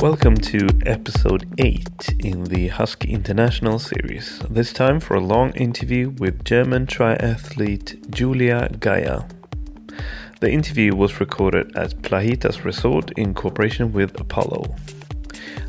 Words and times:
Welcome 0.00 0.36
to 0.36 0.66
episode 0.86 1.46
8 1.58 2.14
in 2.20 2.44
the 2.44 2.68
Husky 2.68 3.10
International 3.10 3.78
series, 3.78 4.38
this 4.48 4.72
time 4.72 4.98
for 4.98 5.16
a 5.16 5.20
long 5.20 5.50
interview 5.50 6.08
with 6.16 6.42
German 6.42 6.86
triathlete 6.86 8.08
Julia 8.08 8.70
Gajer. 8.78 9.30
The 10.40 10.50
interview 10.50 10.96
was 10.96 11.20
recorded 11.20 11.76
at 11.76 12.00
Playitas 12.00 12.64
Resort 12.64 13.10
in 13.18 13.34
cooperation 13.34 13.92
with 13.92 14.18
Apollo. 14.18 14.74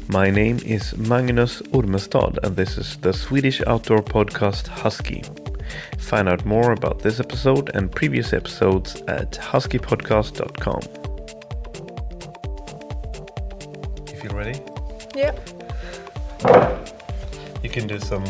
My 0.08 0.30
name 0.30 0.59
is 0.59 0.96
Magnus 0.96 1.62
Ormestad 1.74 2.38
and 2.42 2.56
this 2.56 2.78
is 2.78 2.96
the 3.02 3.12
Swedish 3.12 3.62
outdoor 3.68 4.00
podcast 4.00 4.68
Husky. 4.68 5.24
Find 6.00 6.30
out 6.30 6.46
more 6.46 6.72
about 6.72 7.00
this 7.00 7.20
episode 7.20 7.70
and 7.74 7.92
previous 7.92 8.32
episodes 8.32 8.96
at 9.09 9.34
huskypodcast.com. 9.34 11.00
Yeah. 15.16 15.34
You 17.64 17.70
can 17.70 17.88
do 17.88 18.00
some 18.00 18.24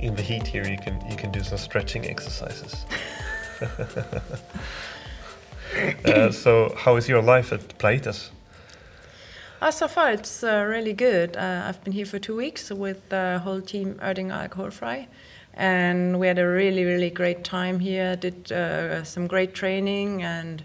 in 0.00 0.14
the 0.14 0.22
heat 0.22 0.46
here. 0.46 0.66
You 0.66 0.78
can 0.78 1.00
you 1.10 1.16
can 1.16 1.30
do 1.30 1.42
some 1.42 1.58
stretching 1.58 2.06
exercises. 2.06 2.84
uh, 6.04 6.30
so, 6.30 6.74
how 6.76 6.96
is 6.96 7.08
your 7.08 7.22
life 7.22 7.52
at 7.52 7.78
Playitas? 7.78 8.30
Uh, 9.60 9.70
so 9.70 9.88
far, 9.88 10.10
it's 10.12 10.42
uh, 10.42 10.64
really 10.66 10.94
good. 10.94 11.36
Uh, 11.36 11.64
I've 11.66 11.84
been 11.84 11.92
here 11.92 12.06
for 12.06 12.18
two 12.18 12.36
weeks 12.36 12.70
with 12.70 13.08
the 13.10 13.40
whole 13.44 13.60
team 13.60 13.94
Erdinger 14.02 14.48
Alkoholfrei 14.48 15.06
and 15.54 16.18
we 16.18 16.26
had 16.26 16.38
a 16.38 16.46
really, 16.46 16.84
really 16.84 17.10
great 17.10 17.44
time 17.44 17.80
here. 17.80 18.16
Did 18.16 18.52
uh, 18.52 19.04
some 19.04 19.26
great 19.26 19.54
training, 19.54 20.22
and 20.22 20.64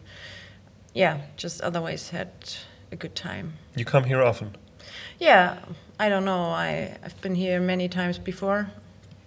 yeah, 0.94 1.22
just 1.38 1.62
otherwise 1.62 2.10
had 2.10 2.32
a 2.92 2.96
good 2.96 3.16
time. 3.16 3.54
You 3.76 3.86
come 3.86 4.04
here 4.06 4.22
often. 4.22 4.56
Yeah, 5.20 5.58
I 6.00 6.10
don't 6.10 6.26
know. 6.26 6.46
I 6.46 6.98
I've 7.04 7.20
been 7.22 7.36
here 7.36 7.60
many 7.60 7.88
times 7.88 8.18
before. 8.20 8.70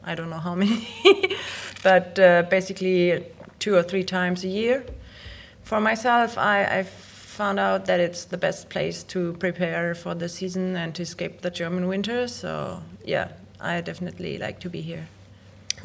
I 0.05 0.15
don't 0.15 0.31
know 0.31 0.39
how 0.39 0.55
many, 0.55 0.89
but 1.83 2.19
uh, 2.19 2.43
basically 2.51 3.25
two 3.59 3.75
or 3.75 3.83
three 3.83 4.05
times 4.05 4.45
a 4.45 4.49
year. 4.49 4.85
For 5.63 5.81
myself, 5.81 6.39
I, 6.39 6.65
I 6.65 6.83
found 6.83 7.59
out 7.59 7.87
that 7.87 8.01
it's 8.01 8.25
the 8.25 8.39
best 8.39 8.71
place 8.71 9.03
to 9.05 9.35
prepare 9.35 9.95
for 9.95 10.15
the 10.15 10.29
season 10.29 10.77
and 10.77 10.95
to 10.95 11.03
escape 11.03 11.43
the 11.43 11.51
German 11.51 11.89
winter. 11.89 12.29
So 12.29 12.83
yeah, 13.05 13.29
I 13.61 13.81
definitely 13.81 14.39
like 14.39 14.61
to 14.61 14.71
be 14.71 14.81
here. 14.81 15.09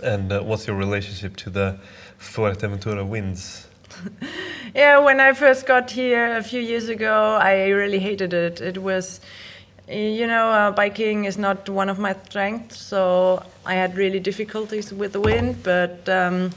And 0.01 0.31
uh, 0.31 0.41
what's 0.41 0.67
your 0.67 0.75
relationship 0.75 1.35
to 1.37 1.49
the 1.49 1.79
Fuerteventura 2.19 3.05
winds? 3.07 3.67
Yeah, 4.75 4.97
when 4.99 5.19
I 5.19 5.33
first 5.33 5.67
got 5.67 5.91
here 5.91 6.35
a 6.35 6.41
few 6.41 6.59
years 6.59 6.89
ago, 6.89 7.37
I 7.39 7.69
really 7.69 7.99
hated 7.99 8.33
it. 8.33 8.59
It 8.59 8.79
was, 8.79 9.21
you 9.87 10.27
know, 10.27 10.49
uh, 10.49 10.71
biking 10.71 11.25
is 11.25 11.37
not 11.37 11.69
one 11.69 11.89
of 11.89 11.99
my 11.99 12.15
strengths, 12.25 12.77
so 12.77 13.43
I 13.65 13.75
had 13.75 13.95
really 13.97 14.19
difficulties 14.19 14.93
with 14.93 15.13
the 15.13 15.19
wind. 15.19 15.63
But 15.63 16.07
um, 16.07 16.51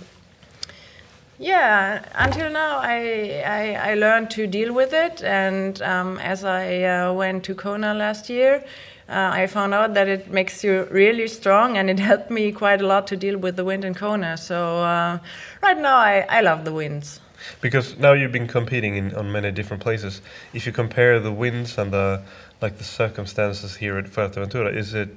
yeah, 1.39 2.05
until 2.15 2.51
now, 2.51 2.79
I, 2.79 3.43
I, 3.45 3.91
I 3.91 3.95
learned 3.95 4.31
to 4.31 4.47
deal 4.47 4.73
with 4.73 4.93
it. 4.93 5.23
And 5.23 5.83
um, 5.83 6.19
as 6.19 6.45
I 6.45 6.83
uh, 6.83 7.13
went 7.13 7.45
to 7.45 7.55
Kona 7.55 7.95
last 7.95 8.31
year, 8.31 8.65
uh, 9.09 9.31
I 9.33 9.47
found 9.47 9.75
out 9.75 9.95
that 9.95 10.09
it 10.09 10.31
makes 10.31 10.65
you 10.65 10.89
really 10.91 11.29
strong, 11.29 11.77
and 11.77 11.91
it 11.91 11.99
helped 11.99 12.31
me 12.31 12.53
quite 12.53 12.81
a 12.81 12.87
lot 12.87 13.07
to 13.09 13.17
deal 13.17 13.39
with 13.39 13.57
the 13.57 13.65
wind 13.65 13.85
in 13.85 13.95
Kona. 13.95 14.37
So 14.37 14.79
uh, 14.79 15.19
right 15.63 15.79
now, 15.79 15.97
I, 15.97 16.27
I 16.29 16.41
love 16.41 16.65
the 16.65 16.73
winds. 16.73 17.21
Because 17.61 17.97
now 17.99 18.13
you've 18.13 18.33
been 18.33 18.49
competing 18.49 18.97
in 18.97 19.15
on 19.15 19.31
many 19.31 19.53
different 19.53 19.83
places. 19.83 20.23
If 20.53 20.67
you 20.67 20.73
compare 20.73 21.21
the 21.21 21.31
winds 21.31 21.79
and 21.79 21.93
the 21.93 22.23
like 22.61 22.79
the 22.79 22.85
circumstances 22.85 23.77
here 23.77 23.99
at 23.99 24.07
Fuerteventura, 24.07 24.75
is 24.75 24.95
it 24.95 25.11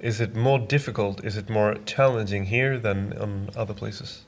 is 0.00 0.20
it 0.20 0.34
more 0.34 0.58
difficult? 0.58 1.24
Is 1.24 1.36
it 1.36 1.48
more 1.48 1.76
challenging 1.86 2.46
here 2.46 2.78
than 2.78 3.12
on 3.18 3.50
other 3.56 3.74
places? 3.74 4.24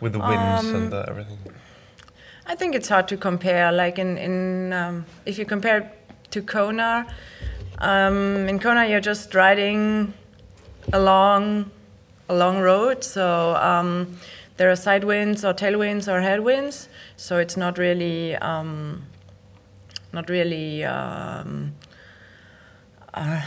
With 0.00 0.12
the 0.12 0.18
winds 0.18 0.64
Um, 0.64 0.74
and 0.74 0.92
the 0.92 1.04
everything. 1.08 1.38
I 2.46 2.56
think 2.56 2.74
it's 2.74 2.88
hard 2.88 3.06
to 3.08 3.16
compare. 3.16 3.70
Like 3.70 3.98
in 3.98 4.18
in 4.18 4.72
um, 4.72 5.04
if 5.26 5.38
you 5.38 5.44
compare 5.44 5.92
to 6.30 6.42
Kona, 6.42 7.06
um, 7.78 8.48
in 8.48 8.58
Kona 8.58 8.86
you're 8.86 9.00
just 9.00 9.34
riding 9.34 10.14
along 10.92 11.70
a 12.28 12.34
long 12.34 12.58
road, 12.58 13.04
so 13.04 13.54
um, 13.56 14.18
there 14.56 14.70
are 14.70 14.76
side 14.76 15.04
winds 15.04 15.44
or 15.44 15.54
tailwinds 15.54 16.08
or 16.08 16.20
headwinds. 16.20 16.88
So 17.16 17.38
it's 17.38 17.56
not 17.56 17.78
really 17.78 18.36
um, 18.36 19.02
not 20.12 20.28
really 20.28 20.84
um, 20.84 21.72
uh, 23.14 23.42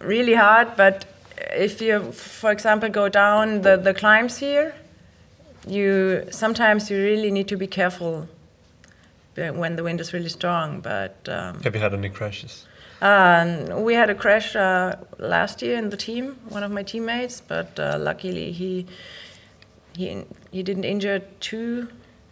really 0.00 0.34
hard. 0.34 0.76
But 0.76 1.04
if 1.52 1.80
you, 1.80 2.12
for 2.12 2.50
example, 2.50 2.88
go 2.88 3.08
down 3.08 3.62
the, 3.62 3.76
the 3.76 3.94
climbs 3.94 4.38
here, 4.38 4.74
you 5.66 6.26
sometimes 6.30 6.90
you 6.90 6.98
really 6.98 7.30
need 7.30 7.48
to 7.48 7.56
be 7.56 7.66
careful 7.66 8.28
uh, 9.38 9.48
when 9.48 9.76
the 9.76 9.82
wind 9.82 10.00
is 10.00 10.12
really 10.12 10.28
strong. 10.28 10.80
But 10.80 11.16
um, 11.28 11.62
Have 11.62 11.74
you 11.74 11.80
had 11.80 11.94
any 11.94 12.08
crashes? 12.08 12.66
um, 13.00 13.82
we 13.82 13.94
had 13.94 14.10
a 14.10 14.14
crash 14.14 14.54
uh, 14.54 14.96
last 15.18 15.60
year 15.62 15.76
in 15.76 15.90
the 15.90 15.96
team, 15.96 16.36
one 16.48 16.62
of 16.62 16.70
my 16.70 16.82
teammates, 16.84 17.40
but 17.40 17.78
uh, 17.78 17.96
luckily 17.98 18.52
he 18.52 18.86
he 19.96 20.24
he 20.50 20.62
didn't 20.62 20.84
injure 20.84 21.20
too 21.40 21.88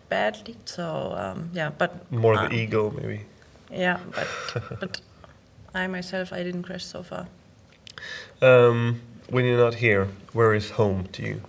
badly. 0.09 0.57
So 0.65 1.15
um, 1.17 1.51
yeah, 1.53 1.71
but 1.77 2.11
More 2.13 2.35
uh, 2.35 2.49
the 2.49 2.55
ego, 2.55 2.91
maybe. 2.91 3.27
Yeah, 3.73 3.99
but 4.15 4.29
but 4.81 5.01
I 5.75 5.87
myself 5.87 6.33
I 6.33 6.43
didn't 6.43 6.63
crash 6.63 6.85
so 6.85 7.03
far. 7.03 7.27
Um, 8.43 9.01
when 9.29 9.45
you're 9.45 9.59
not 9.59 9.75
here, 9.75 10.09
where 10.33 10.55
is 10.55 10.71
home 10.71 11.07
to 11.13 11.23
you? 11.23 11.41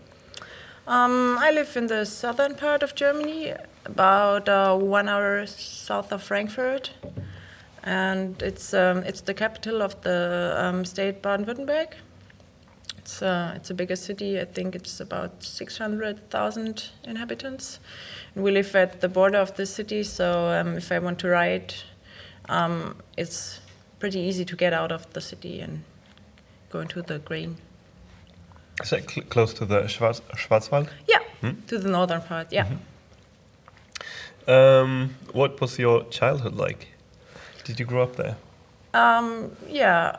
Um, 0.88 1.38
I 1.39 1.51
live 1.51 1.77
in 1.77 1.88
the 1.88 2.06
southern 2.06 2.56
part 2.56 2.83
of 2.83 2.95
Germany, 2.95 3.53
about 3.85 4.50
uh, 4.50 4.75
one 4.75 5.07
hour 5.09 5.45
south 5.45 6.12
of 6.12 6.23
Frankfurt. 6.23 6.91
and 7.83 8.41
it's 8.41 8.74
um, 8.74 9.00
it's 9.00 9.21
the 9.21 9.33
capital 9.33 9.81
of 9.81 10.00
the 10.01 10.56
um, 10.57 10.85
state 10.85 11.21
Baden-Württemberg. 11.21 11.94
It's 12.97 13.21
uh, 13.21 13.53
it's 13.56 13.69
a 13.71 13.74
bigger 13.74 13.95
city. 13.95 14.39
I 14.39 14.45
think 14.45 14.75
it's 14.75 15.00
about 15.00 15.44
six 15.44 15.77
hundred 15.77 16.29
thousand 16.29 16.89
inhabitants. 17.03 17.79
And 18.35 18.44
we 18.44 18.51
live 18.51 18.75
at 18.75 19.01
the 19.01 19.09
border 19.09 19.39
of 19.39 19.56
the 19.56 19.65
city, 19.65 20.03
so 20.03 20.50
um, 20.50 20.77
if 20.77 20.91
I 20.91 21.00
want 21.00 21.19
to 21.19 21.29
ride, 21.29 21.74
um, 22.49 22.95
it's 23.17 23.59
pretty 23.99 24.19
easy 24.19 24.45
to 24.45 24.55
get 24.55 24.73
out 24.73 24.91
of 24.91 25.11
the 25.13 25.21
city 25.21 25.59
and 25.61 25.83
go 26.69 26.79
into 26.79 27.01
the 27.01 27.19
green. 27.19 27.57
Is 28.83 28.89
that 28.89 29.09
cl- 29.09 29.27
close 29.27 29.53
to 29.55 29.65
the 29.65 29.88
Schwarz- 29.88 30.21
Schwarzwald? 30.35 30.89
Yeah, 31.07 31.19
to 31.67 31.77
the 31.77 31.89
northern 31.89 32.21
part. 32.21 32.51
Yeah. 32.51 32.67
Um, 34.47 35.15
what 35.33 35.61
was 35.61 35.77
your 35.77 36.03
childhood 36.05 36.55
like? 36.55 36.88
Did 37.63 37.79
you 37.79 37.85
grow 37.85 38.03
up 38.03 38.15
there? 38.15 38.38
Um, 38.93 39.51
yeah, 39.69 40.17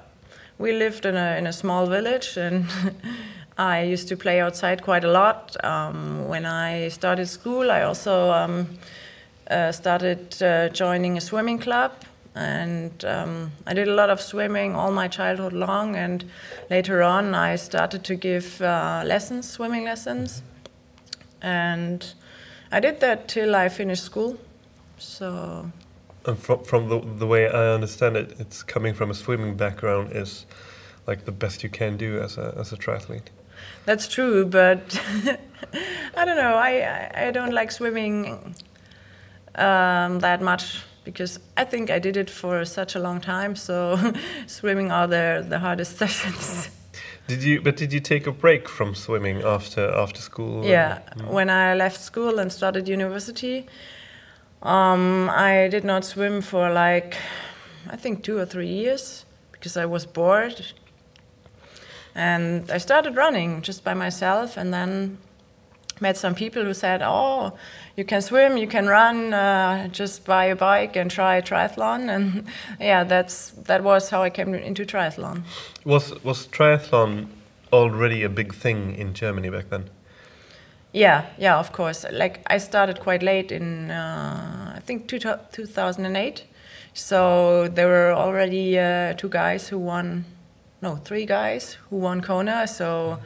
we 0.58 0.72
lived 0.72 1.04
in 1.06 1.16
a 1.16 1.36
in 1.38 1.46
a 1.46 1.52
small 1.52 1.86
village, 1.86 2.36
and 2.36 2.66
I 3.58 3.82
used 3.82 4.08
to 4.08 4.16
play 4.16 4.40
outside 4.40 4.82
quite 4.82 5.04
a 5.04 5.10
lot. 5.10 5.56
Um, 5.64 6.28
when 6.28 6.46
I 6.46 6.88
started 6.88 7.26
school, 7.28 7.70
I 7.70 7.82
also 7.82 8.30
um, 8.30 8.66
uh, 9.50 9.72
started 9.72 10.40
uh, 10.42 10.68
joining 10.68 11.16
a 11.16 11.20
swimming 11.20 11.58
club, 11.58 11.92
and 12.34 13.04
um, 13.04 13.52
I 13.66 13.74
did 13.74 13.88
a 13.88 13.94
lot 13.94 14.10
of 14.10 14.20
swimming 14.20 14.74
all 14.74 14.90
my 14.90 15.08
childhood 15.08 15.52
long. 15.52 15.96
And 15.96 16.24
later 16.70 17.02
on, 17.02 17.34
I 17.34 17.56
started 17.56 18.04
to 18.04 18.14
give 18.14 18.60
uh, 18.62 19.02
lessons, 19.04 19.50
swimming 19.50 19.84
lessons, 19.84 20.42
and 21.42 22.14
I 22.70 22.80
did 22.80 23.00
that 23.00 23.28
till 23.28 23.54
I 23.54 23.68
finished 23.68 24.04
school. 24.04 24.38
So 24.98 25.70
And 26.24 26.38
from 26.38 26.64
from 26.64 26.88
the 26.88 27.00
the 27.18 27.26
way 27.26 27.48
I 27.48 27.74
understand 27.74 28.16
it, 28.16 28.34
it's 28.38 28.62
coming 28.62 28.94
from 28.94 29.10
a 29.10 29.14
swimming 29.14 29.56
background 29.56 30.12
is 30.12 30.46
like 31.06 31.24
the 31.24 31.32
best 31.32 31.62
you 31.62 31.68
can 31.68 31.96
do 31.96 32.20
as 32.20 32.38
a 32.38 32.54
as 32.58 32.72
a 32.72 32.76
triathlete. 32.76 33.30
That's 33.84 34.08
true, 34.08 34.44
but 34.44 35.00
I 36.16 36.24
don't 36.24 36.36
know. 36.36 36.54
I, 36.54 37.10
I, 37.14 37.26
I 37.26 37.30
don't 37.30 37.52
like 37.52 37.70
swimming 37.70 38.54
um, 39.54 40.20
that 40.20 40.40
much 40.40 40.82
because 41.04 41.38
I 41.56 41.64
think 41.64 41.90
I 41.90 41.98
did 41.98 42.16
it 42.16 42.30
for 42.30 42.64
such 42.64 42.94
a 42.94 42.98
long 42.98 43.20
time. 43.20 43.56
So 43.56 43.98
swimming 44.46 44.90
are 44.90 45.06
the 45.06 45.44
the 45.48 45.58
hardest 45.58 45.96
sessions. 46.02 46.68
Did 47.28 47.42
you? 47.42 47.60
But 47.60 47.76
did 47.76 47.92
you 47.92 48.00
take 48.00 48.26
a 48.26 48.32
break 48.32 48.68
from 48.68 48.94
swimming 48.94 49.42
after 49.42 49.88
after 49.90 50.20
school? 50.20 50.64
yeah, 50.64 51.00
when 51.28 51.50
I 51.50 51.74
left 51.74 52.00
school 52.00 52.38
and 52.38 52.52
started 52.52 52.88
university, 52.88 53.66
um, 54.62 55.30
I 55.30 55.68
did 55.68 55.84
not 55.84 56.04
swim 56.04 56.42
for 56.42 56.70
like 56.70 57.16
I 57.88 57.96
think 57.96 58.22
two 58.22 58.38
or 58.38 58.46
three 58.46 58.68
years 58.68 59.24
because 59.52 59.76
I 59.76 59.86
was 59.86 60.06
bored. 60.06 60.72
And 62.14 62.70
I 62.70 62.78
started 62.78 63.16
running 63.16 63.62
just 63.62 63.84
by 63.84 63.94
myself, 63.94 64.58
and 64.58 64.72
then 64.74 65.16
met 66.02 66.16
some 66.18 66.34
people 66.34 66.64
who 66.64 66.74
said, 66.74 67.00
"Oh, 67.02 67.52
you 67.96 68.04
can 68.04 68.20
swim, 68.20 68.58
you 68.58 68.66
can 68.66 68.86
run. 68.86 69.32
Uh, 69.32 69.88
just 69.88 70.24
buy 70.26 70.44
a 70.46 70.56
bike 70.56 70.96
and 70.96 71.10
try 71.10 71.40
triathlon." 71.40 72.10
And 72.14 72.44
yeah, 72.80 73.04
that's 73.04 73.52
that 73.68 73.82
was 73.82 74.10
how 74.10 74.22
I 74.22 74.30
came 74.30 74.54
into 74.54 74.84
triathlon. 74.84 75.42
Was 75.84 76.12
was 76.24 76.46
triathlon 76.48 77.28
already 77.72 78.22
a 78.24 78.28
big 78.28 78.54
thing 78.54 78.94
in 78.96 79.14
Germany 79.14 79.50
back 79.50 79.70
then? 79.70 79.84
Yeah, 80.92 81.24
yeah, 81.38 81.58
of 81.58 81.72
course. 81.72 82.04
Like 82.12 82.42
I 82.46 82.58
started 82.58 83.00
quite 83.00 83.22
late 83.22 83.50
in, 83.50 83.90
uh, 83.90 84.74
I 84.76 84.80
think 84.80 85.08
two 85.08 85.18
2008. 85.18 86.44
So 86.94 87.68
there 87.68 87.88
were 87.88 88.12
already 88.12 88.78
uh, 88.78 89.14
two 89.14 89.30
guys 89.30 89.68
who 89.68 89.78
won, 89.78 90.26
no, 90.82 90.96
three 90.96 91.24
guys 91.24 91.78
who 91.88 91.96
won 91.96 92.20
Kona. 92.20 92.66
So 92.66 93.18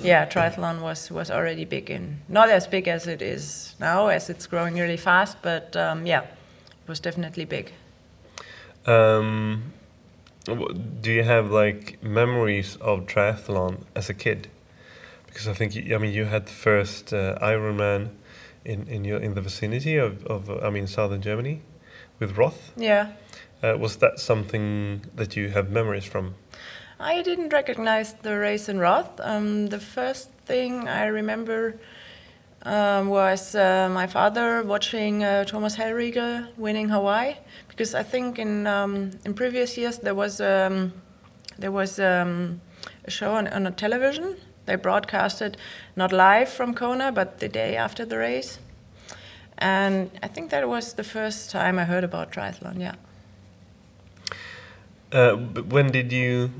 yeah, 0.00 0.26
triathlon 0.26 0.80
was 0.80 1.10
was 1.10 1.30
already 1.30 1.64
big 1.64 1.90
in, 1.90 2.20
not 2.28 2.48
as 2.48 2.66
big 2.66 2.88
as 2.88 3.06
it 3.06 3.22
is 3.22 3.74
now, 3.80 4.08
as 4.08 4.30
it's 4.30 4.46
growing 4.46 4.74
really 4.74 4.96
fast. 4.96 5.38
But 5.42 5.76
um, 5.76 6.06
yeah, 6.06 6.22
it 6.22 6.88
was 6.88 7.00
definitely 7.00 7.44
big. 7.44 7.72
Um, 8.86 9.72
do 10.44 11.12
you 11.12 11.22
have 11.22 11.50
like 11.50 12.02
memories 12.02 12.76
of 12.80 13.06
triathlon 13.06 13.84
as 13.94 14.10
a 14.10 14.14
kid? 14.14 14.48
Because 15.26 15.48
I 15.48 15.54
think 15.54 15.74
you, 15.74 15.94
I 15.94 15.98
mean 15.98 16.12
you 16.12 16.26
had 16.26 16.46
the 16.46 16.52
first 16.52 17.12
uh, 17.12 17.38
Ironman 17.40 18.10
in 18.64 18.86
in 18.88 19.04
your 19.04 19.18
in 19.18 19.34
the 19.34 19.40
vicinity 19.40 19.96
of 19.96 20.24
of 20.26 20.50
I 20.62 20.70
mean 20.70 20.86
southern 20.86 21.22
Germany 21.22 21.62
with 22.18 22.36
Roth. 22.36 22.72
Yeah. 22.76 23.12
Uh, 23.62 23.78
was 23.78 23.96
that 23.96 24.20
something 24.20 25.06
that 25.14 25.36
you 25.36 25.48
have 25.48 25.70
memories 25.70 26.04
from? 26.04 26.34
I 26.98 27.22
didn't 27.22 27.52
recognize 27.52 28.14
the 28.14 28.38
race 28.38 28.68
in 28.68 28.78
Roth. 28.78 29.20
Um, 29.20 29.66
the 29.66 29.80
first 29.80 30.30
thing 30.46 30.86
I 30.88 31.06
remember 31.06 31.76
um, 32.62 33.08
was 33.08 33.54
uh, 33.54 33.88
my 33.92 34.06
father 34.06 34.62
watching 34.62 35.24
uh, 35.24 35.44
Thomas 35.44 35.76
Hellriegel 35.76 36.56
winning 36.56 36.88
Hawaii, 36.88 37.34
because 37.68 37.94
I 37.94 38.02
think 38.02 38.38
in 38.38 38.66
um, 38.66 39.10
in 39.24 39.34
previous 39.34 39.76
years 39.76 39.98
there 39.98 40.14
was 40.14 40.40
um, 40.40 40.92
there 41.58 41.72
was 41.72 41.98
um, 41.98 42.60
a 43.04 43.10
show 43.10 43.34
on, 43.34 43.48
on 43.48 43.66
a 43.66 43.70
television. 43.70 44.36
They 44.66 44.76
broadcasted 44.76 45.56
not 45.96 46.12
live 46.12 46.48
from 46.48 46.74
Kona, 46.74 47.12
but 47.12 47.40
the 47.40 47.48
day 47.48 47.76
after 47.76 48.06
the 48.06 48.16
race, 48.16 48.58
and 49.58 50.10
I 50.22 50.28
think 50.28 50.50
that 50.50 50.66
was 50.66 50.94
the 50.94 51.04
first 51.04 51.50
time 51.50 51.78
I 51.78 51.84
heard 51.84 52.04
about 52.04 52.32
triathlon. 52.32 52.80
Yeah. 52.80 52.94
Uh, 55.12 55.36
when 55.36 55.90
did 55.90 56.12
you? 56.12 56.50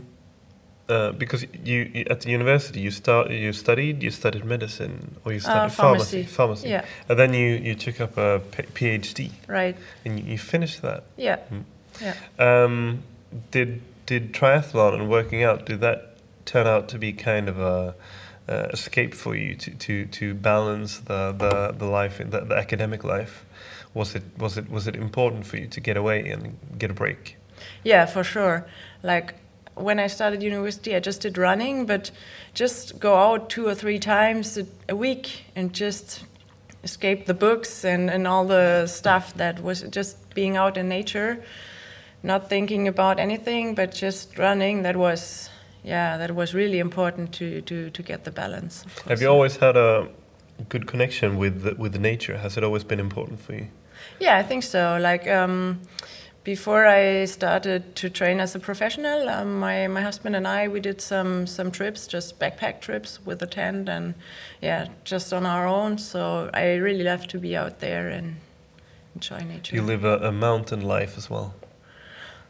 Uh, 0.87 1.13
because 1.13 1.47
you, 1.65 1.91
you 1.95 2.05
at 2.11 2.21
the 2.21 2.31
university 2.31 2.79
you 2.79 2.91
start 2.91 3.31
you 3.31 3.53
studied 3.55 4.03
you 4.03 4.11
studied 4.11 4.45
medicine 4.45 5.17
or 5.25 5.33
you 5.33 5.41
studied 5.41 5.73
pharmacy 5.73 6.25
pharmacy. 6.25 6.25
pharmacy 6.25 6.69
Yeah. 6.69 6.85
and 7.09 7.19
then 7.19 7.33
you, 7.33 7.55
you 7.69 7.75
took 7.75 8.03
up 8.03 8.19
a 8.19 8.41
PhD 8.53 9.31
Right. 9.49 9.77
and 10.05 10.21
you, 10.21 10.33
you 10.33 10.39
finished 10.39 10.83
that 10.83 11.05
Yeah. 11.17 11.39
Mm. 11.51 11.65
Yeah. 12.03 12.15
Um, 12.39 13.03
did 13.51 13.81
did 14.05 14.35
triathlon 14.35 14.93
and 14.95 15.09
working 15.09 15.43
out 15.43 15.65
did 15.65 15.81
that 15.81 15.99
turn 16.45 16.67
out 16.67 16.89
to 16.91 16.99
be 16.99 17.13
kind 17.15 17.49
of 17.49 17.59
a 17.59 17.95
uh, 18.47 18.69
escape 18.75 19.15
for 19.15 19.35
you 19.35 19.55
to, 19.57 19.71
to, 19.71 20.05
to 20.05 20.35
balance 20.35 20.99
the, 20.99 21.33
the, 21.33 21.75
the 21.79 21.87
life 21.87 22.19
the, 22.19 22.41
the 22.41 22.57
academic 22.57 23.03
life? 23.05 23.47
Was 23.95 24.15
it 24.15 24.23
was 24.39 24.59
it 24.59 24.69
was 24.71 24.87
it 24.87 24.97
important 24.97 25.47
for 25.47 25.57
you 25.57 25.67
to 25.69 25.81
get 25.81 25.97
away 25.97 26.29
and 26.29 26.59
get 26.79 26.91
a 26.91 26.95
break? 26.95 27.39
Yeah, 27.85 28.05
for 28.05 28.23
sure. 28.25 28.67
Like 29.03 29.35
when 29.75 29.99
I 29.99 30.07
started 30.07 30.43
university, 30.43 30.95
I 30.95 31.01
just 31.01 31.21
did 31.23 31.37
running, 31.39 31.87
but 31.87 32.11
just 32.55 32.99
go 32.99 33.17
out 33.17 33.51
two 33.51 33.67
or 33.67 33.75
three 33.75 33.99
times 33.99 34.59
a, 34.89 34.97
week 34.97 35.45
and 35.57 35.73
just 35.73 36.25
escape 36.83 37.27
the 37.27 37.35
books 37.35 37.85
and, 37.85 38.11
and 38.11 38.27
all 38.27 38.47
the 38.47 38.87
stuff 38.87 39.35
that 39.35 39.63
was 39.63 39.83
just 39.83 40.35
being 40.35 40.57
out 40.57 40.77
in 40.77 40.89
nature, 40.89 41.43
not 42.23 42.49
thinking 42.49 42.87
about 42.89 43.19
anything, 43.19 43.75
but 43.75 43.93
just 43.93 44.39
running. 44.39 44.83
That 44.83 44.97
was, 44.97 45.51
yeah, 45.83 46.17
that 46.19 46.35
was 46.35 46.55
really 46.55 46.79
important 46.79 47.33
to, 47.35 47.61
to, 47.63 47.91
to 47.91 48.03
get 48.03 48.25
the 48.25 48.31
balance. 48.31 48.85
Have 49.09 49.21
you 49.21 49.29
always 49.29 49.57
had 49.57 49.77
a 49.77 50.09
good 50.69 50.87
connection 50.87 51.37
with 51.37 51.63
the, 51.63 51.75
with 51.75 51.99
nature? 51.99 52.39
Has 52.39 52.57
it 52.57 52.65
always 52.65 52.85
been 52.85 53.01
important 53.01 53.41
for 53.41 53.55
you? 53.55 53.69
Yeah, 54.21 54.37
I 54.37 54.43
think 54.43 54.63
so. 54.63 54.99
Like 55.01 55.27
um, 55.27 55.81
before 56.45 56.87
I 56.87 57.25
started 57.25 57.97
to 57.97 58.11
train 58.11 58.39
as 58.39 58.55
a 58.55 58.59
professional, 58.59 59.29
um, 59.29 59.59
my 59.59 59.87
my 59.89 60.03
husband 60.03 60.37
and 60.37 60.47
I 60.47 60.69
we 60.69 60.81
did 60.81 61.01
some 61.01 61.47
some 61.47 61.71
trips, 61.71 62.07
just 62.07 62.39
backpack 62.39 62.81
trips 62.81 63.19
with 63.25 63.43
a 63.43 63.47
tent, 63.47 63.89
and 63.89 64.15
yeah, 64.61 64.89
just 65.05 65.33
on 65.33 65.47
our 65.47 65.67
own. 65.67 65.99
So 65.99 66.51
I 66.53 66.75
really 66.75 67.03
love 67.05 67.27
to 67.29 67.39
be 67.39 67.57
out 67.57 67.81
there 67.81 68.09
and 68.09 68.37
enjoy 69.15 69.41
nature. 69.41 69.75
You 69.75 69.83
live 69.83 70.05
a, 70.05 70.19
a 70.29 70.33
mountain 70.33 70.83
life 70.83 71.17
as 71.17 71.31
well. 71.31 71.55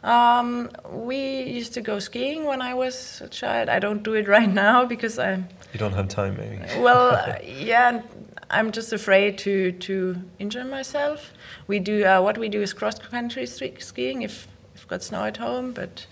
Um, 0.02 0.70
we 0.90 1.42
used 1.44 1.72
to 1.74 1.80
go 1.80 1.98
skiing 1.98 2.44
when 2.44 2.60
I 2.60 2.74
was 2.74 3.22
a 3.24 3.28
child. 3.28 3.68
I 3.70 3.78
don't 3.78 4.02
do 4.02 4.14
it 4.14 4.28
right 4.28 4.52
now 4.66 4.84
because 4.84 5.18
I'm 5.18 5.48
You 5.72 5.78
don't 5.78 5.94
have 5.94 6.08
time, 6.08 6.36
maybe. 6.36 6.58
well, 6.82 7.36
yeah, 7.44 8.02
I'm 8.50 8.72
just 8.72 8.92
afraid 8.92 9.38
to 9.38 9.72
to 9.72 10.16
injure 10.38 10.64
myself. 10.64 11.32
We 11.66 11.78
do 11.78 12.04
uh, 12.04 12.20
what 12.20 12.38
we 12.38 12.48
do 12.48 12.60
is 12.62 12.72
cross 12.72 12.98
country 12.98 13.46
skiing 13.46 14.22
if 14.22 14.48
if 14.74 14.86
got 14.86 15.02
snow 15.02 15.24
at 15.24 15.36
home, 15.36 15.72
but 15.72 16.06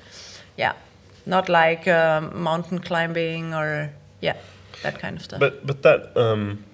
yeah, 0.57 0.73
not 1.27 1.49
like 1.49 1.87
um, 1.89 2.43
mountain 2.43 2.79
climbing 2.79 3.55
or 3.55 3.93
yeah, 4.21 4.37
that 4.83 4.99
kind 4.99 5.17
of 5.17 5.23
stuff. 5.23 5.41
But 5.41 5.67
but 5.67 5.83
that 5.83 6.17
um, 6.17 6.65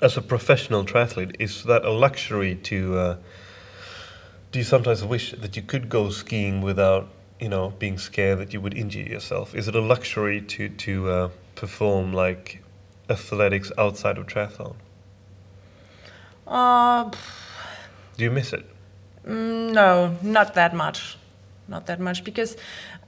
as 0.00 0.16
a 0.16 0.22
professional 0.22 0.84
triathlete, 0.84 1.36
is 1.38 1.64
that 1.64 1.84
a 1.84 1.90
luxury 1.90 2.56
to? 2.56 2.98
Uh, 2.98 3.16
do 4.50 4.58
you 4.58 4.64
sometimes 4.64 5.02
wish 5.02 5.32
that 5.32 5.56
you 5.56 5.62
could 5.62 5.88
go 5.88 6.10
skiing 6.10 6.60
without, 6.60 7.08
you 7.40 7.48
know, 7.48 7.72
being 7.78 7.96
scared 7.96 8.38
that 8.38 8.52
you 8.52 8.60
would 8.60 8.76
injure 8.76 9.00
yourself? 9.00 9.54
Is 9.54 9.66
it 9.66 9.74
a 9.74 9.80
luxury 9.80 10.42
to 10.42 10.68
to 10.68 11.08
uh, 11.08 11.28
perform 11.54 12.12
like 12.12 12.62
athletics 13.08 13.72
outside 13.78 14.18
of 14.18 14.26
triathlon? 14.26 14.76
uh, 16.46 17.10
Do 18.16 18.24
you 18.24 18.30
miss 18.30 18.52
it? 18.52 18.64
Mm, 19.26 19.72
no, 19.72 20.16
not 20.22 20.54
that 20.54 20.74
much, 20.74 21.16
not 21.68 21.86
that 21.86 22.00
much. 22.00 22.24
Because 22.24 22.56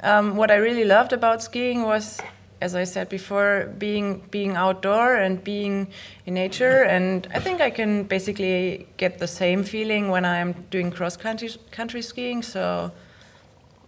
um, 0.00 0.37
what 0.37 0.50
I 0.50 0.56
really 0.56 0.84
loved 0.84 1.12
about 1.12 1.42
skiing 1.42 1.82
was, 1.82 2.20
as 2.61 2.75
I 2.75 2.84
said 2.84 3.08
before, 3.08 3.68
being 3.78 4.23
being 4.30 4.56
outdoor 4.56 5.16
and 5.16 5.42
being 5.42 5.88
in 6.26 6.34
nature. 6.34 6.82
And 6.84 7.26
I 7.34 7.40
think 7.40 7.61
I 7.61 7.70
can 7.70 8.04
basically 8.04 8.87
get 8.96 9.18
the 9.18 9.26
same 9.28 9.64
feeling 9.64 10.08
when 10.08 10.25
I'm 10.25 10.52
doing 10.70 10.90
cross 10.90 11.16
country 11.16 11.50
country 11.70 12.02
skiing. 12.02 12.42
So, 12.42 12.92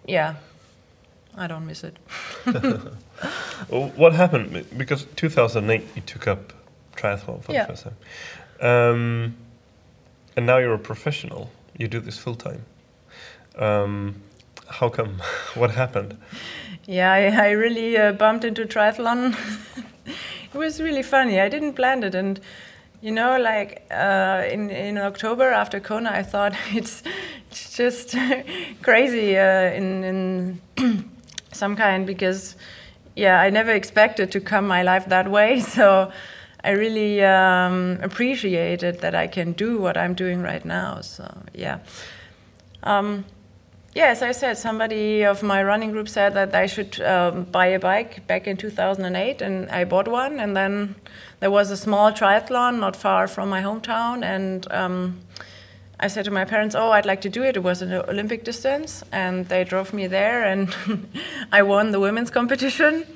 yeah, 0.06 0.34
I 1.36 1.46
don't 1.46 1.66
miss 1.66 1.84
it. 1.84 1.96
well, 3.68 3.88
what 3.96 4.12
happened? 4.14 4.66
Because 4.76 5.06
2008 5.16 5.82
you 5.94 6.02
took 6.02 6.26
up 6.26 6.52
triathlon 6.96 7.42
for 7.42 7.52
Yeah. 7.52 7.66
the 7.66 7.72
first 7.76 7.84
time, 7.84 7.96
um, 8.60 9.36
and 10.36 10.46
now 10.46 10.58
you're 10.58 10.74
a 10.74 10.78
professional. 10.78 11.50
You 11.76 11.88
do 11.88 12.00
this 12.00 12.18
full 12.18 12.34
time. 12.34 12.64
Um, 13.56 14.22
how 14.68 14.88
come? 14.88 15.20
what 15.54 15.70
happened? 15.70 16.18
Yeah, 16.86 17.12
I, 17.12 17.48
I 17.48 17.50
really 17.50 17.96
uh, 17.96 18.12
bumped 18.12 18.44
into 18.44 18.64
triathlon. 18.64 19.36
it 20.06 20.58
was 20.58 20.80
really 20.80 21.02
funny. 21.02 21.40
I 21.40 21.48
didn't 21.48 21.72
plan 21.72 22.04
it, 22.04 22.14
and 22.14 22.40
you 23.00 23.10
know, 23.10 23.38
like 23.38 23.86
uh, 23.90 24.44
in 24.50 24.70
in 24.70 24.98
October 24.98 25.50
after 25.52 25.80
Kona, 25.80 26.10
I 26.10 26.22
thought 26.22 26.54
it's 26.72 27.02
it's 27.50 27.76
just 27.76 28.14
crazy 28.82 29.36
uh, 29.36 29.72
in 29.72 30.04
in 30.76 31.10
some 31.52 31.76
kind 31.76 32.06
because 32.06 32.56
yeah, 33.16 33.40
I 33.40 33.50
never 33.50 33.70
expected 33.70 34.30
to 34.32 34.40
come 34.40 34.66
my 34.66 34.82
life 34.82 35.06
that 35.08 35.30
way. 35.30 35.60
So 35.60 36.12
I 36.66 36.70
really 36.70 37.22
um, 37.24 37.98
appreciated 38.02 39.00
that 39.00 39.14
I 39.14 39.28
can 39.28 39.52
do 39.52 39.78
what 39.78 39.96
I'm 39.96 40.14
doing 40.14 40.42
right 40.42 40.64
now. 40.64 41.00
So 41.00 41.24
yeah. 41.54 41.78
Um, 42.82 43.24
yeah, 43.94 44.08
as 44.08 44.20
I 44.20 44.32
said, 44.32 44.58
somebody 44.58 45.24
of 45.24 45.42
my 45.42 45.62
running 45.62 45.92
group 45.92 46.08
said 46.08 46.34
that 46.34 46.54
I 46.54 46.66
should 46.66 47.00
um, 47.00 47.44
buy 47.44 47.66
a 47.68 47.78
bike 47.78 48.26
back 48.26 48.46
in 48.46 48.56
2008, 48.56 49.40
and 49.40 49.70
I 49.70 49.84
bought 49.84 50.06
one. 50.08 50.38
And 50.38 50.54
then 50.54 50.96
there 51.40 51.50
was 51.50 51.70
a 51.70 51.76
small 51.76 52.12
triathlon 52.12 52.80
not 52.80 52.94
far 52.94 53.26
from 53.26 53.48
my 53.48 53.62
hometown, 53.62 54.22
and 54.22 54.70
um, 54.70 55.20
I 55.98 56.08
said 56.08 56.26
to 56.26 56.30
my 56.30 56.44
parents, 56.44 56.74
"Oh, 56.74 56.90
I'd 56.90 57.06
like 57.06 57.22
to 57.22 57.30
do 57.30 57.42
it." 57.42 57.56
It 57.56 57.62
was 57.62 57.80
an 57.80 57.92
Olympic 57.92 58.44
distance, 58.44 59.02
and 59.12 59.46
they 59.48 59.64
drove 59.64 59.94
me 59.94 60.08
there, 60.08 60.44
and 60.44 60.74
I 61.52 61.62
won 61.62 61.92
the 61.92 62.00
women's 62.00 62.30
competition. 62.30 63.06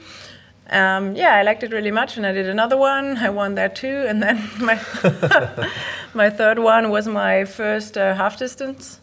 Um, 0.70 1.16
yeah, 1.16 1.34
I 1.34 1.42
liked 1.42 1.62
it 1.62 1.72
really 1.72 1.90
much, 1.90 2.16
and 2.16 2.24
I 2.24 2.32
did 2.32 2.48
another 2.48 2.76
one. 2.76 3.16
I 3.18 3.30
won 3.30 3.56
that 3.56 3.74
too, 3.74 4.04
and 4.08 4.22
then 4.22 4.48
my 4.60 4.80
my 6.14 6.30
third 6.30 6.58
one 6.58 6.90
was 6.90 7.08
my 7.08 7.44
first 7.44 7.98
uh, 7.98 8.14
half 8.14 8.38
distance 8.38 9.00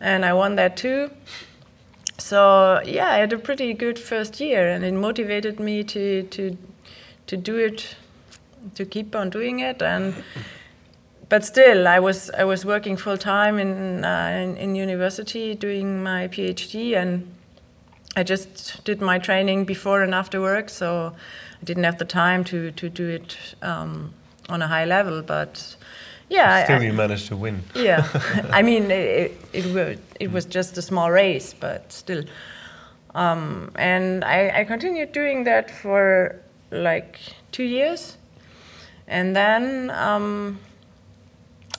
and 0.00 0.24
I 0.24 0.32
won 0.32 0.56
that 0.56 0.76
too. 0.76 1.10
So 2.18 2.80
yeah, 2.84 3.10
I 3.10 3.18
had 3.18 3.32
a 3.32 3.38
pretty 3.38 3.72
good 3.74 3.98
first 3.98 4.40
year, 4.40 4.68
and 4.68 4.84
it 4.84 4.94
motivated 4.94 5.60
me 5.60 5.84
to 5.84 6.22
to 6.24 6.56
to 7.26 7.36
do 7.36 7.56
it, 7.56 7.96
to 8.74 8.84
keep 8.84 9.14
on 9.14 9.30
doing 9.30 9.60
it, 9.60 9.82
and. 9.82 10.14
But 11.30 11.44
still, 11.44 11.86
I 11.86 11.98
was 11.98 12.30
I 12.30 12.44
was 12.44 12.64
working 12.64 12.96
full 12.96 13.18
time 13.18 13.58
in, 13.58 14.02
uh, 14.02 14.28
in 14.42 14.56
in 14.56 14.74
university 14.74 15.54
doing 15.54 16.02
my 16.02 16.26
PhD, 16.26 16.96
and 16.96 17.34
I 18.18 18.24
just 18.24 18.84
did 18.84 19.00
my 19.00 19.18
training 19.18 19.64
before 19.64 20.02
and 20.02 20.12
after 20.14 20.40
work, 20.40 20.68
so 20.68 21.12
I 21.62 21.64
didn't 21.64 21.84
have 21.84 21.98
the 21.98 22.04
time 22.04 22.42
to 22.44 22.72
to 22.72 22.88
do 22.88 23.08
it 23.08 23.36
um, 23.62 24.12
on 24.48 24.60
a 24.62 24.66
high 24.66 24.84
level. 24.86 25.22
But 25.22 25.76
yeah, 26.28 26.64
Still, 26.64 26.80
I- 26.80 26.84
you 26.84 26.92
managed 26.92 27.28
to 27.28 27.36
win. 27.36 27.62
yeah, 27.74 28.02
I 28.58 28.62
mean, 28.62 28.90
it, 28.90 29.32
it, 29.52 29.98
it 30.20 30.32
was 30.32 30.44
just 30.46 30.76
a 30.78 30.82
small 30.82 31.10
race, 31.12 31.54
but 31.60 31.92
still. 31.92 32.24
Um, 33.14 33.70
and 33.76 34.24
I, 34.24 34.60
I 34.60 34.64
continued 34.64 35.12
doing 35.12 35.44
that 35.44 35.70
for 35.70 36.36
like 36.70 37.18
two 37.52 37.64
years. 37.64 38.16
And 39.06 39.34
then 39.34 39.90
um, 39.90 40.58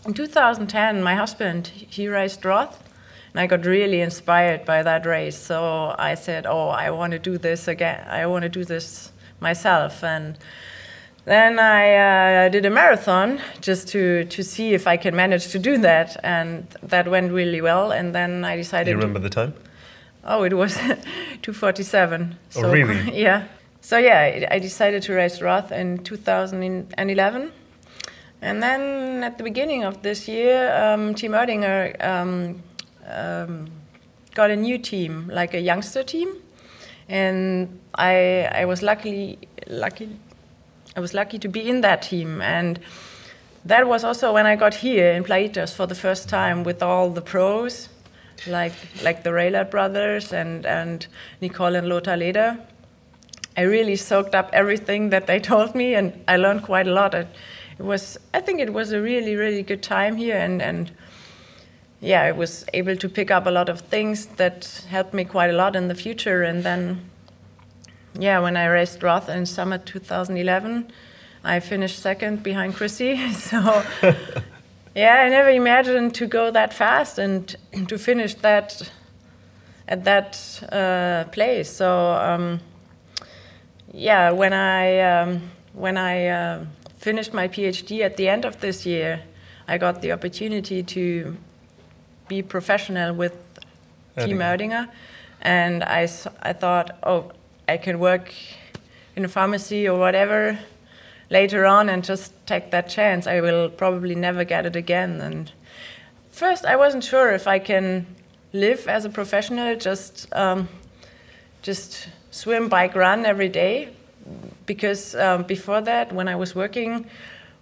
in 0.05 0.13
2010, 0.13 1.03
my 1.03 1.15
husband, 1.15 1.67
he 1.67 2.07
raced 2.07 2.43
Roth. 2.45 2.88
And 3.33 3.39
I 3.39 3.47
got 3.47 3.65
really 3.65 4.01
inspired 4.01 4.65
by 4.65 4.81
that 4.83 5.05
race. 5.05 5.37
So 5.37 5.95
I 5.99 6.15
said, 6.15 6.45
oh, 6.47 6.69
I 6.69 6.89
want 6.89 7.11
to 7.11 7.19
do 7.19 7.37
this 7.37 7.67
again. 7.67 8.05
I 8.09 8.25
want 8.25 8.43
to 8.43 8.49
do 8.49 8.65
this 8.65 9.11
myself. 9.39 10.03
And 10.03 10.37
then 11.25 11.59
I 11.59 12.45
uh, 12.45 12.49
did 12.49 12.65
a 12.65 12.69
marathon 12.71 13.39
just 13.61 13.87
to, 13.89 14.25
to 14.25 14.43
see 14.43 14.73
if 14.73 14.87
I 14.87 14.97
can 14.97 15.15
manage 15.15 15.49
to 15.49 15.59
do 15.59 15.77
that, 15.79 16.17
and 16.23 16.65
that 16.81 17.07
went 17.07 17.31
really 17.31 17.61
well. 17.61 17.91
And 17.91 18.15
then 18.15 18.43
I 18.43 18.55
Do 18.55 18.61
decided. 18.63 18.91
you 18.91 18.97
remember 18.97 19.19
the 19.19 19.29
time? 19.29 19.53
oh, 20.25 20.43
it 20.43 20.53
was 20.53 20.73
247. 21.43 22.35
Oh, 22.55 22.71
really? 22.71 23.11
Yeah. 23.15 23.45
So 23.81 23.97
yeah, 23.97 24.47
I- 24.51 24.59
decided 24.59 25.03
to 25.03 25.13
race 25.13 25.41
Roth 25.41 25.71
in 25.71 25.99
2011. 25.99 27.51
And 28.41 28.63
then 28.63 29.23
at 29.23 29.37
the 29.37 29.43
beginning 29.43 29.83
of 29.83 30.01
this 30.01 30.27
year, 30.27 30.73
um, 30.75 31.13
Team 31.15 31.31
Erdinger 31.33 31.95
um, 32.03 32.61
um, 33.09 33.67
got 34.35 34.51
a 34.51 34.55
new 34.55 34.77
team, 34.77 35.29
like 35.31 35.53
a 35.53 35.59
youngster 35.59 36.03
team, 36.03 36.35
and 37.07 37.79
I 37.95 38.49
I 38.51 38.65
was 38.65 38.81
luckily 38.81 39.39
lucky 39.67 40.09
I 40.95 40.99
was 40.99 41.13
lucky 41.13 41.39
to 41.39 41.47
be 41.47 41.69
in 41.69 41.81
that 41.81 42.01
team, 42.01 42.41
and 42.41 42.79
that 43.63 43.87
was 43.87 44.03
also 44.03 44.33
when 44.33 44.45
I 44.45 44.55
got 44.55 44.73
here 44.73 45.11
in 45.11 45.23
Playitas 45.23 45.73
for 45.73 45.85
the 45.85 45.95
first 45.95 46.27
time 46.27 46.63
with 46.63 46.81
all 46.81 47.09
the 47.09 47.21
pros, 47.21 47.89
like 48.47 48.73
like 49.03 49.23
the 49.23 49.29
Raelert 49.29 49.69
brothers 49.69 50.33
and 50.33 50.65
and 50.65 51.07
Nicole 51.41 51.75
and 51.75 51.87
Lothar 51.87 52.17
Leder. 52.17 52.59
I 53.55 53.61
really 53.61 53.95
soaked 53.95 54.33
up 54.35 54.49
everything 54.53 55.09
that 55.09 55.27
they 55.27 55.39
told 55.51 55.75
me, 55.75 55.93
and 55.95 56.13
I 56.27 56.37
learned 56.37 56.63
quite 56.63 56.87
a 56.87 56.93
lot. 56.93 57.13
It 57.13 57.27
was 57.77 58.17
I 58.33 58.41
think 58.41 58.59
it 58.59 58.73
was 58.73 58.91
a 58.91 59.01
really 59.01 59.35
really 59.35 59.63
good 59.63 59.83
time 59.83 60.17
here, 60.17 60.37
and 60.37 60.61
and 60.61 60.91
yeah, 62.01 62.21
I 62.21 62.31
was 62.31 62.65
able 62.73 62.95
to 62.95 63.09
pick 63.09 63.29
up 63.29 63.45
a 63.45 63.51
lot 63.51 63.69
of 63.69 63.81
things 63.81 64.25
that 64.37 64.85
helped 64.89 65.13
me 65.13 65.25
quite 65.25 65.49
a 65.49 65.53
lot 65.53 65.75
in 65.75 65.87
the 65.87 65.95
future, 65.95 66.43
and 66.43 66.63
then 66.63 67.09
yeah, 68.17 68.39
when 68.39 68.57
I 68.57 68.65
raced 68.65 69.03
Roth 69.03 69.29
in 69.29 69.45
summer 69.45 69.77
2011, 69.77 70.91
I 71.43 71.59
finished 71.59 71.99
second 71.99 72.43
behind 72.43 72.75
Chrissie. 72.75 73.19
So, 73.33 73.83
yeah, 74.95 75.21
I 75.21 75.29
never 75.29 75.49
imagined 75.49 76.15
to 76.15 76.25
go 76.25 76.51
that 76.51 76.73
fast 76.73 77.19
and 77.19 77.55
to 77.87 77.97
finish 77.97 78.33
that 78.35 78.91
at 79.87 80.03
that 80.03 80.63
uh, 80.71 81.29
place. 81.31 81.69
So, 81.69 82.11
um, 82.13 82.59
yeah, 83.93 84.31
when 84.31 84.53
I 84.53 84.99
um, 84.99 85.51
when 85.73 85.97
I 85.97 86.27
uh, 86.27 86.65
finished 86.97 87.33
my 87.33 87.47
PhD 87.47 88.01
at 88.01 88.17
the 88.17 88.27
end 88.27 88.45
of 88.45 88.59
this 88.59 88.85
year, 88.85 89.21
I 89.67 89.77
got 89.77 90.01
the 90.01 90.11
opportunity 90.11 90.83
to 90.83 91.37
be 92.29 92.41
professional 92.41 93.13
with 93.13 93.33
Team. 94.17 94.37
Erdinger, 94.39 94.87
and 95.41 95.83
I 95.83 96.07
thought, 96.07 96.97
oh, 97.03 97.31
I 97.67 97.77
can 97.77 97.99
work 97.99 98.33
in 99.15 99.25
a 99.25 99.27
pharmacy 99.27 99.87
or 99.87 99.99
whatever 99.99 100.57
later 101.29 101.65
on 101.65 101.89
and 101.89 102.03
just 102.03 102.33
take 102.45 102.71
that 102.71 102.89
chance. 102.89 103.27
I 103.27 103.41
will 103.41 103.69
probably 103.69 104.15
never 104.15 104.43
get 104.43 104.65
it 104.65 104.75
again. 104.75 105.21
And 105.21 105.51
first, 106.31 106.65
I 106.65 106.75
wasn't 106.75 107.03
sure 107.03 107.31
if 107.31 107.47
I 107.47 107.59
can 107.59 108.05
live 108.53 108.87
as 108.87 109.05
a 109.05 109.09
professional, 109.09 109.75
just 109.75 110.27
um, 110.33 110.67
just 111.61 112.09
swim, 112.31 112.69
bike, 112.69 112.95
run 112.95 113.25
every 113.25 113.49
day. 113.49 113.89
Because 114.65 115.15
um, 115.15 115.43
before 115.43 115.81
that, 115.81 116.11
when 116.11 116.27
I 116.27 116.35
was 116.35 116.53
working, 116.53 117.05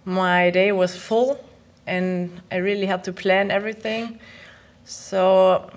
my 0.04 0.50
day 0.50 0.72
was 0.72 0.96
full, 0.96 1.42
and 1.86 2.40
I 2.50 2.56
really 2.56 2.86
had 2.86 3.04
to 3.04 3.12
plan 3.12 3.50
everything. 3.50 4.18
So, 4.88 5.70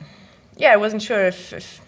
yeah, 0.55 0.71
I 0.71 0.77
wasn't 0.77 1.01
sure 1.01 1.25
if 1.25 1.51
if, 1.51 1.81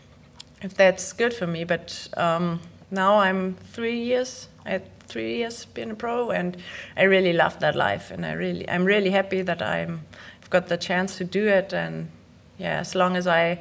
if 0.62 0.74
that's 0.74 1.14
good 1.14 1.34
for 1.34 1.48
me. 1.48 1.64
But 1.64 2.10
um, 2.18 2.60
now 2.92 3.20
I'm 3.20 3.56
three 3.72 4.00
years. 4.00 4.50
I 4.66 4.72
had 4.72 5.00
three 5.08 5.38
years 5.38 5.66
being 5.66 5.92
a 5.92 5.96
pro, 5.96 6.32
and 6.32 6.58
I 6.98 7.04
really 7.04 7.34
love 7.34 7.60
that 7.60 7.76
life. 7.76 8.12
And 8.12 8.26
I 8.26 8.34
really, 8.34 8.70
I'm 8.70 8.84
really 8.84 9.12
happy 9.12 9.42
that 9.42 9.62
I'm, 9.62 10.02
I've 10.42 10.50
got 10.50 10.68
the 10.68 10.78
chance 10.78 11.18
to 11.18 11.24
do 11.24 11.48
it. 11.48 11.74
And 11.74 12.10
yeah, 12.58 12.80
as 12.80 12.94
long 12.94 13.16
as 13.16 13.26
I, 13.26 13.60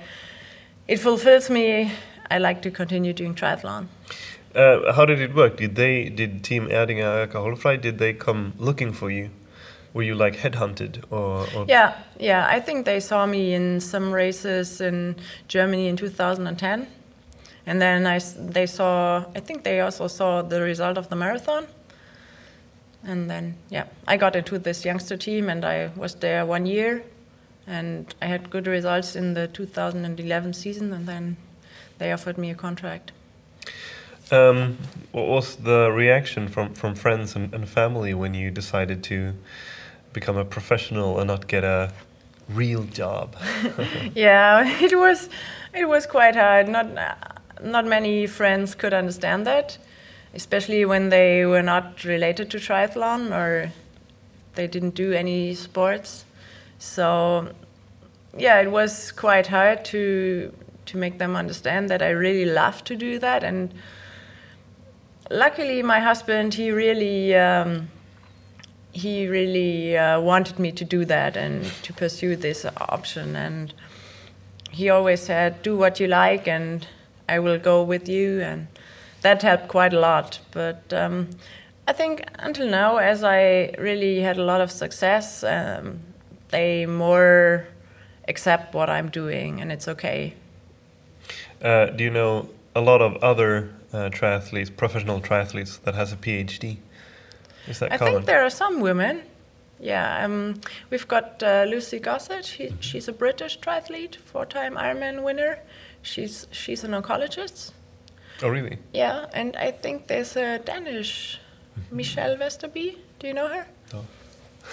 it 0.88 0.98
fulfills 0.98 1.48
me, 1.48 1.92
I 2.30 2.38
like 2.38 2.62
to 2.62 2.70
continue 2.70 3.12
doing 3.12 3.34
triathlon. 3.34 3.86
Uh, 4.54 4.92
how 4.92 5.04
did 5.04 5.20
it 5.20 5.34
work? 5.34 5.56
Did 5.56 5.76
they, 5.76 6.08
did 6.08 6.42
Team 6.42 6.66
Erdinger 6.68 7.26
Alkoholfrei, 7.26 7.80
did 7.80 7.98
they 7.98 8.12
come 8.12 8.52
looking 8.58 8.92
for 8.92 9.10
you? 9.10 9.30
Were 9.94 10.02
you 10.02 10.14
like 10.14 10.36
headhunted 10.36 11.04
or? 11.10 11.46
or 11.54 11.66
Yeah, 11.68 11.94
yeah. 12.18 12.46
I 12.48 12.60
think 12.60 12.86
they 12.86 13.00
saw 13.00 13.26
me 13.26 13.54
in 13.54 13.80
some 13.80 14.12
races 14.12 14.80
in 14.80 15.16
Germany 15.48 15.88
in 15.88 15.96
2010, 15.96 16.86
and 17.66 17.82
then 17.82 18.06
I 18.06 18.18
they 18.38 18.66
saw. 18.66 19.24
I 19.36 19.40
think 19.40 19.64
they 19.64 19.80
also 19.80 20.08
saw 20.08 20.42
the 20.42 20.62
result 20.62 20.96
of 20.96 21.08
the 21.08 21.16
marathon, 21.16 21.66
and 23.04 23.28
then 23.28 23.56
yeah, 23.68 23.84
I 24.06 24.16
got 24.16 24.34
into 24.34 24.58
this 24.58 24.84
youngster 24.84 25.16
team, 25.16 25.50
and 25.50 25.64
I 25.64 25.90
was 25.94 26.14
there 26.14 26.46
one 26.46 26.64
year, 26.64 27.04
and 27.66 28.14
I 28.22 28.26
had 28.26 28.48
good 28.48 28.66
results 28.66 29.14
in 29.14 29.34
the 29.34 29.46
2011 29.48 30.54
season, 30.54 30.92
and 30.92 31.06
then 31.06 31.36
they 31.98 32.12
offered 32.12 32.38
me 32.38 32.50
a 32.50 32.54
contract. 32.54 33.12
Um, 34.30 34.78
what 35.12 35.26
was 35.26 35.56
the 35.56 35.90
reaction 35.92 36.48
from, 36.48 36.72
from 36.72 36.94
friends 36.94 37.36
and, 37.36 37.52
and 37.52 37.68
family 37.68 38.14
when 38.14 38.32
you 38.32 38.50
decided 38.50 39.02
to 39.04 39.34
become 40.12 40.36
a 40.36 40.44
professional 40.44 41.18
and 41.18 41.28
not 41.28 41.48
get 41.48 41.64
a 41.64 41.92
real 42.48 42.84
job? 42.84 43.36
yeah, 44.14 44.64
it 44.82 44.96
was 44.98 45.28
it 45.74 45.88
was 45.88 46.06
quite 46.06 46.36
hard. 46.36 46.68
Not 46.68 46.86
not 47.62 47.86
many 47.86 48.26
friends 48.26 48.74
could 48.74 48.92
understand 48.92 49.46
that, 49.46 49.78
especially 50.34 50.84
when 50.84 51.08
they 51.10 51.46
were 51.46 51.62
not 51.62 52.04
related 52.04 52.50
to 52.50 52.58
triathlon 52.58 53.32
or 53.32 53.72
they 54.54 54.66
didn't 54.66 54.94
do 54.94 55.12
any 55.12 55.54
sports. 55.54 56.24
So 56.78 57.52
yeah, 58.36 58.60
it 58.60 58.70
was 58.70 59.12
quite 59.12 59.46
hard 59.46 59.84
to 59.86 60.52
to 60.86 60.96
make 60.96 61.18
them 61.18 61.36
understand 61.36 61.88
that 61.90 62.02
I 62.02 62.10
really 62.10 62.44
love 62.44 62.82
to 62.84 62.96
do 62.96 63.18
that. 63.20 63.44
And 63.44 63.72
luckily, 65.30 65.82
my 65.82 66.00
husband 66.00 66.54
he 66.54 66.70
really 66.70 67.34
um, 67.34 67.88
he 68.92 69.26
really 69.26 69.96
uh, 69.96 70.20
wanted 70.20 70.58
me 70.58 70.70
to 70.72 70.84
do 70.84 71.04
that 71.06 71.36
and 71.36 71.64
to 71.82 71.92
pursue 71.92 72.36
this 72.36 72.66
option. 72.76 73.34
And 73.36 73.72
he 74.70 74.90
always 74.90 75.22
said, 75.22 75.62
"Do 75.62 75.76
what 75.76 75.98
you 75.98 76.06
like, 76.06 76.46
and 76.46 76.86
I 77.28 77.38
will 77.38 77.58
go 77.58 77.82
with 77.82 78.08
you." 78.08 78.40
And 78.42 78.68
that 79.22 79.42
helped 79.42 79.68
quite 79.68 79.92
a 79.92 80.00
lot. 80.00 80.40
But 80.50 80.92
um, 80.92 81.30
I 81.88 81.92
think 81.92 82.24
until 82.38 82.68
now, 82.68 82.98
as 82.98 83.24
I 83.24 83.74
really 83.78 84.20
had 84.20 84.36
a 84.36 84.44
lot 84.44 84.60
of 84.60 84.70
success, 84.70 85.42
um, 85.42 86.00
they 86.50 86.86
more 86.86 87.66
accept 88.28 88.74
what 88.74 88.88
I'm 88.90 89.08
doing, 89.08 89.60
and 89.60 89.72
it's 89.72 89.88
okay. 89.88 90.34
Uh, 91.62 91.86
do 91.86 92.04
you 92.04 92.10
know 92.10 92.48
a 92.74 92.80
lot 92.80 93.00
of 93.00 93.16
other 93.22 93.70
uh, 93.92 94.10
triathletes, 94.10 94.74
professional 94.74 95.20
triathletes, 95.20 95.80
that 95.82 95.94
has 95.94 96.12
a 96.12 96.16
PhD? 96.16 96.78
Is 97.68 97.78
that 97.80 97.92
I 97.92 97.98
common? 97.98 98.14
think 98.14 98.26
there 98.26 98.44
are 98.44 98.50
some 98.50 98.80
women. 98.80 99.22
Yeah, 99.80 100.24
um, 100.24 100.60
we've 100.90 101.08
got 101.08 101.42
uh, 101.42 101.64
Lucy 101.68 101.98
Gossage. 101.98 102.44
She, 102.46 102.72
she's 102.80 103.08
a 103.08 103.12
British 103.12 103.58
triathlete, 103.58 104.14
four-time 104.16 104.76
Ironman 104.76 105.22
winner. 105.24 105.58
She's 106.02 106.46
she's 106.52 106.84
an 106.84 106.92
oncologist. 106.92 107.72
Oh, 108.42 108.48
really? 108.48 108.78
Yeah, 108.92 109.26
and 109.32 109.56
I 109.56 109.70
think 109.72 110.06
there's 110.06 110.36
a 110.36 110.58
Danish, 110.58 111.38
Mm-hmm. 111.78 111.96
Michelle 111.96 112.36
Vesterby. 112.36 112.96
Do 113.18 113.26
you 113.26 113.32
know 113.34 113.48
her? 113.48 113.66
No. 113.94 114.04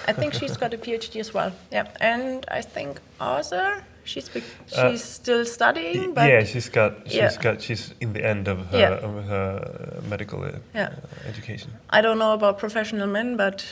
I 0.05 0.11
think 0.13 0.33
she's 0.33 0.57
got 0.63 0.73
a 0.73 0.77
PhD 0.77 1.19
as 1.21 1.33
well. 1.33 1.53
Yeah, 1.71 1.87
and 2.01 2.45
I 2.51 2.61
think 2.61 2.99
Arthur. 3.21 3.83
She's 4.09 4.27
be- 4.29 4.41
she's 4.67 4.77
Uh, 4.79 4.97
still 4.97 5.45
studying, 5.45 6.13
but 6.15 6.27
yeah, 6.27 6.43
she's 6.43 6.67
got 6.69 6.91
she's 7.05 7.13
Yeah. 7.15 7.41
got 7.41 7.61
she's 7.61 7.93
in 8.01 8.13
the 8.13 8.23
end 8.25 8.47
of 8.47 8.57
her 8.71 8.79
Yeah. 8.79 9.05
of 9.07 9.25
her 9.27 10.01
medical 10.09 10.39
uh, 10.43 10.51
Yeah. 10.73 10.89
uh, 10.89 11.29
education. 11.29 11.69
I 11.91 12.01
don't 12.01 12.17
know 12.17 12.33
about 12.33 12.57
professional 12.57 13.07
men, 13.07 13.37
but 13.37 13.65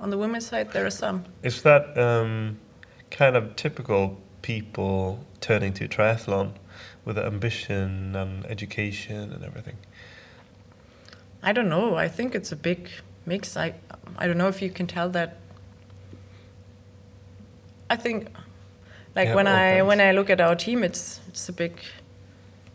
on 0.00 0.10
the 0.10 0.18
women's 0.18 0.46
side 0.48 0.72
there 0.72 0.84
are 0.84 0.90
some. 0.90 1.22
Is 1.42 1.62
that 1.62 1.96
um, 1.96 2.58
kind 3.10 3.36
of 3.36 3.54
typical 3.54 4.18
people 4.42 5.24
turning 5.40 5.72
to 5.74 5.86
triathlon 5.88 6.50
with 7.04 7.16
ambition 7.18 8.16
and 8.16 8.44
education 8.46 9.32
and 9.32 9.44
everything? 9.44 9.76
I 11.42 11.52
don't 11.52 11.68
know. 11.68 11.94
I 12.04 12.08
think 12.08 12.34
it's 12.34 12.50
a 12.52 12.56
big 12.56 12.90
mix. 13.24 13.56
I 13.56 13.74
I 14.18 14.26
don't 14.26 14.38
know 14.38 14.48
if 14.48 14.60
you 14.60 14.70
can 14.70 14.86
tell 14.86 15.08
that. 15.10 15.36
I 17.88 17.96
think, 17.96 18.26
like 19.16 19.28
Yeah, 19.28 19.34
when 19.34 19.46
I 19.46 19.82
when 19.82 20.00
I 20.00 20.12
look 20.12 20.30
at 20.30 20.40
our 20.40 20.54
team, 20.54 20.84
it's 20.84 21.20
it's 21.28 21.48
a 21.48 21.52
big 21.52 21.80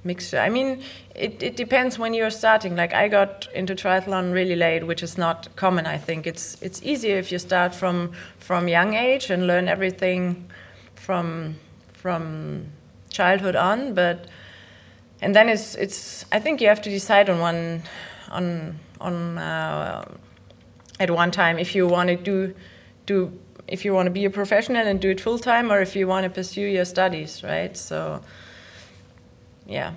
mixture. 0.03 0.39
I 0.39 0.49
mean, 0.49 0.81
it 1.15 1.43
it 1.43 1.55
depends 1.55 1.99
when 1.99 2.13
you're 2.15 2.31
starting. 2.31 2.75
Like 2.75 2.93
I 2.93 3.07
got 3.07 3.47
into 3.53 3.75
triathlon 3.75 4.33
really 4.33 4.55
late, 4.55 4.85
which 4.85 5.03
is 5.03 5.17
not 5.17 5.55
common. 5.55 5.85
I 5.85 5.97
think 5.97 6.25
it's 6.25 6.61
it's 6.61 6.81
easier 6.83 7.17
if 7.17 7.31
you 7.31 7.39
start 7.39 7.75
from 7.75 8.11
from 8.39 8.67
young 8.67 8.95
age 8.95 9.29
and 9.29 9.45
learn 9.45 9.67
everything 9.67 10.49
from 10.95 11.55
from 11.93 12.65
childhood 13.09 13.55
on, 13.55 13.93
but 13.93 14.25
and 15.21 15.35
then 15.35 15.47
it's 15.47 15.75
it's 15.75 16.25
I 16.31 16.39
think 16.39 16.59
you 16.59 16.67
have 16.69 16.81
to 16.81 16.89
decide 16.89 17.29
on 17.29 17.39
one 17.39 17.83
on 18.31 18.79
on 18.99 19.37
uh, 19.37 20.05
at 20.99 21.11
one 21.11 21.29
time 21.29 21.59
if 21.59 21.75
you 21.75 21.87
want 21.87 22.09
to 22.09 22.15
do 22.15 22.55
do 23.05 23.31
if 23.71 23.85
you 23.85 23.93
want 23.93 24.05
to 24.05 24.11
be 24.11 24.25
a 24.25 24.29
professional 24.29 24.85
and 24.85 24.99
do 24.99 25.09
it 25.09 25.21
full 25.21 25.39
time 25.39 25.71
or 25.71 25.79
if 25.81 25.95
you 25.95 26.05
want 26.07 26.25
to 26.25 26.29
pursue 26.29 26.67
your 26.77 26.85
studies 26.85 27.43
right? 27.43 27.75
So 27.77 28.21
yeah. 29.65 29.93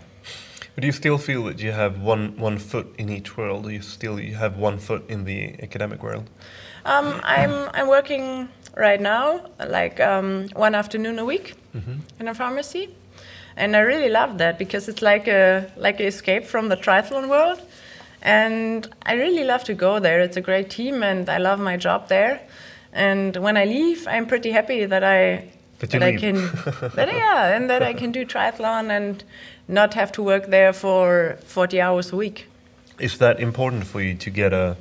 But 0.74 0.82
do 0.82 0.87
you 0.87 0.92
still 0.92 1.18
feel 1.18 1.44
that 1.44 1.60
you 1.60 1.72
have 1.72 2.00
one 2.00 2.37
one 2.37 2.58
foot 2.58 2.87
in 2.98 3.08
each 3.10 3.37
world? 3.37 3.66
Or 3.66 3.72
you 3.72 3.82
still 3.82 4.18
you 4.20 4.34
have 4.34 4.56
one 4.56 4.78
foot 4.78 5.02
in 5.08 5.24
the 5.24 5.54
academic 5.62 6.02
world? 6.02 6.30
um, 6.84 7.20
I'm 7.24 7.70
I'm 7.74 7.88
working 7.88 8.48
right 8.76 9.00
now 9.00 9.46
like 9.58 10.00
um, 10.00 10.48
one 10.54 10.74
afternoon 10.74 11.18
a 11.18 11.24
week 11.24 11.54
in 12.20 12.28
a 12.28 12.34
pharmacy. 12.34 12.94
And 13.56 13.76
I 13.76 13.80
really 13.80 14.08
love 14.08 14.38
that 14.38 14.58
because 14.58 14.88
it's 14.88 15.02
like 15.02 15.28
a 15.28 15.70
like 15.76 16.00
an 16.00 16.06
escape 16.06 16.44
from 16.44 16.68
the 16.68 16.76
triathlon 16.76 17.28
world. 17.28 17.60
And 18.20 18.88
I 19.02 19.14
really 19.14 19.44
love 19.44 19.64
to 19.64 19.74
go 19.74 19.98
there. 20.00 20.20
It's 20.20 20.37
a 20.37 20.40
great 20.40 20.70
team 20.70 21.02
and 21.02 21.28
I 21.28 21.38
love 21.38 21.60
my 21.60 21.76
job 21.76 22.08
there 22.08 22.40
and 22.94 23.37
when 23.37 23.57
I 23.57 23.64
leave 23.64 24.07
I'm 24.07 24.26
pretty 24.26 24.50
happy 24.52 24.87
that 24.87 25.04
I 25.04 25.50
That 25.80 25.92
you 25.92 26.00
I 26.00 26.16
can 26.16 26.37
that 26.94 27.12
yeah 27.12 27.57
and 27.57 27.68
that 27.68 27.83
I 27.83 27.92
can 27.92 28.12
do 28.12 28.24
triathlon 28.24 28.90
and 28.90 29.22
not 29.68 29.94
have 29.94 30.11
to 30.12 30.22
work 30.22 30.46
there 30.46 30.72
for 30.72 31.38
40 31.44 31.80
hours 31.80 32.12
a 32.12 32.16
week 32.16 32.46
Is 32.98 33.18
that 33.18 33.40
important 33.40 33.87
for 33.87 34.00
you 34.00 34.14
to 34.14 34.30
get 34.30 34.52
a 34.52 34.76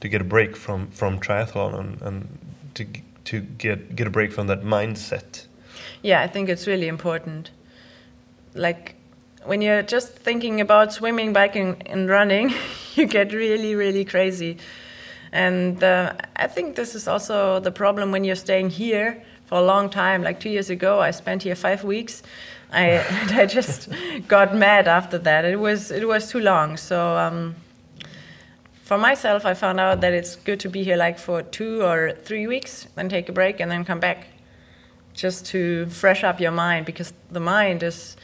to 0.00 0.08
get 0.08 0.20
a 0.20 0.24
break 0.24 0.56
from 0.56 0.90
from 0.90 1.20
triathlon 1.20 1.78
and, 1.78 2.02
and 2.02 2.38
to 2.74 2.86
to 3.24 3.40
get 3.40 3.94
get 3.96 4.06
a 4.06 4.10
break 4.10 4.32
from 4.32 4.46
that 4.48 4.62
mindset? 4.62 5.46
Yeah, 6.02 6.20
I 6.20 6.26
think 6.26 6.48
it's 6.48 6.66
really 6.66 6.88
important. 6.88 7.50
Like 8.54 8.96
when 9.44 9.62
you're 9.62 9.82
just 9.82 10.14
thinking 10.14 10.60
about 10.60 10.92
swimming, 10.92 11.32
biking, 11.32 11.82
and 11.86 12.08
running, 12.08 12.52
you 12.94 13.06
get 13.06 13.32
really, 13.32 13.74
really 13.74 14.04
crazy. 14.04 14.58
And 15.32 15.82
uh, 15.82 16.12
I 16.36 16.46
think 16.46 16.76
this 16.76 16.94
is 16.94 17.08
also 17.08 17.58
the 17.58 17.70
problem 17.70 18.12
when 18.12 18.22
you're 18.22 18.36
staying 18.36 18.70
here 18.70 19.22
for 19.46 19.58
a 19.58 19.62
long 19.62 19.88
time. 19.88 20.22
Like 20.22 20.40
two 20.40 20.50
years 20.50 20.68
ago, 20.68 21.00
I 21.00 21.10
spent 21.10 21.42
here 21.42 21.54
five 21.54 21.84
weeks. 21.84 22.22
I 22.70 22.98
I 23.40 23.46
just 23.46 23.88
got 24.28 24.54
mad 24.54 24.86
after 24.88 25.18
that. 25.18 25.44
It 25.44 25.58
was 25.58 25.90
it 25.90 26.06
was 26.06 26.30
too 26.30 26.40
long. 26.40 26.76
So 26.76 27.16
um, 27.16 27.54
for 28.82 28.98
myself, 28.98 29.46
I 29.46 29.54
found 29.54 29.80
out 29.80 30.02
that 30.02 30.12
it's 30.12 30.36
good 30.36 30.60
to 30.60 30.68
be 30.68 30.84
here 30.84 30.96
like 30.96 31.18
for 31.18 31.42
two 31.42 31.82
or 31.82 32.12
three 32.24 32.46
weeks, 32.46 32.86
then 32.94 33.08
take 33.08 33.28
a 33.28 33.32
break, 33.32 33.60
and 33.60 33.70
then 33.70 33.84
come 33.84 34.00
back 34.00 34.26
just 35.14 35.46
to 35.46 35.86
fresh 35.86 36.24
up 36.24 36.40
your 36.40 36.50
mind 36.50 36.86
because 36.86 37.12
the 37.30 37.40
mind 37.40 37.82
is 37.82 38.16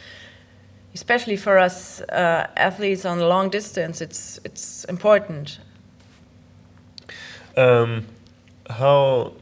especially 0.95 1.37
for 1.37 1.59
us 1.59 2.01
uh, 2.01 2.47
athletes 2.57 3.05
on 3.05 3.21
long 3.21 3.51
distance 3.51 4.01
it's 4.01 4.41
it's 4.45 4.85
important 4.85 5.61
Um, 7.57 8.07
how 8.69 9.33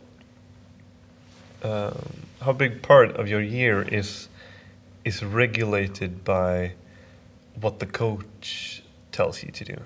um, 1.62 2.26
how 2.40 2.52
big 2.52 2.82
part 2.82 3.16
of 3.16 3.28
your 3.28 3.40
year 3.40 3.82
is 3.82 4.28
is 5.04 5.22
regulated 5.22 6.24
by 6.24 6.72
what 7.60 7.78
the 7.78 7.86
coach 7.86 8.82
tells 9.12 9.42
you 9.42 9.50
to 9.50 9.64
do, 9.64 9.76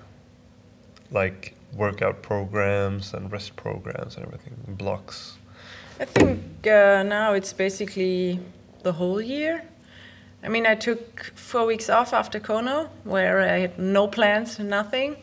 like 1.11 1.55
workout 1.73 2.21
programs 2.21 3.13
and 3.13 3.31
rest 3.31 3.55
programs 3.55 4.15
and 4.17 4.25
everything, 4.25 4.53
blocks. 4.67 5.37
i 5.99 6.05
think 6.05 6.67
uh, 6.67 7.03
now 7.03 7.33
it's 7.33 7.53
basically 7.53 8.39
the 8.83 8.93
whole 8.93 9.21
year. 9.21 9.63
I 10.43 10.49
mean 10.49 10.65
i 10.65 10.75
took 10.75 11.31
four 11.35 11.65
weeks 11.65 11.89
off 11.89 12.13
after 12.13 12.39
Kona 12.39 12.89
where 13.03 13.41
i 13.41 13.59
had 13.59 13.77
no 13.77 14.07
plans 14.07 14.59
nothing. 14.59 15.15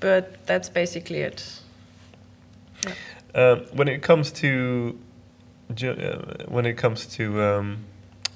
But 0.00 0.46
that's 0.46 0.68
basically 0.68 1.20
it 1.22 1.60
Um, 3.34 3.66
when 3.72 3.88
it 3.88 4.02
comes 4.02 4.32
to 4.32 4.98
uh, 5.70 5.94
when 6.46 6.64
it 6.64 6.74
comes 6.74 7.06
to 7.06 7.42
um, 7.42 7.84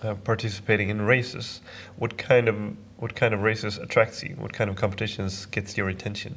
uh, 0.02 0.14
participating 0.14 0.90
in 0.90 1.02
races, 1.02 1.60
what 1.96 2.18
kind 2.18 2.48
of 2.48 2.56
what 2.98 3.14
kind 3.14 3.34
of 3.34 3.42
races 3.42 3.78
attracts 3.78 4.22
you? 4.22 4.34
What 4.38 4.52
kind 4.52 4.68
of 4.68 4.76
competitions 4.76 5.46
gets 5.46 5.76
your 5.76 5.88
attention? 5.88 6.36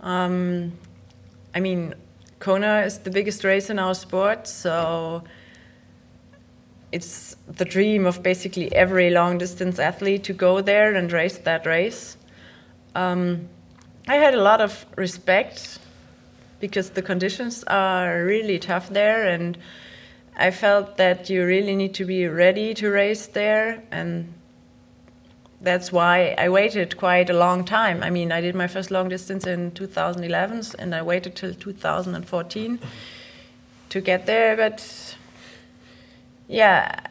Um, 0.00 0.72
I 1.54 1.60
mean, 1.60 1.94
Kona 2.38 2.80
is 2.80 2.98
the 2.98 3.10
biggest 3.10 3.44
race 3.44 3.70
in 3.70 3.78
our 3.78 3.94
sport, 3.94 4.46
so 4.46 5.24
it's 6.92 7.36
the 7.46 7.64
dream 7.64 8.04
of 8.06 8.22
basically 8.22 8.72
every 8.74 9.10
long 9.10 9.38
distance 9.38 9.78
athlete 9.78 10.24
to 10.24 10.32
go 10.32 10.60
there 10.60 10.94
and 10.94 11.10
race 11.10 11.38
that 11.38 11.64
race. 11.66 12.16
Um, 12.94 13.48
I 14.06 14.16
had 14.16 14.34
a 14.34 14.42
lot 14.42 14.60
of 14.60 14.84
respect 14.96 15.78
because 16.60 16.90
the 16.90 17.02
conditions 17.02 17.64
are 17.64 18.24
really 18.24 18.58
tough 18.58 18.88
there, 18.90 19.26
and 19.26 19.58
I 20.36 20.50
felt 20.50 20.96
that 20.96 21.30
you 21.30 21.44
really 21.44 21.76
need 21.76 21.94
to 21.94 22.04
be 22.04 22.26
ready 22.26 22.74
to 22.74 22.90
race 22.90 23.26
there, 23.26 23.82
and 23.90 24.32
that's 25.60 25.90
why 25.90 26.34
I 26.36 26.48
waited 26.48 26.96
quite 26.96 27.30
a 27.30 27.32
long 27.32 27.64
time. 27.64 28.02
I 28.02 28.10
mean, 28.10 28.32
I 28.32 28.40
did 28.40 28.54
my 28.54 28.66
first 28.66 28.90
long 28.90 29.08
distance 29.08 29.46
in 29.46 29.70
2011, 29.72 30.62
and 30.78 30.94
I 30.94 31.02
waited 31.02 31.36
till 31.36 31.54
2014 31.54 32.78
to 33.88 34.00
get 34.00 34.26
there. 34.26 34.56
But 34.56 35.16
yeah, 36.48 37.06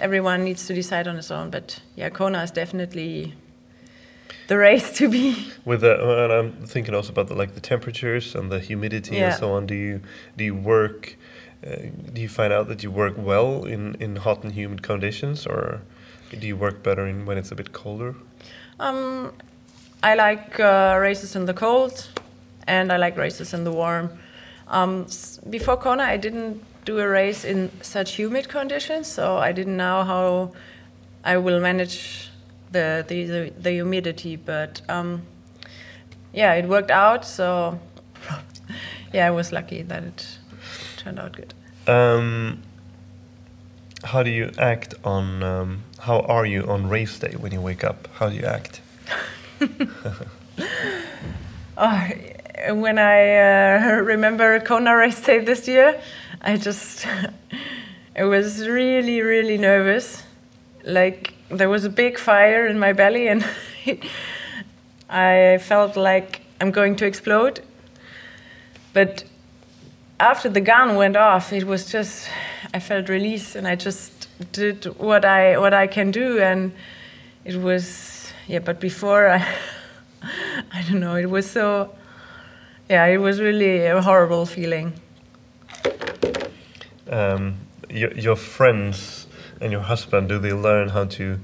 everyone 0.00 0.44
needs 0.44 0.66
to 0.66 0.74
decide 0.74 1.08
on 1.08 1.16
his 1.16 1.30
own. 1.30 1.50
But 1.50 1.80
yeah, 1.94 2.10
Kona 2.10 2.42
is 2.42 2.50
definitely 2.50 3.34
the 4.48 4.56
race 4.56 4.92
to 4.98 5.08
be. 5.08 5.48
With 5.64 5.80
the, 5.80 6.24
and 6.24 6.32
I'm 6.32 6.52
thinking 6.66 6.94
also 6.94 7.10
about 7.12 7.28
the, 7.28 7.34
like 7.34 7.54
the 7.54 7.60
temperatures 7.60 8.34
and 8.34 8.50
the 8.50 8.60
humidity 8.60 9.16
Yeah. 9.16 9.26
and 9.26 9.34
so 9.34 9.52
on. 9.52 9.66
Do 9.66 9.74
you 9.74 10.00
do 10.36 10.44
you 10.44 10.54
work? 10.54 11.16
Uh, 11.66 11.76
do 12.12 12.20
you 12.20 12.28
find 12.28 12.52
out 12.52 12.68
that 12.68 12.82
you 12.82 12.90
work 12.90 13.14
well 13.16 13.64
in 13.64 13.96
in 14.00 14.16
hot 14.16 14.44
and 14.44 14.52
humid 14.52 14.82
conditions, 14.82 15.46
or 15.46 15.80
do 16.30 16.46
you 16.46 16.56
work 16.56 16.82
better 16.82 17.06
in 17.06 17.26
when 17.26 17.38
it's 17.38 17.52
a 17.52 17.54
bit 17.54 17.72
colder? 17.72 18.14
Um, 18.78 19.32
I 20.02 20.14
like 20.14 20.60
uh, 20.60 20.98
races 21.00 21.34
in 21.34 21.46
the 21.46 21.54
cold, 21.54 22.08
and 22.66 22.92
I 22.92 22.96
like 22.98 23.16
races 23.16 23.52
in 23.54 23.64
the 23.64 23.72
warm. 23.72 24.10
Um, 24.68 25.06
before 25.48 25.76
Kona, 25.76 26.02
I 26.02 26.16
didn't 26.18 26.60
do 26.84 26.98
a 26.98 27.08
race 27.08 27.44
in 27.44 27.70
such 27.82 28.16
humid 28.18 28.48
conditions, 28.48 29.06
so 29.06 29.38
I 29.38 29.52
didn't 29.52 29.76
know 29.76 30.04
how 30.04 30.52
I 31.24 31.36
will 31.38 31.60
manage 31.60 32.30
the 32.76 33.04
the, 33.08 33.24
the, 33.24 33.52
the 33.64 33.70
humidity. 33.70 34.36
But 34.36 34.82
um, 34.88 35.22
yeah, 36.32 36.54
it 36.54 36.66
worked 36.68 36.90
out. 36.90 37.24
So 37.24 37.78
yeah, 39.12 39.26
I 39.26 39.30
was 39.30 39.52
lucky 39.52 39.82
that 39.82 40.02
it 40.02 40.38
turned 40.96 41.18
out 41.18 41.32
good. 41.32 41.54
Um, 41.86 42.62
how 44.04 44.22
do 44.22 44.30
you 44.30 44.50
act 44.58 44.94
on? 45.04 45.42
Um, 45.42 45.82
how 46.00 46.20
are 46.20 46.46
you 46.46 46.62
on 46.64 46.88
race 46.88 47.18
day 47.18 47.34
when 47.38 47.52
you 47.52 47.60
wake 47.60 47.84
up? 47.84 48.08
How 48.18 48.28
do 48.28 48.36
you 48.36 48.44
act? 48.44 48.80
Oh, 51.78 52.08
when 52.70 52.98
I 52.98 53.36
uh, 53.36 54.00
remember 54.00 54.58
Kona 54.60 54.96
race 54.96 55.20
day 55.20 55.40
this 55.40 55.68
year, 55.68 56.00
I 56.40 56.56
just 56.56 57.06
I 58.16 58.24
was 58.24 58.66
really 58.66 59.20
really 59.20 59.58
nervous. 59.58 60.22
Like 60.84 61.35
there 61.48 61.68
was 61.68 61.84
a 61.84 61.90
big 61.90 62.18
fire 62.18 62.66
in 62.66 62.78
my 62.78 62.92
belly, 62.92 63.28
and 63.28 63.44
I 65.10 65.58
felt 65.62 65.96
like 65.96 66.42
I'm 66.60 66.70
going 66.70 66.96
to 66.96 67.06
explode. 67.06 67.60
But 68.92 69.24
after 70.18 70.48
the 70.48 70.60
gun 70.60 70.96
went 70.96 71.16
off, 71.16 71.52
it 71.52 71.64
was 71.64 71.90
just 71.90 72.28
I 72.74 72.80
felt 72.80 73.08
release, 73.08 73.54
and 73.54 73.68
I 73.68 73.76
just 73.76 74.28
did 74.52 74.84
what 74.98 75.24
I 75.24 75.58
what 75.58 75.74
I 75.74 75.86
can 75.86 76.10
do, 76.10 76.40
and 76.40 76.72
it 77.44 77.56
was 77.56 78.32
yeah. 78.46 78.60
But 78.60 78.80
before 78.80 79.28
I. 79.28 79.46
I 80.72 80.82
don't 80.88 81.00
know. 81.00 81.16
It 81.16 81.26
was 81.26 81.48
so. 81.48 81.94
Yeah, 82.88 83.06
it 83.06 83.18
was 83.18 83.40
really 83.40 83.84
a 83.86 84.00
horrible 84.00 84.46
feeling. 84.46 84.92
Um, 87.08 87.56
your, 87.88 88.12
your 88.12 88.36
friends 88.36 89.25
and 89.60 89.72
your 89.72 89.80
husband, 89.80 90.28
do 90.28 90.38
they 90.38 90.52
learn 90.52 90.88
how 90.90 91.04
to? 91.04 91.38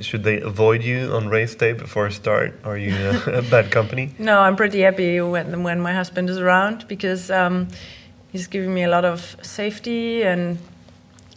Should 0.00 0.24
they 0.24 0.40
avoid 0.40 0.82
you 0.82 1.12
on 1.14 1.28
race 1.28 1.54
day 1.54 1.72
before 1.72 2.06
I 2.06 2.10
start? 2.10 2.58
Are 2.64 2.76
you 2.76 2.94
uh, 2.94 3.20
a 3.26 3.42
bad 3.42 3.70
company? 3.70 4.14
No, 4.18 4.40
I'm 4.40 4.56
pretty 4.56 4.80
happy 4.80 5.20
when 5.20 5.62
when 5.62 5.80
my 5.80 5.92
husband 5.92 6.30
is 6.30 6.38
around 6.38 6.86
because 6.88 7.30
um, 7.30 7.68
he's 8.32 8.46
giving 8.46 8.72
me 8.74 8.82
a 8.84 8.88
lot 8.88 9.04
of 9.04 9.36
safety 9.42 10.22
and 10.22 10.58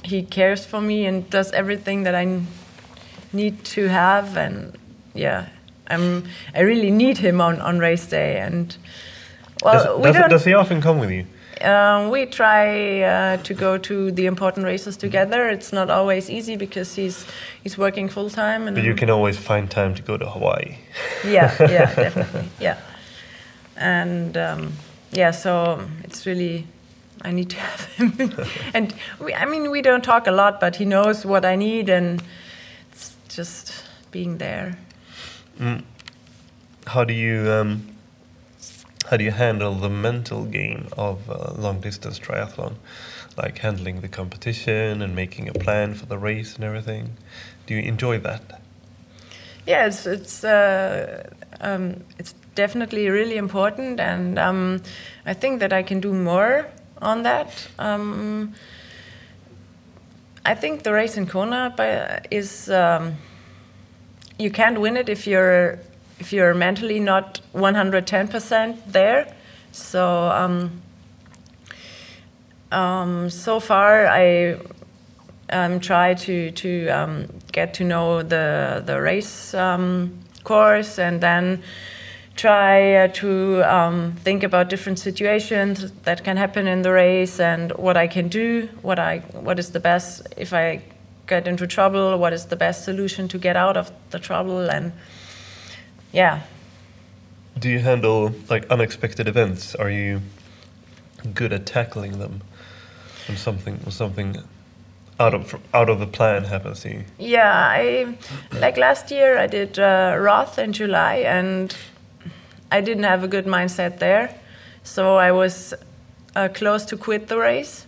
he 0.03 0.23
cares 0.23 0.65
for 0.65 0.81
me 0.81 1.05
and 1.05 1.29
does 1.29 1.51
everything 1.51 2.03
that 2.03 2.15
I 2.15 2.41
need 3.33 3.63
to 3.75 3.87
have 3.87 4.37
and 4.37 4.77
yeah, 5.13 5.49
I'm 5.87 6.23
I 6.55 6.61
really 6.61 6.91
need 6.91 7.17
him 7.17 7.41
on 7.41 7.61
on 7.61 7.79
race 7.79 8.07
day 8.07 8.37
and 8.37 8.75
well 9.63 9.73
does, 9.73 9.97
we 9.97 10.03
does, 10.03 10.15
don't 10.15 10.29
does 10.29 10.45
he 10.45 10.53
often 10.53 10.81
come 10.81 10.99
with 10.99 11.11
you? 11.11 11.25
Um, 11.61 12.09
we 12.09 12.25
try 12.25 13.01
uh, 13.01 13.37
to 13.37 13.53
go 13.53 13.77
to 13.77 14.11
the 14.11 14.25
important 14.25 14.65
races 14.65 14.97
together. 14.97 15.49
It's 15.49 15.73
not 15.73 15.89
always 15.89 16.29
easy 16.29 16.55
because 16.55 16.95
he's 16.95 17.25
he's 17.63 17.77
working 17.77 18.09
full 18.09 18.29
time. 18.29 18.67
And 18.67 18.75
But 18.75 18.83
you 18.83 18.95
can 18.95 19.09
always 19.09 19.37
find 19.37 19.69
time 19.69 19.95
to 19.95 20.01
go 20.01 20.17
to 20.17 20.25
Hawaii. 20.25 20.77
yeah, 21.25 21.55
yeah, 21.59 21.93
definitely, 21.95 22.49
yeah. 22.59 22.77
And 23.75 24.37
um, 24.37 24.73
yeah, 25.11 25.31
so 25.31 25.81
it's 26.03 26.25
really 26.25 26.67
I 27.21 27.31
need 27.31 27.49
to 27.49 27.57
have 27.67 27.85
him. 27.95 28.33
and 28.73 28.93
we, 29.19 29.33
I 29.33 29.45
mean, 29.45 29.71
we 29.71 29.81
don't 29.81 30.03
talk 30.03 30.27
a 30.27 30.31
lot, 30.31 30.59
but 30.59 30.75
he 30.75 30.85
knows 30.85 31.25
what 31.25 31.45
I 31.45 31.55
need, 31.55 31.89
and 31.89 32.21
it's 32.91 33.15
just 33.29 33.83
being 34.11 34.37
there. 34.37 34.77
How 36.85 37.03
do 37.03 37.13
you 37.13 37.51
um, 37.51 37.96
how 39.09 39.17
do 39.17 39.23
you 39.23 39.31
handle 39.31 39.73
the 39.73 39.89
mental 39.89 40.43
game 40.45 40.87
of 40.97 41.29
uh, 41.29 41.53
long 41.57 41.79
distance 41.79 42.19
triathlon, 42.19 42.75
like 43.37 43.57
handling 43.59 44.01
the 44.01 44.07
competition 44.07 45.01
and 45.01 45.15
making 45.15 45.47
a 45.47 45.53
plan 45.53 45.93
for 45.93 46.05
the 46.05 46.17
race 46.17 46.55
and 46.55 46.63
everything? 46.63 47.17
Do 47.65 47.73
you 47.73 47.81
enjoy 47.81 48.19
that? 48.19 48.61
Yeah, 49.65 49.87
it's 49.87 50.05
it's 50.05 50.43
uh, 50.43 51.29
um, 51.61 52.03
it's 52.17 52.33
definitely 52.55 53.09
really 53.09 53.37
important, 53.37 53.99
and 53.99 54.39
um, 54.39 54.81
I 55.25 55.33
think 55.33 55.59
that 55.59 55.73
I 55.73 55.83
can 55.83 55.99
do 55.99 56.13
more 56.13 56.67
on 57.01 57.23
that. 57.23 57.67
Um, 57.79 58.53
I 60.45 60.55
think 60.55 60.83
the 60.83 60.93
race 60.93 61.17
in 61.17 61.27
Kona 61.27 61.73
by, 61.75 62.21
is 62.31 62.69
um, 62.69 63.15
you 64.39 64.49
can't 64.49 64.79
win 64.79 64.95
it 64.95 65.09
if 65.09 65.27
you're 65.27 65.79
if 66.19 66.33
you're 66.33 66.53
mentally 66.53 66.99
not 66.99 67.41
110% 67.53 68.77
there. 68.87 69.33
So 69.71 70.29
um, 70.29 70.81
um, 72.71 73.29
so 73.29 73.59
far 73.59 74.07
I 74.07 74.59
um, 75.49 75.79
try 75.79 76.13
to 76.13 76.51
to 76.51 76.89
um, 76.89 77.27
get 77.51 77.73
to 77.75 77.83
know 77.83 78.21
the 78.21 78.83
the 78.85 78.99
race 78.99 79.53
um, 79.53 80.19
course 80.43 80.99
and 80.99 81.21
then 81.21 81.63
try 82.35 82.93
uh, 82.93 83.07
to 83.07 83.63
um, 83.63 84.13
think 84.23 84.43
about 84.43 84.69
different 84.69 84.99
situations 84.99 85.91
that 86.03 86.23
can 86.23 86.37
happen 86.37 86.67
in 86.67 86.83
the 86.83 86.91
race 86.91 87.39
and 87.39 87.71
what 87.73 87.97
I 87.97 88.07
can 88.07 88.27
do, 88.27 88.69
what 88.81 88.99
I 88.99 89.19
what 89.31 89.59
is 89.59 89.71
the 89.71 89.79
best 89.79 90.27
if 90.37 90.53
I 90.53 90.81
get 91.27 91.47
into 91.47 91.67
trouble, 91.67 92.17
what 92.17 92.33
is 92.33 92.45
the 92.45 92.55
best 92.55 92.85
solution 92.85 93.27
to 93.29 93.37
get 93.37 93.55
out 93.55 93.77
of 93.77 93.91
the 94.11 94.19
trouble 94.19 94.69
and 94.69 94.91
yeah. 96.11 96.41
Do 97.57 97.69
you 97.69 97.79
handle 97.79 98.33
like 98.49 98.67
unexpected 98.69 99.27
events? 99.27 99.75
Are 99.75 99.89
you 99.89 100.21
good 101.33 101.51
at 101.51 101.65
tackling 101.65 102.19
them 102.19 102.41
when 103.27 103.37
something 103.37 103.77
when 103.77 103.91
something 103.91 104.37
out 105.19 105.33
of 105.33 105.59
out 105.73 105.89
of 105.89 105.99
the 105.99 106.07
plan 106.07 106.43
happens 106.43 106.81
to 106.81 106.89
you? 106.89 107.03
Yeah, 107.17 107.51
I 107.51 108.17
like 108.59 108.77
last 108.77 109.11
year 109.11 109.37
I 109.37 109.47
did 109.47 109.79
uh, 109.79 110.15
Roth 110.19 110.59
in 110.59 110.73
July 110.73 111.15
and 111.15 111.75
I 112.71 112.81
didn't 112.81 113.05
have 113.05 113.23
a 113.23 113.27
good 113.27 113.45
mindset 113.45 113.99
there, 113.99 114.35
so 114.83 115.15
I 115.15 115.31
was 115.31 115.73
uh, 116.35 116.49
close 116.53 116.85
to 116.85 116.97
quit 116.97 117.27
the 117.27 117.37
race. 117.37 117.87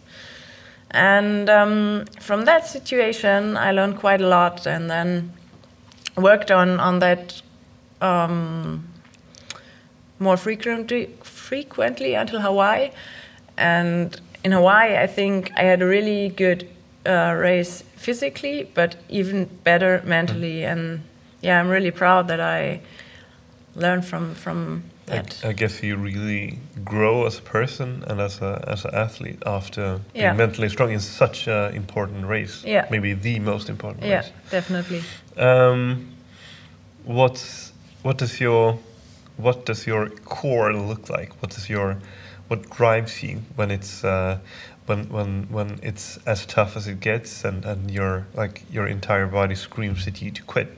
And 0.92 1.50
um, 1.50 2.06
from 2.20 2.46
that 2.46 2.66
situation, 2.66 3.58
I 3.58 3.72
learned 3.72 3.98
quite 3.98 4.22
a 4.22 4.28
lot, 4.28 4.66
and 4.66 4.90
then 4.90 5.34
worked 6.18 6.50
on 6.50 6.80
on 6.80 7.00
that 7.00 7.42
um, 8.02 8.88
more 10.20 10.38
frequently 10.38 11.10
frequently 11.24 12.14
until 12.16 12.42
Hawaii. 12.42 12.92
And 13.58 14.20
in 14.44 14.52
Hawaii, 14.52 14.98
I 14.98 15.08
think 15.08 15.52
I 15.58 15.64
had 15.64 15.82
a 15.82 15.86
really 15.86 16.30
good 16.30 16.68
uh, 17.06 17.34
race 17.38 17.84
physically, 17.96 18.70
but 18.74 18.96
even 19.10 19.46
better 19.64 20.02
mentally. 20.06 20.64
And 20.66 21.02
yeah, 21.42 21.60
I'm 21.60 21.70
really 21.70 21.92
proud 21.92 22.28
that 22.28 22.40
I 22.40 22.82
learned 23.76 24.06
from 24.06 24.36
from 24.36 24.84
I, 25.08 25.16
that. 25.16 25.42
I 25.44 25.54
guess 25.54 25.82
you 25.84 25.96
really 25.98 26.60
grow 26.86 27.26
as 27.26 27.40
a 27.40 27.42
person 27.42 28.04
and 28.08 28.20
as 28.22 28.42
a 28.42 28.64
as 28.68 28.86
an 28.86 28.94
athlete 28.94 29.42
after 29.46 30.00
being 30.14 30.26
Yeah. 30.26 30.34
mentally 30.38 30.70
strong 30.70 30.92
in 30.92 31.00
such 31.00 31.48
an 31.48 31.74
important 31.76 32.26
race. 32.28 32.64
Yeah. 32.66 32.86
maybe 32.92 33.14
the 33.14 33.40
most 33.40 33.70
important 33.70 34.04
yeah, 34.06 34.16
race. 34.18 34.32
definitely. 34.52 35.02
Um, 35.38 36.08
what's 37.06 37.69
what 38.04 38.18
does 38.18 38.40
your 38.40 38.80
what 39.38 39.66
does 39.66 39.88
your 39.88 40.10
core 40.10 40.74
look 40.74 41.10
like? 41.10 41.34
What 41.42 41.52
does 41.52 41.70
your 41.70 41.98
what 42.48 42.70
drives 42.70 43.24
you 43.24 43.42
when 43.56 43.72
it's 43.72 44.04
uh, 44.04 44.40
when 44.86 45.10
when 45.10 45.44
when 45.50 45.80
it's 45.84 46.18
as 46.26 46.46
tough 46.46 46.76
as 46.76 46.88
it 46.88 47.00
gets 47.00 47.44
and 47.46 47.66
and 47.66 47.92
your 47.92 48.28
like 48.34 48.64
your 48.72 48.88
entire 48.88 49.28
body 49.28 49.56
screams 49.56 50.08
at 50.08 50.22
you 50.22 50.32
to 50.32 50.44
quit? 50.44 50.76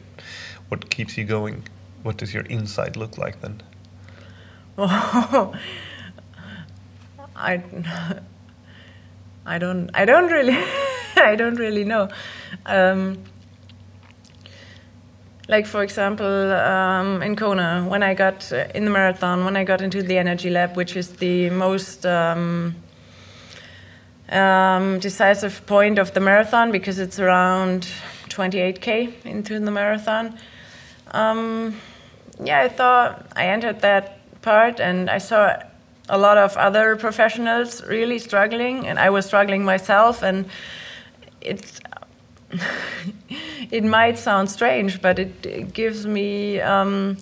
What 0.70 0.90
keeps 0.90 1.18
you 1.18 1.24
going? 1.26 1.64
What 2.04 2.18
does 2.18 2.34
your 2.34 2.44
inside 2.46 2.96
look 2.98 3.18
like 3.18 3.42
then? 3.42 3.62
I 7.36 7.64
I 9.46 9.58
don't. 9.58 9.90
I 9.94 10.06
don't 10.06 10.32
really. 10.32 10.58
I 11.18 11.36
don't 11.36 11.56
really 11.56 11.84
know. 11.84 12.10
Um, 12.66 13.18
like 15.48 15.66
for 15.66 15.84
example, 15.84 16.54
um, 16.54 17.22
in 17.22 17.36
Kona, 17.36 17.86
when 17.88 18.04
I 18.04 18.14
got 18.14 18.52
uh, 18.52 18.68
in 18.76 18.86
the 18.86 18.92
marathon, 18.92 19.46
when 19.46 19.58
I 19.58 19.64
got 19.64 19.82
into 19.82 20.02
the 20.02 20.18
energy 20.18 20.50
lab, 20.50 20.76
which 20.76 20.96
is 20.96 21.10
the 21.10 21.50
most 21.50 22.06
um, 22.06 22.76
um, 24.30 25.00
decisive 25.00 25.66
point 25.66 26.00
of 26.00 26.14
the 26.14 26.20
marathon 26.20 26.72
because 26.72 27.00
it's 27.00 27.20
around 27.20 27.88
28k 28.30 29.26
into 29.26 29.60
the 29.60 29.72
marathon. 29.72 30.38
Um, 31.12 31.76
yeah, 32.44 32.62
I 32.62 32.70
thought 32.70 33.26
I 33.36 33.48
entered 33.48 33.82
that 33.82 34.20
part 34.42 34.80
and 34.80 35.10
I 35.10 35.18
saw 35.18 35.58
a 36.10 36.18
lot 36.18 36.38
of 36.38 36.58
other 36.58 36.96
professionals 36.96 37.84
really 37.86 38.20
struggling, 38.20 38.86
and 38.86 39.00
I 39.00 39.10
was 39.10 39.26
struggling 39.26 39.64
myself. 39.64 40.24
And 40.24 40.46
it's 41.40 41.80
it 43.72 43.84
might 43.84 44.18
sound 44.18 44.50
strange, 44.50 45.02
but 45.02 45.20
it, 45.20 45.46
it 45.46 45.74
gives 45.74 46.06
me 46.06 46.60
um, 46.60 47.18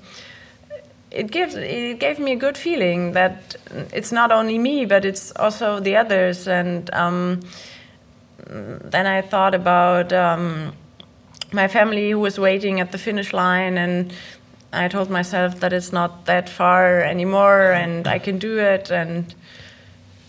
it 1.11 1.31
gives 1.31 1.55
it 1.55 1.99
gave 1.99 2.19
me 2.19 2.33
a 2.33 2.35
good 2.35 2.57
feeling 2.57 3.13
that 3.13 3.55
it's 3.93 4.11
not 4.11 4.31
only 4.31 4.57
me, 4.57 4.85
but 4.85 5.05
it's 5.05 5.31
also 5.35 5.79
the 5.79 5.95
others. 5.95 6.47
And 6.47 6.93
um, 6.93 7.41
then 8.47 9.07
I 9.07 9.21
thought 9.21 9.55
about 9.55 10.13
um, 10.13 10.73
my 11.51 11.67
family 11.67 12.11
who 12.11 12.19
was 12.19 12.39
waiting 12.39 12.79
at 12.79 12.91
the 12.91 12.97
finish 12.97 13.33
line, 13.33 13.77
and 13.77 14.13
I 14.71 14.87
told 14.87 15.09
myself 15.09 15.59
that 15.61 15.73
it's 15.73 15.91
not 15.91 16.25
that 16.25 16.47
far 16.47 17.01
anymore, 17.01 17.71
and 17.71 18.07
I 18.07 18.19
can 18.19 18.37
do 18.37 18.59
it. 18.59 18.91
And 18.91 19.33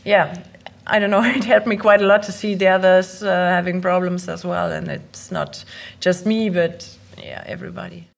yeah, 0.04 0.42
I 0.90 0.98
don't 0.98 1.10
know. 1.10 1.22
It 1.36 1.44
helped 1.44 1.66
me 1.66 1.76
quite 1.76 2.02
a 2.02 2.06
lot 2.06 2.22
to 2.24 2.32
see 2.32 2.54
the 2.54 2.68
others 2.68 3.22
uh, 3.22 3.28
having 3.28 3.80
problems 3.80 4.28
as 4.28 4.44
well, 4.44 4.72
and 4.72 4.88
it's 4.88 5.30
not 5.30 5.64
just 6.00 6.26
me, 6.26 6.50
but 6.50 6.88
yeah, 7.16 7.42
everybody. 7.46 8.08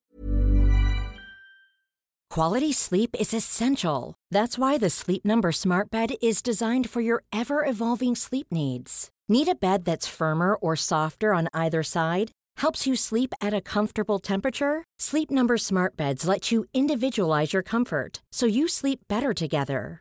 Quality 2.30 2.72
sleep 2.72 3.14
is 3.20 3.34
essential. 3.34 4.14
That's 4.30 4.56
why 4.56 4.78
the 4.78 4.88
Sleep 4.88 5.22
Number 5.22 5.52
Smart 5.52 5.90
Bed 5.90 6.14
is 6.22 6.40
designed 6.40 6.88
for 6.88 7.02
your 7.02 7.24
ever 7.30 7.62
evolving 7.66 8.14
sleep 8.16 8.46
needs. 8.50 9.10
Need 9.28 9.48
a 9.48 9.54
bed 9.54 9.84
that's 9.84 10.08
firmer 10.08 10.54
or 10.54 10.74
softer 10.74 11.34
on 11.34 11.48
either 11.52 11.82
side? 11.82 12.30
Helps 12.56 12.86
you 12.86 12.96
sleep 12.96 13.34
at 13.42 13.52
a 13.52 13.60
comfortable 13.60 14.18
temperature? 14.18 14.84
Sleep 14.98 15.30
Number 15.30 15.58
Smart 15.58 15.94
Beds 15.98 16.26
let 16.26 16.50
you 16.50 16.64
individualize 16.72 17.52
your 17.52 17.62
comfort 17.62 18.22
so 18.32 18.46
you 18.46 18.66
sleep 18.66 19.00
better 19.08 19.34
together. 19.34 20.00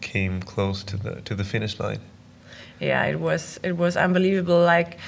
came 0.00 0.42
close 0.42 0.84
to 0.84 0.96
the 0.96 1.20
to 1.22 1.34
the 1.34 1.44
finish 1.44 1.78
line? 1.78 2.00
Yeah, 2.80 3.04
it 3.04 3.20
was 3.20 3.58
it 3.62 3.76
was 3.76 3.96
unbelievable. 3.96 4.60
Like 4.60 4.98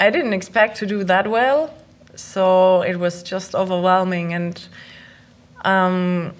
I 0.00 0.10
didn't 0.10 0.32
expect 0.32 0.78
to 0.78 0.86
do 0.86 1.04
that 1.04 1.28
well, 1.28 1.74
so 2.14 2.82
it 2.82 2.96
was 2.96 3.22
just 3.22 3.54
overwhelming. 3.54 4.34
And 4.34 4.68
um, 5.64 6.34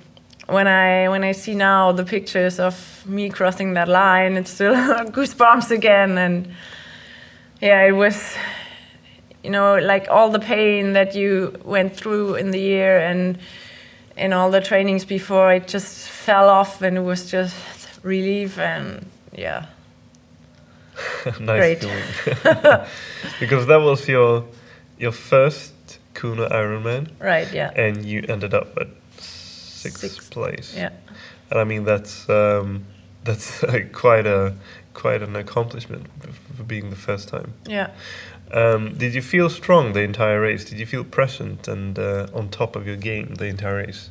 when 0.46 0.66
I 0.66 1.08
when 1.08 1.24
I 1.24 1.32
see 1.32 1.54
now 1.54 1.92
the 1.92 2.04
pictures 2.04 2.60
of 2.60 3.04
me 3.06 3.30
crossing 3.30 3.74
that 3.74 3.88
line, 3.88 4.36
it's 4.36 4.50
still 4.50 4.74
goosebumps 5.16 5.70
again. 5.70 6.18
And 6.18 6.48
yeah, 7.60 7.82
it 7.86 7.92
was 7.92 8.34
you 9.42 9.50
know 9.50 9.76
like 9.76 10.08
all 10.10 10.30
the 10.30 10.40
pain 10.40 10.92
that 10.92 11.14
you 11.14 11.54
went 11.64 11.96
through 11.96 12.34
in 12.34 12.50
the 12.50 12.60
year 12.60 12.98
and 12.98 13.38
in 14.18 14.32
all 14.32 14.50
the 14.50 14.60
trainings 14.60 15.04
before, 15.04 15.52
it 15.52 15.68
just 15.68 16.08
fell 16.08 16.48
off, 16.48 16.82
and 16.82 16.96
it 16.96 17.02
was 17.02 17.30
just 17.30 17.54
relief 18.02 18.58
and 18.58 19.06
yeah. 19.32 19.66
nice 21.40 21.78
feeling. 21.80 22.02
because 23.40 23.66
that 23.66 23.80
was 23.80 24.08
your 24.08 24.44
your 24.98 25.12
first 25.12 25.72
Kona 26.14 26.48
Ironman, 26.48 27.08
Right, 27.20 27.52
yeah. 27.52 27.70
and 27.76 28.04
you 28.04 28.24
ended 28.28 28.52
up 28.54 28.76
at 28.76 28.88
sixth, 29.18 30.00
Sixth, 30.00 30.30
place. 30.30 30.74
Yeah. 30.76 30.90
and 31.50 31.60
I 31.60 31.64
mean 31.64 31.84
that's 31.84 32.28
um, 32.28 32.84
that's 33.24 33.62
like 33.62 33.92
quite 33.92 34.26
a 34.26 34.54
quite 34.94 35.22
an 35.22 35.36
accomplishment 35.36 36.06
for 36.56 36.64
being 36.64 36.90
the 36.90 36.96
first 36.96 37.28
time. 37.28 37.52
Yeah. 37.66 37.90
Um, 38.50 38.96
did 38.96 39.14
you 39.14 39.22
feel 39.22 39.50
strong 39.50 39.92
the 39.92 40.00
entire 40.00 40.40
race? 40.40 40.64
Did 40.64 40.78
you 40.80 40.86
feel 40.86 41.04
present 41.04 41.68
and 41.68 41.98
uh, 41.98 42.26
on 42.34 42.48
top 42.48 42.74
of 42.76 42.86
your 42.86 42.96
game 42.96 43.34
the 43.34 43.44
entire 43.44 43.76
race? 43.76 44.10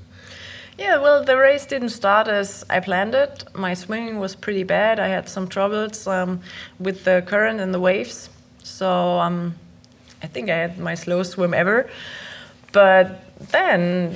Yeah, 0.77 0.99
well, 0.99 1.23
the 1.23 1.35
race 1.37 1.65
didn't 1.65 1.89
start 1.89 2.27
as 2.27 2.63
I 2.69 2.79
planned 2.79 3.15
it. 3.15 3.43
My 3.55 3.73
swimming 3.73 4.19
was 4.19 4.35
pretty 4.35 4.63
bad. 4.63 4.99
I 4.99 5.07
had 5.07 5.27
some 5.27 5.47
troubles 5.47 6.05
um, 6.05 6.41
with 6.79 7.03
the 7.03 7.23
current 7.25 7.59
and 7.59 7.73
the 7.73 7.79
waves. 7.79 8.29
So 8.61 9.19
um, 9.19 9.55
I 10.21 10.27
think 10.27 10.51
I 10.51 10.55
had 10.55 10.77
my 10.77 10.93
slowest 10.93 11.31
swim 11.31 11.55
ever. 11.55 11.89
But 12.73 13.23
then 13.51 14.15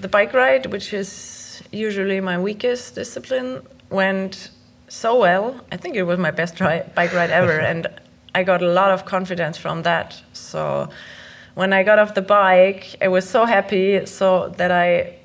the 0.00 0.08
bike 0.08 0.32
ride, 0.32 0.66
which 0.72 0.94
is 0.94 1.62
usually 1.70 2.20
my 2.22 2.40
weakest 2.40 2.94
discipline, 2.94 3.62
went 3.90 4.50
so 4.88 5.18
well. 5.18 5.60
I 5.70 5.76
think 5.76 5.96
it 5.96 6.04
was 6.04 6.18
my 6.18 6.30
best 6.30 6.60
ri- 6.60 6.82
bike 6.94 7.12
ride 7.12 7.30
ever. 7.30 7.60
and 7.70 7.88
I 8.34 8.42
got 8.42 8.62
a 8.62 8.72
lot 8.72 8.90
of 8.90 9.04
confidence 9.04 9.58
from 9.58 9.82
that. 9.82 10.22
So 10.32 10.88
when 11.54 11.74
I 11.74 11.82
got 11.82 11.98
off 11.98 12.14
the 12.14 12.22
bike, 12.22 12.96
I 13.02 13.08
was 13.08 13.28
so 13.28 13.44
happy 13.44 14.06
so 14.06 14.48
that 14.56 14.70
I 14.70 15.19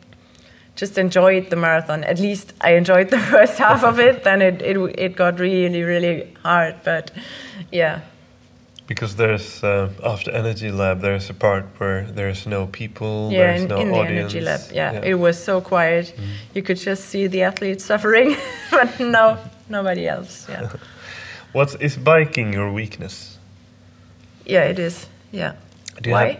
just 0.75 0.97
enjoyed 0.97 1.49
the 1.49 1.55
marathon. 1.55 2.03
At 2.03 2.19
least 2.19 2.53
I 2.61 2.71
enjoyed 2.75 3.09
the 3.09 3.19
first 3.31 3.57
half 3.57 3.83
of 3.83 3.99
it. 3.99 4.23
Then 4.23 4.41
it, 4.41 4.61
it 4.61 4.77
it 4.97 5.15
got 5.15 5.39
really 5.39 5.83
really 5.83 6.33
hard. 6.43 6.75
But 6.83 7.11
yeah, 7.71 7.99
Because 8.88 9.15
there's 9.15 9.63
uh, 9.63 9.89
after 10.03 10.31
Energy 10.31 10.71
Lab, 10.71 10.99
there's 11.01 11.29
a 11.29 11.33
part 11.33 11.65
where 11.79 12.03
there's 12.15 12.45
no 12.45 12.67
people, 12.67 13.29
yeah, 13.31 13.39
there's 13.39 13.61
in, 13.63 13.67
no 13.69 13.77
in 13.79 13.91
the 13.91 13.97
energy 13.97 14.41
lab, 14.41 14.61
yeah, 14.71 15.01
it 15.03 15.15
was 15.19 15.43
so 15.43 15.59
quiet. 15.61 16.13
You 16.53 16.61
could 16.61 16.77
just 16.77 17.05
see 17.09 17.27
the 17.27 17.41
athletes 17.43 17.83
suffering, 17.85 18.35
but 18.71 18.99
no, 18.99 19.38
nobody 19.69 20.07
else. 20.07 20.45
Yeah, 20.49 20.69
What's 21.53 21.75
is 21.79 21.97
biking 21.97 22.53
your 22.53 22.71
weakness? 22.71 23.39
yeah, 24.45 24.69
it 24.69 24.77
is. 24.79 25.07
Yeah. 25.31 25.53
Do 26.01 26.09
you 26.09 26.13
Why? 26.15 26.27
have- 26.31 26.39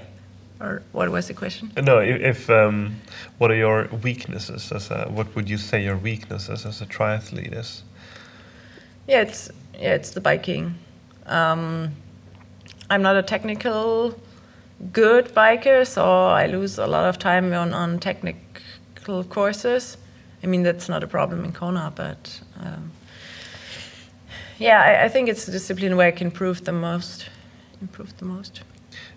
Or 0.60 0.84
what 0.94 1.10
was 1.10 1.28
the 1.28 1.34
question? 1.34 1.72
No, 1.76 2.00
if, 2.00 2.22
if 2.22 2.50
um, 2.50 2.96
what 3.38 3.52
are 3.52 3.56
your 3.56 3.90
weaknesses 4.04 4.72
as 4.72 4.90
a 4.90 5.08
what 5.10 5.36
would 5.36 5.50
you 5.50 5.58
say 5.58 5.84
your 5.84 5.98
weaknesses 5.98 6.66
as 6.66 6.82
a 6.82 6.86
triathlete 6.86 7.54
is? 7.54 7.84
Yeah, 9.08 9.22
it's 9.22 9.52
yeah, 9.74 9.96
it's 9.96 10.12
the 10.12 10.22
biking. 10.22 10.76
Um, 11.26 11.92
I'm 12.90 13.02
not 13.02 13.16
a 13.16 13.24
technical 13.24 14.18
good 14.92 15.34
biker, 15.34 15.86
so 15.86 16.28
I 16.28 16.48
lose 16.48 16.78
a 16.78 16.88
lot 16.88 17.06
of 17.06 17.18
time 17.18 17.54
on, 17.54 17.74
on 17.74 18.00
technical 18.00 19.24
courses. 19.24 19.98
I 20.44 20.48
mean, 20.48 20.64
that's 20.64 20.88
not 20.88 21.04
a 21.04 21.08
problem 21.08 21.44
in 21.44 21.52
Kona, 21.52 21.92
but 21.96 22.42
um, 22.60 22.92
yeah, 24.60 24.82
I, 24.82 25.06
I, 25.06 25.10
think 25.10 25.28
it's 25.28 25.48
a 25.48 25.52
discipline 25.52 25.96
where 25.96 26.08
I 26.08 26.12
can 26.12 26.28
improve 26.28 26.64
the 26.64 26.72
most. 26.72 27.30
Improve 27.82 28.16
the 28.18 28.26
most. 28.26 28.62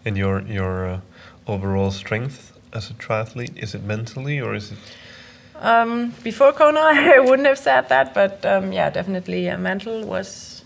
And 0.04 0.16
your 0.16 0.40
your 0.42 0.88
uh, 0.88 1.00
overall 1.48 1.90
strength 1.90 2.52
as 2.72 2.90
a 2.90 2.94
triathlete 2.94 3.56
is 3.56 3.74
it 3.74 3.82
mentally 3.82 4.40
or 4.40 4.54
is 4.54 4.72
it? 4.72 4.78
Um, 5.60 6.14
before 6.22 6.52
Kona, 6.52 6.80
I 6.82 7.18
wouldn't 7.18 7.48
have 7.48 7.58
said 7.58 7.88
that, 7.88 8.14
but 8.14 8.44
um, 8.46 8.72
yeah, 8.72 8.90
definitely 8.90 9.48
uh, 9.50 9.58
mental 9.58 10.04
was 10.04 10.64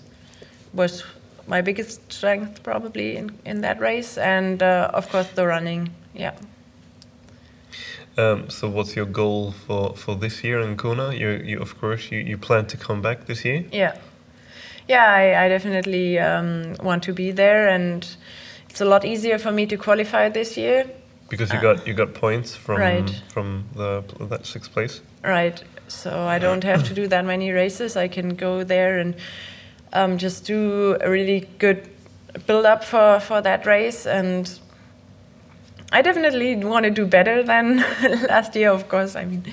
was 0.75 1.05
my 1.47 1.61
biggest 1.61 2.13
strength 2.13 2.63
probably 2.63 3.17
in, 3.17 3.31
in 3.45 3.61
that 3.63 3.81
race, 3.81 4.19
and 4.19 4.63
uh, 4.63 4.91
of 4.93 5.09
course 5.09 5.29
the 5.29 5.47
running. 5.47 5.91
Yeah. 6.15 6.35
Um, 8.19 8.51
so 8.51 8.69
what's 8.69 8.95
your 8.95 9.07
goal 9.07 9.53
for, 9.53 9.97
for 9.97 10.15
this 10.15 10.45
year 10.45 10.61
in 10.61 10.77
Kona? 10.77 11.15
You, 11.15 11.31
you 11.31 11.61
of 11.61 11.81
course 11.81 12.11
you, 12.13 12.19
you 12.19 12.37
plan 12.37 12.67
to 12.67 12.77
come 12.77 13.01
back 13.01 13.25
this 13.25 13.45
year. 13.45 13.65
Yeah, 13.73 13.97
yeah, 14.89 15.07
I, 15.07 15.45
I 15.45 15.49
definitely 15.49 16.19
um, 16.19 16.75
want 16.83 17.03
to 17.05 17.13
be 17.13 17.31
there, 17.31 17.69
and 17.69 18.07
it's 18.73 18.81
a 18.81 18.87
lot 18.87 19.05
easier 19.05 19.37
for 19.37 19.53
me 19.53 19.67
to 19.67 19.77
qualify 19.77 20.31
this 20.31 20.57
year 20.57 20.87
because 21.29 21.53
you 21.53 21.59
uh, 21.59 21.63
got 21.63 21.87
you 21.87 21.93
got 21.93 22.15
points 22.15 22.57
from 22.57 22.81
right. 22.81 23.23
from 23.29 23.65
the 23.75 24.03
that 24.31 24.47
sixth 24.47 24.73
place. 24.73 25.03
Right. 25.23 25.63
So 25.89 26.11
I 26.21 26.39
don't 26.39 26.65
have 26.65 26.83
to 26.85 26.95
do 27.01 27.07
that 27.09 27.27
many 27.27 27.51
races. 27.51 27.99
I 27.99 28.09
can 28.09 28.35
go 28.35 28.65
there 28.65 28.99
and 28.99 29.15
um, 29.93 30.17
just 30.17 30.47
do 30.47 30.97
a 31.03 31.11
really 31.11 31.41
good 31.59 31.87
build 32.47 32.65
up 32.65 32.83
for 32.83 33.21
for 33.21 33.43
that 33.43 33.67
race 33.67 34.07
and 34.07 34.59
I 35.93 36.01
definitely 36.01 36.57
want 36.57 36.85
to 36.85 36.91
do 36.91 37.05
better 37.07 37.43
than 37.43 37.77
last 38.31 38.57
year. 38.57 38.71
Of 38.71 38.89
course, 38.89 39.17
I 39.17 39.27
mean, 39.27 39.45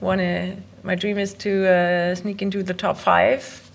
want 0.00 0.20
to. 0.20 0.56
My 0.82 0.96
dream 0.96 1.18
is 1.18 1.34
to 1.34 1.52
uh, 1.68 2.14
sneak 2.16 2.42
into 2.42 2.64
the 2.64 2.74
top 2.74 2.96
five, 2.96 3.69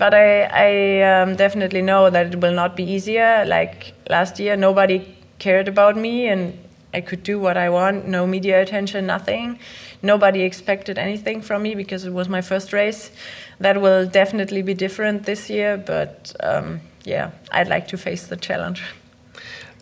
but 0.00 0.14
I, 0.14 0.44
I 0.44 1.02
um, 1.12 1.36
definitely 1.36 1.82
know 1.82 2.08
that 2.08 2.32
it 2.32 2.40
will 2.40 2.54
not 2.54 2.74
be 2.74 2.84
easier. 2.84 3.44
Like 3.46 3.92
last 4.08 4.40
year, 4.40 4.56
nobody 4.56 5.14
cared 5.38 5.68
about 5.68 5.94
me, 5.94 6.26
and 6.26 6.58
I 6.94 7.02
could 7.02 7.22
do 7.22 7.38
what 7.38 7.58
I 7.58 7.68
want. 7.68 8.08
No 8.08 8.26
media 8.26 8.62
attention, 8.62 9.06
nothing. 9.06 9.58
Nobody 10.02 10.40
expected 10.40 10.96
anything 10.96 11.42
from 11.42 11.62
me 11.62 11.74
because 11.74 12.06
it 12.06 12.14
was 12.14 12.30
my 12.30 12.40
first 12.40 12.72
race. 12.72 13.10
That 13.58 13.82
will 13.82 14.06
definitely 14.06 14.62
be 14.62 14.72
different 14.72 15.26
this 15.26 15.50
year, 15.50 15.76
but 15.76 16.34
um, 16.40 16.80
yeah, 17.04 17.32
I'd 17.52 17.68
like 17.68 17.86
to 17.88 17.98
face 17.98 18.26
the 18.26 18.36
challenge. 18.36 18.82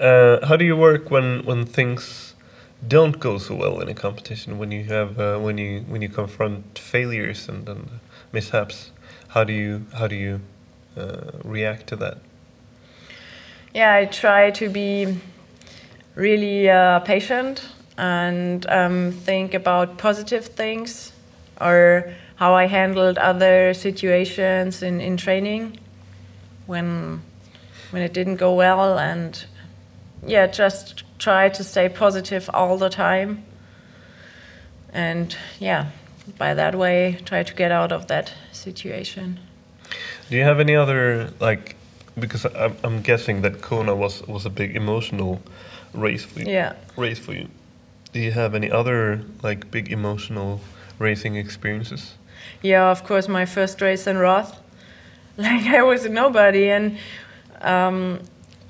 Uh, 0.01 0.45
how 0.45 0.57
do 0.57 0.65
you 0.65 0.77
work 0.77 1.13
when 1.13 1.45
when 1.45 1.65
things 1.65 2.35
don't 2.89 3.21
go 3.21 3.39
so 3.39 3.55
well 3.55 3.79
in 3.81 3.89
a 3.89 3.95
competition? 3.95 4.59
When 4.59 4.73
you 4.73 4.83
have 4.97 5.21
uh, 5.21 5.39
when 5.39 5.59
you 5.59 5.85
when 5.89 6.03
you 6.03 6.09
confront 6.09 6.77
failures 6.77 7.49
and, 7.49 7.69
and 7.69 8.01
mishaps, 8.33 8.91
how 9.29 9.45
do 9.45 9.53
you 9.53 9.87
how 9.95 10.07
do 10.07 10.17
you 10.17 10.41
uh, 10.97 11.33
react 11.45 11.87
to 11.89 11.97
that? 11.97 12.19
Yeah, 13.75 13.95
I 13.95 14.07
try 14.07 14.51
to 14.53 14.69
be 14.69 15.19
really 16.15 16.69
uh, 16.69 17.01
patient 17.01 17.69
and 17.97 18.67
um, 18.69 19.13
think 19.13 19.55
about 19.55 19.99
positive 19.99 20.47
things 20.47 21.13
or 21.61 22.15
how 22.37 22.55
I 22.55 22.67
handled 22.67 23.19
other 23.19 23.75
situations 23.75 24.83
in, 24.83 25.01
in 25.01 25.17
training 25.17 25.79
when 26.67 27.23
when 27.91 28.03
it 28.03 28.13
didn't 28.13 28.37
go 28.37 28.55
well 28.55 28.99
and 28.99 29.45
yeah, 30.27 30.47
just 30.47 31.05
try 31.19 31.49
to 31.49 31.65
stay 31.65 31.89
positive 31.89 32.51
all 32.53 32.77
the 32.77 32.89
time. 32.89 33.45
And 34.93 35.37
yeah, 35.59 35.91
by 36.37 36.55
that 36.55 36.75
way, 36.75 37.19
try 37.25 37.43
to 37.43 37.55
get 37.55 37.71
out 37.73 37.93
of 37.93 38.09
that 38.09 38.35
situation. 38.71 39.39
Do 40.29 40.37
you 40.37 40.45
have 40.45 40.61
any 40.61 40.77
other 40.77 41.31
like? 41.41 41.77
Because 42.19 42.45
I'm, 42.65 42.75
I'm 42.87 43.03
guessing 43.03 43.43
that 43.43 43.55
Kona 43.63 43.95
was 43.95 44.15
was 44.27 44.47
a 44.47 44.51
big 44.51 44.77
emotional 44.77 45.41
race 45.95 46.25
for 46.25 46.41
you. 46.41 46.53
Yeah. 46.53 46.73
Race 46.97 47.19
for 47.19 47.33
you. 47.33 47.47
Do 48.13 48.21
you 48.21 48.33
have 48.33 48.55
any 48.55 48.71
other 48.71 49.21
like 49.43 49.71
big 49.71 49.93
emotional 49.93 50.61
racing 50.99 51.37
experiences? 51.37 52.03
Yeah, 52.63 52.91
of 52.91 53.01
course. 53.05 53.29
My 53.29 53.47
first 53.47 53.81
race 53.81 54.07
in 54.11 54.17
Roth, 54.19 54.53
like 55.37 55.67
I 55.67 55.83
was 55.83 56.05
a 56.05 56.09
nobody, 56.09 56.71
and 56.77 56.99
um, 57.61 58.21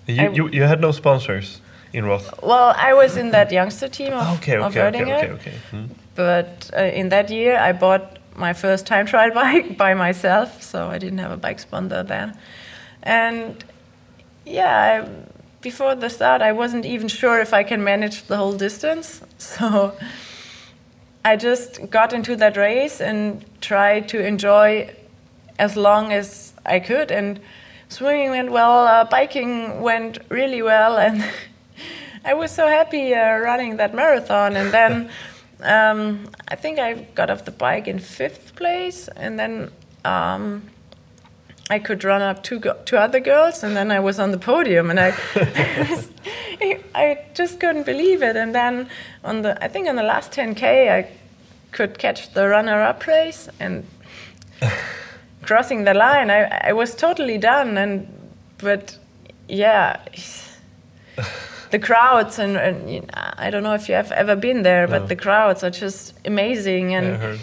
you, 0.06 0.32
you, 0.32 0.48
you 0.48 0.62
had 0.62 0.80
no 0.80 0.92
sponsors 0.92 1.60
in 1.92 2.04
Roth? 2.04 2.42
Well, 2.42 2.74
I 2.76 2.94
was 2.94 3.16
in 3.16 3.30
that 3.30 3.50
youngster 3.52 3.88
team 3.88 4.12
of, 4.12 4.38
okay, 4.38 4.58
okay, 4.58 4.80
of 4.80 4.94
okay, 4.94 5.02
okay, 5.02 5.30
okay. 5.30 5.56
Hmm. 5.70 5.86
But 6.14 6.70
uh, 6.76 6.82
in 6.82 7.08
that 7.10 7.30
year, 7.30 7.58
I 7.58 7.72
bought 7.72 8.17
my 8.38 8.52
first 8.52 8.86
time 8.86 9.06
trial 9.12 9.32
bike 9.32 9.76
by 9.76 9.94
myself, 9.94 10.62
so 10.62 10.88
I 10.88 10.98
didn't 10.98 11.18
have 11.18 11.32
a 11.32 11.36
bike 11.36 11.58
sponsor 11.58 12.02
then. 12.02 12.36
And 13.02 13.64
yeah, 14.44 15.04
I, 15.04 15.08
before 15.60 15.94
the 15.94 16.08
start, 16.08 16.42
I 16.42 16.52
wasn't 16.52 16.86
even 16.86 17.08
sure 17.08 17.40
if 17.40 17.52
I 17.52 17.62
can 17.62 17.82
manage 17.82 18.24
the 18.24 18.36
whole 18.36 18.52
distance. 18.52 19.20
So 19.38 19.96
I 21.24 21.36
just 21.36 21.90
got 21.90 22.12
into 22.12 22.36
that 22.36 22.56
race 22.56 23.00
and 23.00 23.44
tried 23.60 24.08
to 24.08 24.24
enjoy 24.24 24.94
as 25.58 25.76
long 25.76 26.12
as 26.12 26.52
I 26.64 26.80
could. 26.80 27.10
And 27.10 27.40
swimming 27.88 28.30
went 28.30 28.50
well, 28.50 28.86
uh, 28.86 29.04
biking 29.04 29.80
went 29.80 30.18
really 30.28 30.62
well, 30.62 30.96
and 30.96 31.24
I 32.24 32.34
was 32.34 32.50
so 32.50 32.66
happy 32.66 33.14
uh, 33.14 33.38
running 33.38 33.76
that 33.76 33.94
marathon. 33.94 34.56
And 34.56 34.72
then 34.72 35.10
um, 35.62 36.28
I 36.48 36.56
think 36.56 36.78
I 36.78 36.94
got 37.14 37.30
off 37.30 37.44
the 37.44 37.50
bike 37.50 37.88
in 37.88 37.98
fifth 37.98 38.54
place, 38.56 39.08
and 39.16 39.38
then 39.38 39.70
um, 40.04 40.62
I 41.70 41.78
could 41.78 42.04
run 42.04 42.22
up 42.22 42.42
two 42.42 42.60
two 42.84 42.96
other 42.96 43.20
girls, 43.20 43.62
and 43.62 43.76
then 43.76 43.90
I 43.90 44.00
was 44.00 44.18
on 44.18 44.30
the 44.30 44.38
podium, 44.38 44.90
and 44.90 45.00
I. 45.00 45.14
I 46.94 47.20
just 47.32 47.60
couldn't 47.60 47.86
believe 47.86 48.22
it, 48.22 48.34
and 48.34 48.52
then 48.52 48.88
on 49.22 49.42
the 49.42 49.62
I 49.64 49.68
think 49.68 49.88
on 49.88 49.94
the 49.94 50.02
last 50.02 50.32
10k 50.32 50.90
I 50.90 51.08
could 51.70 51.98
catch 51.98 52.34
the 52.34 52.48
runner-up 52.48 53.06
race, 53.06 53.48
and 53.60 53.86
crossing 55.42 55.84
the 55.84 55.94
line, 55.94 56.30
I, 56.30 56.70
I 56.70 56.72
was 56.72 56.94
totally 56.94 57.38
done. 57.38 57.78
And 57.78 58.08
but 58.58 58.98
yeah, 59.48 60.00
the 61.70 61.78
crowds 61.78 62.38
and, 62.38 62.56
and 62.56 62.90
you 62.90 63.00
know, 63.00 63.08
I 63.14 63.50
don't 63.50 63.62
know 63.62 63.74
if 63.74 63.88
you 63.88 63.94
have 63.94 64.12
ever 64.12 64.36
been 64.36 64.62
there, 64.62 64.86
but 64.86 65.02
no. 65.02 65.06
the 65.08 65.16
crowds 65.16 65.62
are 65.62 65.70
just 65.70 66.14
amazing. 66.24 66.94
And 66.94 67.06
yeah, 67.06 67.36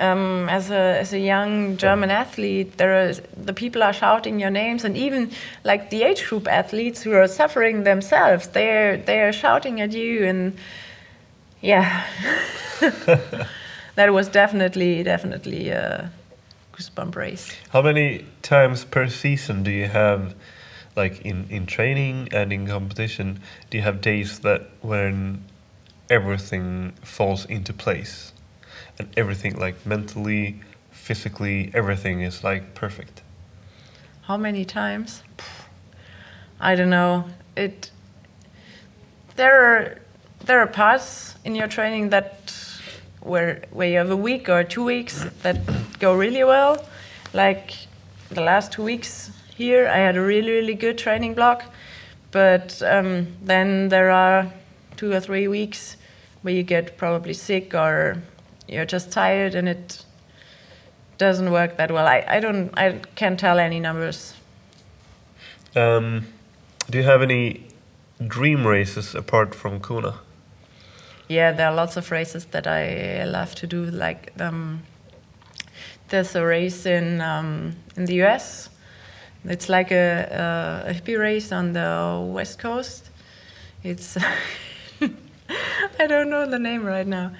um, 0.00 0.48
as 0.48 0.70
a 0.70 0.98
as 1.00 1.12
a 1.12 1.18
young 1.18 1.76
German 1.76 2.10
athlete, 2.10 2.78
there 2.78 3.08
are 3.08 3.12
the 3.36 3.52
people 3.52 3.82
are 3.82 3.92
shouting 3.92 4.38
your 4.38 4.50
names, 4.50 4.84
and 4.84 4.96
even 4.96 5.30
like 5.64 5.90
the 5.90 6.02
age 6.02 6.26
group 6.28 6.46
athletes 6.46 7.02
who 7.02 7.12
are 7.12 7.26
suffering 7.26 7.84
themselves, 7.84 8.48
they're 8.48 8.96
they're 8.96 9.32
shouting 9.32 9.80
at 9.80 9.92
you, 9.92 10.24
and 10.24 10.56
yeah, 11.60 12.04
that 13.96 14.12
was 14.12 14.28
definitely 14.28 15.02
definitely. 15.02 15.72
Uh, 15.72 16.08
goosebump 16.78 17.16
race. 17.16 17.52
How 17.70 17.82
many 17.82 18.24
times 18.42 18.84
per 18.84 19.08
season 19.08 19.62
do 19.64 19.70
you 19.70 19.86
have, 19.86 20.34
like 20.98 21.22
in 21.22 21.46
in 21.48 21.64
training 21.64 22.28
and 22.32 22.52
in 22.52 22.66
competition, 22.66 23.38
do 23.70 23.78
you 23.78 23.84
have 23.84 24.00
days 24.00 24.40
that 24.40 24.62
when 24.82 25.44
everything 26.10 26.92
falls 27.02 27.46
into 27.46 27.72
place, 27.72 28.32
and 28.98 29.08
everything 29.16 29.56
like 29.56 29.86
mentally, 29.86 30.60
physically, 30.90 31.70
everything 31.72 32.20
is 32.20 32.44
like 32.44 32.74
perfect? 32.74 33.22
How 34.22 34.36
many 34.36 34.64
times? 34.64 35.22
I 36.60 36.74
don't 36.74 36.90
know. 36.90 37.24
It. 37.56 37.90
There 39.36 39.56
are 39.64 39.98
there 40.44 40.58
are 40.60 40.66
parts 40.66 41.36
in 41.44 41.54
your 41.54 41.68
training 41.68 42.10
that 42.10 42.52
where 43.20 43.62
where 43.70 43.88
you 43.88 43.98
have 43.98 44.10
a 44.10 44.22
week 44.30 44.48
or 44.48 44.64
two 44.64 44.84
weeks 44.84 45.24
that 45.42 45.58
go 46.00 46.12
really 46.14 46.44
well. 46.44 46.84
Like 47.32 47.86
the 48.30 48.40
last 48.40 48.72
two 48.72 48.82
weeks 48.82 49.30
here, 49.58 49.88
I 49.88 49.98
had 49.98 50.16
a 50.16 50.22
really 50.22 50.52
really 50.52 50.74
good 50.74 50.96
training 50.98 51.34
block, 51.34 51.64
but 52.30 52.80
um, 52.82 53.26
then 53.42 53.88
there 53.88 54.10
are 54.10 54.52
two 54.96 55.12
or 55.12 55.20
three 55.20 55.48
weeks 55.48 55.96
where 56.42 56.54
you 56.54 56.62
get 56.62 56.96
probably 56.96 57.34
sick 57.34 57.74
or 57.74 58.22
you're 58.68 58.86
just 58.86 59.10
tired 59.10 59.54
and 59.54 59.68
it 59.68 60.04
doesn't 61.18 61.50
work 61.50 61.76
that 61.76 61.90
well. 61.90 62.06
I, 62.06 62.24
I 62.28 62.40
don't 62.40 62.70
I 62.78 63.00
can't 63.16 63.38
tell 63.38 63.58
any 63.58 63.80
numbers. 63.80 64.34
Um, 65.74 66.26
do 66.88 66.98
you 66.98 67.04
have 67.04 67.22
any 67.22 67.66
dream 68.26 68.66
races 68.66 69.14
apart 69.14 69.54
from 69.54 69.80
Kona? 69.80 70.14
yeah, 71.28 71.52
there 71.52 71.68
are 71.68 71.74
lots 71.74 71.96
of 71.96 72.10
races 72.10 72.46
that 72.46 72.66
I 72.66 73.24
love 73.24 73.54
to 73.56 73.66
do. 73.66 73.84
Like 73.84 74.32
um, 74.40 74.82
there's 76.08 76.34
a 76.34 76.44
race 76.44 76.86
in 76.86 77.20
um, 77.20 77.76
in 77.96 78.06
the 78.06 78.22
US 78.22 78.70
It's 79.44 79.68
like 79.68 79.90
a, 79.92 80.84
a 80.88 80.92
hippie 80.94 81.18
race 81.18 81.52
on 81.52 81.72
the 81.72 82.20
west 82.34 82.58
coast. 82.58 83.10
It's 83.82 84.16
I 85.00 86.06
don't 86.06 86.30
know 86.30 86.46
the 86.46 86.58
name 86.58 86.84
right 86.84 87.06
now. 87.06 87.32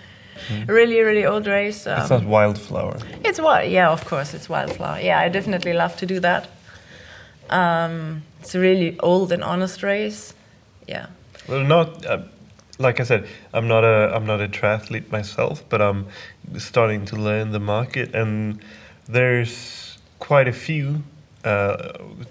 A 0.68 0.72
really, 0.72 1.00
really 1.00 1.26
old 1.26 1.46
race. 1.46 1.86
Um, 1.86 2.00
It's 2.00 2.10
not 2.10 2.24
wildflower. 2.24 2.98
it's 3.24 3.40
wild. 3.40 3.70
Yeah, 3.70 3.90
of 3.90 4.04
course, 4.04 4.34
it's 4.34 4.48
wildflower. 4.48 5.00
Yeah, 5.00 5.18
I 5.18 5.28
definitely 5.28 5.72
love 5.72 5.96
to 5.96 6.06
do 6.06 6.20
that. 6.20 6.48
Um, 7.50 8.22
it's 8.40 8.54
a 8.54 8.60
really 8.60 8.98
old 9.00 9.32
and 9.32 9.42
honest 9.42 9.82
race. 9.82 10.34
Yeah. 10.86 11.06
Well, 11.48 11.64
not 11.64 12.06
uh, 12.06 12.22
like 12.78 13.00
I 13.00 13.04
said, 13.04 13.26
I'm 13.52 13.66
not 13.66 13.84
a 13.84 14.14
I'm 14.14 14.26
not 14.26 14.40
a 14.40 14.48
triathlete 14.48 15.10
myself, 15.10 15.64
but 15.68 15.80
I'm 15.82 16.06
starting 16.58 17.04
to 17.06 17.16
learn 17.16 17.50
the 17.50 17.60
market, 17.60 18.14
and 18.14 18.60
there's 19.08 19.98
quite 20.20 20.46
a 20.48 20.52
few 20.52 21.02
uh, 21.48 21.76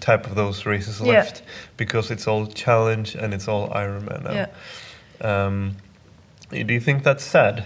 type 0.00 0.26
of 0.26 0.34
those 0.34 0.66
races 0.66 1.00
Yeah. 1.00 1.06
left 1.14 1.42
because 1.76 2.10
it's 2.14 2.26
all 2.28 2.46
challenge 2.46 3.14
and 3.22 3.34
it's 3.34 3.48
all 3.48 3.68
Ironman 3.70 4.22
now. 4.24 4.32
Yeah. 4.32 4.46
Um, 5.20 5.76
do 6.50 6.72
you 6.74 6.80
think 6.80 7.02
that's 7.02 7.24
sad? 7.24 7.64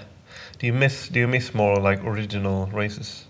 Do 0.59 0.67
you 0.67 0.73
miss 0.73 1.09
Do 1.09 1.21
you 1.21 1.29
miss 1.29 1.55
more 1.55 1.77
like 1.91 2.05
original 2.05 2.67
races? 2.73 3.27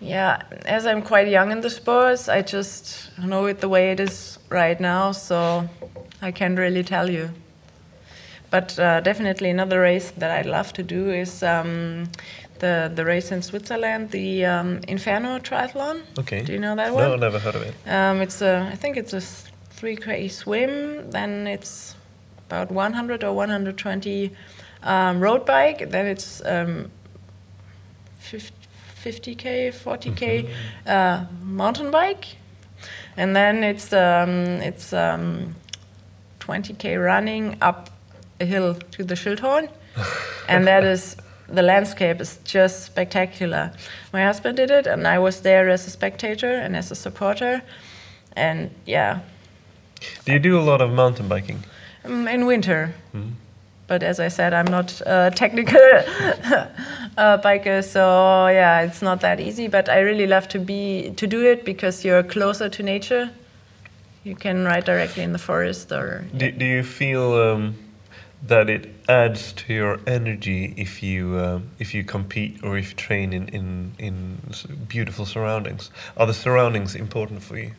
Yeah, 0.00 0.42
as 0.66 0.84
I'm 0.86 1.02
quite 1.02 1.28
young 1.28 1.50
in 1.52 1.60
the 1.62 1.70
sports, 1.70 2.28
I 2.28 2.42
just 2.42 3.10
know 3.18 3.46
it 3.46 3.60
the 3.60 3.68
way 3.68 3.92
it 3.92 4.00
is 4.00 4.38
right 4.50 4.78
now, 4.80 5.12
so 5.12 5.68
I 6.22 6.32
can't 6.32 6.58
really 6.58 6.82
tell 6.84 7.10
you. 7.10 7.30
But 8.50 8.78
uh, 8.78 9.00
definitely 9.00 9.50
another 9.50 9.80
race 9.80 10.12
that 10.18 10.30
I'd 10.30 10.46
love 10.46 10.72
to 10.74 10.82
do 10.82 11.10
is 11.10 11.42
um, 11.42 12.08
the 12.58 12.90
the 12.94 13.04
race 13.04 13.32
in 13.32 13.42
Switzerland, 13.42 14.10
the 14.10 14.44
um, 14.44 14.80
Inferno 14.88 15.38
Triathlon. 15.38 16.02
Okay. 16.18 16.42
Do 16.42 16.52
you 16.52 16.58
know 16.58 16.76
that 16.76 16.92
one? 16.94 17.04
No, 17.04 17.16
never 17.16 17.38
heard 17.38 17.54
of 17.54 17.62
it. 17.62 17.74
Um, 17.86 18.20
it's 18.20 18.42
a, 18.42 18.68
I 18.72 18.76
think 18.76 18.96
it's 18.96 19.12
a 19.12 19.20
three 19.20 19.96
k 19.96 20.28
swim. 20.28 21.10
Then 21.10 21.46
it's 21.46 21.94
about 22.48 22.70
100 22.70 23.24
or 23.24 23.32
120 23.32 24.32
um, 24.82 25.20
road 25.20 25.44
bike. 25.44 25.90
Then 25.90 26.06
it's 26.06 26.42
um, 26.44 26.90
50 28.18 29.34
k, 29.34 29.70
40 29.70 30.10
k 30.12 30.50
uh, 30.86 31.24
mountain 31.42 31.90
bike, 31.90 32.36
and 33.16 33.36
then 33.36 33.62
it's 33.62 33.92
um, 33.92 34.30
it's 34.62 34.92
um, 34.92 35.54
20 36.40 36.74
k 36.74 36.96
running 36.96 37.56
up 37.60 37.90
a 38.40 38.44
hill 38.44 38.74
to 38.74 39.04
the 39.04 39.14
Schilthorn, 39.14 39.68
and 40.48 40.66
that 40.66 40.84
is. 40.84 41.16
The 41.48 41.62
landscape 41.62 42.20
is 42.20 42.38
just 42.44 42.84
spectacular. 42.84 43.70
My 44.12 44.24
husband 44.24 44.56
did 44.56 44.70
it, 44.70 44.86
and 44.86 45.06
I 45.06 45.18
was 45.18 45.40
there 45.42 45.68
as 45.68 45.86
a 45.86 45.90
spectator 45.90 46.50
and 46.50 46.76
as 46.76 46.90
a 46.90 46.94
supporter. 46.94 47.62
And 48.32 48.70
yeah, 48.84 49.20
Do 50.24 50.32
you 50.32 50.38
do 50.40 50.58
a 50.58 50.64
lot 50.70 50.80
of 50.80 50.90
mountain 50.92 51.28
biking? 51.28 51.62
um, 52.04 52.28
in 52.28 52.46
winter. 52.46 52.94
But 53.88 54.02
as 54.02 54.18
I 54.18 54.28
said, 54.28 54.52
I'm 54.52 54.66
not 54.66 55.00
a 55.06 55.30
technical 55.34 55.78
uh, 57.16 57.38
biker, 57.38 57.82
so 57.84 58.48
yeah, 58.48 58.80
it's 58.82 59.00
not 59.00 59.20
that 59.20 59.38
easy. 59.40 59.68
But 59.68 59.88
I 59.88 60.00
really 60.00 60.26
love 60.26 60.48
to 60.48 60.58
be 60.58 61.12
to 61.16 61.26
do 61.26 61.44
it 61.46 61.64
because 61.64 62.04
you're 62.04 62.24
closer 62.24 62.68
to 62.68 62.82
nature. 62.82 63.30
You 64.24 64.34
can 64.34 64.64
ride 64.64 64.84
directly 64.84 65.22
in 65.22 65.32
the 65.32 65.38
forest, 65.38 65.92
or 65.92 66.24
Do, 66.36 66.50
do 66.50 66.64
you 66.64 66.82
feel 66.82 67.34
um, 67.34 67.74
that 68.48 68.70
it 68.70 68.88
adds 69.08 69.52
to 69.52 69.74
your 69.74 70.00
energy 70.06 70.74
if 70.76 71.02
you 71.02 71.38
um, 71.38 71.70
if 71.78 71.94
you 71.94 72.04
compete 72.04 72.62
or 72.62 72.78
if 72.78 72.90
you 72.90 72.96
train 72.96 73.32
in, 73.32 73.48
in, 73.48 73.92
in 73.98 74.38
beautiful 74.88 75.26
surroundings? 75.26 75.90
Are 76.16 76.26
the 76.26 76.34
surroundings 76.34 76.94
important 76.94 77.42
for 77.42 77.58
you? 77.58 77.72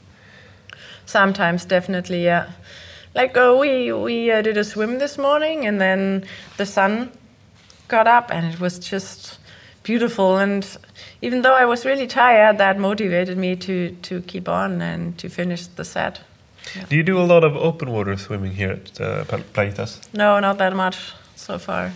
Sometimes, 1.06 1.66
definitely, 1.66 2.24
yeah. 2.24 2.52
Like 3.16 3.38
uh, 3.38 3.56
we 3.60 3.92
we 3.94 4.32
uh, 4.32 4.42
did 4.42 4.58
a 4.58 4.64
swim 4.64 5.00
this 5.00 5.18
morning, 5.18 5.66
and 5.66 5.80
then 5.80 6.26
the 6.58 6.66
sun 6.66 7.12
got 7.88 8.08
up, 8.08 8.32
and 8.32 8.54
it 8.54 8.60
was 8.60 8.78
just 8.78 9.40
beautiful. 9.84 10.38
And 10.38 10.78
even 11.22 11.42
though 11.42 11.56
I 11.56 11.66
was 11.66 11.86
really 11.86 12.08
tired, 12.08 12.58
that 12.58 12.78
motivated 12.78 13.38
me 13.38 13.56
to 13.56 13.92
to 14.04 14.22
keep 14.22 14.50
on 14.50 14.82
and 14.82 15.18
to 15.18 15.30
finish 15.30 15.68
the 15.68 15.86
set. 15.86 16.20
Do 16.90 16.96
you 16.96 17.04
do 17.04 17.20
a 17.20 17.24
lot 17.34 17.44
of 17.44 17.56
open 17.56 17.92
water 17.92 18.18
swimming 18.18 18.54
here 18.54 18.72
at 18.72 19.02
uh, 19.02 19.24
Playitas? 19.54 20.00
No, 20.14 20.40
not 20.40 20.58
that 20.58 20.76
much 20.76 21.14
so 21.36 21.58
far. 21.58 21.92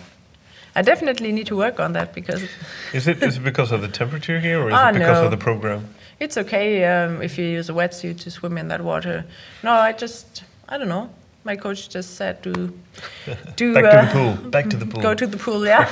I 0.75 0.81
definitely 0.81 1.31
need 1.31 1.47
to 1.47 1.57
work 1.57 1.79
on 1.79 1.93
that 1.93 2.13
because 2.13 2.43
Is 2.93 3.07
it 3.07 3.21
is 3.21 3.37
it 3.37 3.43
because 3.43 3.71
of 3.73 3.81
the 3.81 3.87
temperature 3.89 4.39
here 4.39 4.61
or 4.61 4.69
is 4.69 4.73
Ah, 4.75 4.89
it 4.89 4.93
because 4.93 5.19
no. 5.19 5.25
of 5.25 5.31
the 5.31 5.37
program? 5.37 5.85
it's 6.19 6.37
okay 6.37 6.85
um, 6.85 7.21
if 7.21 7.37
you 7.37 7.45
use 7.45 7.69
a 7.69 7.73
wetsuit 7.73 8.19
to 8.21 8.29
swim 8.31 8.57
in 8.57 8.67
that 8.67 8.81
water. 8.81 9.25
No, 9.63 9.71
I 9.71 9.91
just 9.91 10.43
I 10.69 10.77
don't 10.77 10.87
know. 10.87 11.09
My 11.43 11.55
coach 11.57 11.89
just 11.89 12.15
said 12.15 12.41
to 12.43 12.53
do 13.55 13.73
Back 13.73 13.83
to 13.83 13.97
uh, 13.97 14.05
the 14.05 14.11
pool. 14.13 14.49
Back 14.51 14.69
to 14.69 14.77
the 14.77 14.85
pool. 14.91 15.01
Go 15.01 15.13
to 15.15 15.27
the 15.27 15.37
pool, 15.37 15.65
yeah. 15.65 15.85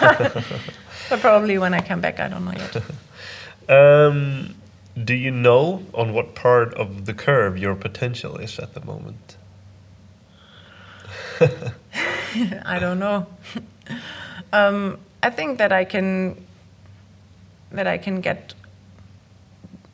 but 1.10 1.20
probably 1.20 1.58
when 1.58 1.74
I 1.74 1.82
come 1.82 2.00
back, 2.02 2.20
I 2.20 2.28
don't 2.30 2.46
know 2.46 2.54
yet. 2.54 2.76
Um, 3.68 4.56
do 5.04 5.14
you 5.14 5.32
know 5.32 5.84
on 5.94 6.14
what 6.14 6.36
part 6.36 6.74
of 6.74 7.06
the 7.06 7.14
curve 7.14 7.58
your 7.58 7.76
potential 7.76 8.38
is 8.38 8.60
at 8.60 8.74
the 8.74 8.86
moment? 8.86 9.38
I 12.66 12.80
don't 12.80 13.00
know. 13.00 13.28
um, 14.54 14.98
I 15.24 15.30
think 15.30 15.58
that 15.58 15.72
I 15.72 15.86
can 15.86 16.46
that 17.72 17.88
I 17.88 17.98
can 17.98 18.20
get 18.22 18.54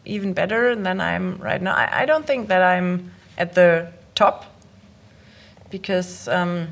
even 0.05 0.33
better 0.33 0.75
than 0.75 1.01
I'm 1.01 1.37
right 1.37 1.61
now. 1.61 1.73
I, 1.75 2.01
I 2.01 2.05
don't 2.05 2.25
think 2.25 2.47
that 2.47 2.61
I'm 2.61 3.11
at 3.37 3.53
the 3.53 3.91
top 4.13 4.45
because 5.69 6.27
um, 6.27 6.69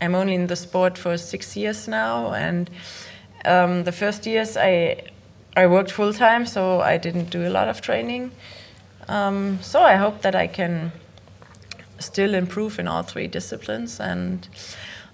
I'm 0.00 0.14
only 0.14 0.34
in 0.34 0.46
the 0.48 0.56
sport 0.56 0.98
for 0.98 1.16
six 1.16 1.56
years 1.56 1.88
now, 1.88 2.34
and 2.34 2.68
um, 3.44 3.84
the 3.84 3.92
first 3.92 4.26
years 4.26 4.56
I 4.56 5.02
I 5.56 5.66
worked 5.66 5.90
full 5.90 6.12
time, 6.12 6.46
so 6.46 6.80
I 6.80 6.96
didn't 6.96 7.30
do 7.30 7.46
a 7.46 7.50
lot 7.50 7.68
of 7.68 7.80
training. 7.80 8.32
Um, 9.08 9.58
so 9.62 9.80
I 9.80 9.96
hope 9.96 10.22
that 10.22 10.34
I 10.34 10.46
can 10.46 10.92
still 11.98 12.34
improve 12.34 12.78
in 12.78 12.88
all 12.88 13.02
three 13.02 13.26
disciplines. 13.26 14.00
And 14.00 14.48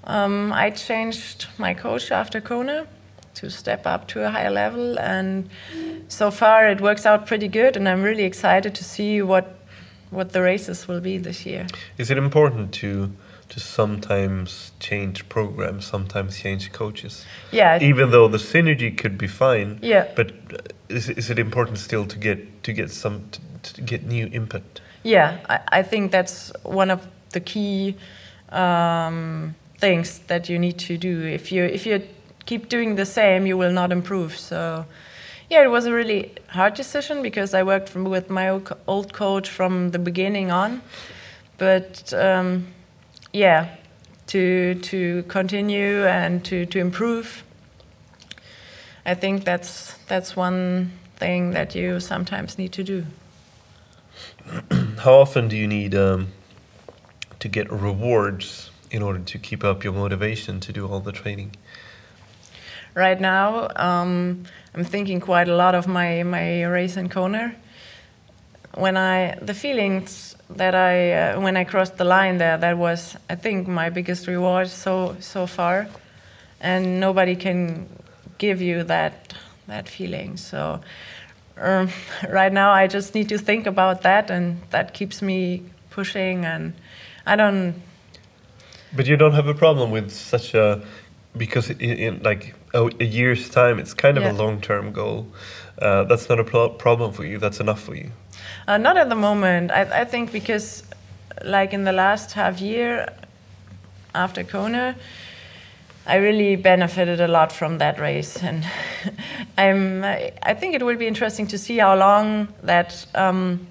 um, 0.04 0.52
I 0.52 0.70
changed 0.70 1.46
my 1.58 1.74
coach 1.74 2.10
after 2.10 2.40
Kona 2.40 2.86
to 3.34 3.50
step 3.50 3.86
up 3.86 4.08
to 4.08 4.24
a 4.24 4.30
higher 4.30 4.50
level. 4.50 4.98
And 4.98 5.48
so 6.08 6.30
far, 6.30 6.68
it 6.68 6.80
works 6.80 7.04
out 7.04 7.26
pretty 7.26 7.48
good. 7.48 7.76
And 7.76 7.88
I'm 7.88 8.02
really 8.02 8.24
excited 8.24 8.74
to 8.74 8.84
see 8.84 9.22
what 9.22 9.56
what 10.10 10.32
the 10.32 10.42
races 10.42 10.88
will 10.88 11.00
be 11.00 11.18
this 11.18 11.46
year. 11.46 11.68
Is 11.96 12.10
it 12.10 12.18
important 12.18 12.72
to 12.74 13.12
to 13.50 13.60
sometimes 13.60 14.72
change 14.80 15.28
programs, 15.28 15.84
sometimes 15.84 16.38
change 16.38 16.72
coaches? 16.72 17.26
Yeah, 17.52 17.78
Even 17.82 18.10
though 18.10 18.28
the 18.28 18.38
synergy 18.38 18.96
could 18.96 19.18
be 19.18 19.26
fine. 19.26 19.78
Yeah. 19.82 20.08
But 20.16 20.30
uh, 20.30 20.58
is, 20.88 21.08
is 21.08 21.30
it 21.30 21.38
important 21.38 21.78
still 21.78 22.06
to 22.06 22.18
get 22.18 22.62
to 22.62 22.72
get 22.72 22.90
some 22.90 23.28
to, 23.30 23.72
to 23.74 23.82
get 23.82 24.06
new 24.06 24.26
input? 24.32 24.80
Yeah, 25.02 25.38
I, 25.48 25.80
I 25.80 25.82
think 25.82 26.12
that's 26.12 26.52
one 26.62 26.90
of 26.90 27.06
the 27.30 27.40
key 27.40 27.96
um, 28.50 29.54
things 29.78 30.20
that 30.26 30.48
you 30.48 30.58
need 30.58 30.78
to 30.78 30.96
do. 30.96 31.22
If 31.26 31.52
you 31.52 31.64
if 31.64 31.86
you 31.86 32.02
keep 32.46 32.68
doing 32.68 32.96
the 32.96 33.06
same, 33.06 33.46
you 33.46 33.56
will 33.56 33.72
not 33.72 33.92
improve. 33.92 34.36
So, 34.36 34.86
yeah, 35.48 35.62
it 35.62 35.70
was 35.70 35.86
a 35.86 35.92
really 35.92 36.32
hard 36.48 36.74
decision 36.74 37.22
because 37.22 37.54
I 37.54 37.62
worked 37.62 37.88
from, 37.88 38.04
with 38.04 38.30
my 38.30 38.48
old 38.48 38.72
old 38.86 39.12
coach 39.12 39.48
from 39.48 39.90
the 39.90 39.98
beginning 39.98 40.50
on. 40.52 40.82
But 41.58 42.12
um, 42.14 42.66
yeah, 43.32 43.76
to 44.28 44.74
to 44.74 45.22
continue 45.24 46.06
and 46.06 46.44
to 46.44 46.66
to 46.66 46.78
improve, 46.78 47.44
I 49.04 49.14
think 49.14 49.44
that's 49.44 49.94
that's 50.08 50.36
one 50.36 50.92
thing 51.16 51.50
that 51.52 51.74
you 51.74 52.00
sometimes 52.00 52.58
need 52.58 52.72
to 52.72 52.82
do. 52.82 53.06
How 54.98 55.14
often 55.14 55.48
do 55.48 55.56
you 55.56 55.66
need 55.66 55.94
um, 55.94 56.28
to 57.38 57.48
get 57.48 57.70
rewards 57.70 58.70
in 58.90 59.02
order 59.02 59.20
to 59.20 59.38
keep 59.38 59.64
up 59.64 59.84
your 59.84 59.92
motivation 59.92 60.60
to 60.60 60.72
do 60.72 60.86
all 60.86 61.00
the 61.00 61.12
training? 61.12 61.52
right 62.94 63.20
now 63.20 63.68
um, 63.76 64.44
i'm 64.74 64.84
thinking 64.84 65.20
quite 65.20 65.48
a 65.48 65.54
lot 65.54 65.74
of 65.74 65.86
my, 65.86 66.22
my 66.22 66.62
race 66.64 66.96
in 66.96 67.08
kona 67.08 67.54
when 68.74 68.96
i 68.96 69.34
the 69.42 69.54
feelings 69.54 70.36
that 70.48 70.74
i 70.74 71.12
uh, 71.12 71.40
when 71.40 71.56
i 71.56 71.64
crossed 71.64 71.96
the 71.96 72.04
line 72.04 72.38
there 72.38 72.56
that 72.58 72.76
was 72.78 73.16
i 73.28 73.34
think 73.34 73.66
my 73.68 73.90
biggest 73.90 74.26
reward 74.26 74.68
so 74.68 75.16
so 75.20 75.46
far 75.46 75.86
and 76.60 77.00
nobody 77.00 77.34
can 77.36 77.88
give 78.38 78.60
you 78.60 78.84
that 78.84 79.34
that 79.66 79.88
feeling 79.88 80.36
so 80.36 80.80
um, 81.58 81.88
right 82.28 82.52
now 82.52 82.70
i 82.70 82.86
just 82.86 83.14
need 83.14 83.28
to 83.28 83.38
think 83.38 83.66
about 83.66 84.02
that 84.02 84.30
and 84.30 84.60
that 84.70 84.94
keeps 84.94 85.20
me 85.22 85.62
pushing 85.90 86.44
and 86.44 86.72
i 87.26 87.36
don't 87.36 87.74
But 88.96 89.06
you 89.06 89.16
don't 89.16 89.34
have 89.34 89.46
a 89.48 89.54
problem 89.54 89.90
with 89.92 90.10
such 90.10 90.54
a 90.54 90.80
because 91.36 91.70
in, 91.70 91.78
in, 91.80 92.22
like 92.22 92.54
a, 92.74 92.90
a 93.00 93.04
year's 93.04 93.48
time. 93.48 93.78
It's 93.78 93.94
kind 93.94 94.18
of 94.18 94.24
Yeah. 94.24 94.32
a 94.32 94.34
long 94.42 94.60
term 94.60 94.92
goal. 94.92 95.26
Uh, 95.80 96.04
that's 96.04 96.28
not 96.28 96.38
a 96.40 96.44
pro- 96.44 96.70
problem 96.70 97.12
for 97.12 97.24
you. 97.24 97.38
That's 97.38 97.60
enough 97.60 97.80
for 97.80 97.94
you. 97.94 98.10
Uh, 98.66 98.78
not 98.78 98.96
at 98.96 99.08
the 99.08 99.14
moment. 99.14 99.70
I, 99.70 100.02
I 100.02 100.04
think 100.04 100.32
because, 100.32 100.82
like 101.44 101.72
in 101.72 101.84
the 101.84 101.92
last 101.92 102.32
half 102.32 102.60
year 102.60 103.08
after 104.14 104.44
Kona, 104.44 104.96
I 106.06 106.16
really 106.16 106.56
benefited 106.56 107.20
a 107.20 107.28
lot 107.28 107.52
from 107.52 107.78
that 107.78 108.00
race, 108.00 108.42
and 108.42 108.66
I'm. 109.58 110.02
I 110.04 110.54
think 110.54 110.74
it 110.74 110.82
will 110.82 110.96
be 110.96 111.06
interesting 111.06 111.46
to 111.48 111.58
see 111.58 111.78
how 111.78 111.96
long 111.96 112.48
that 112.62 113.06
um, 113.14 113.66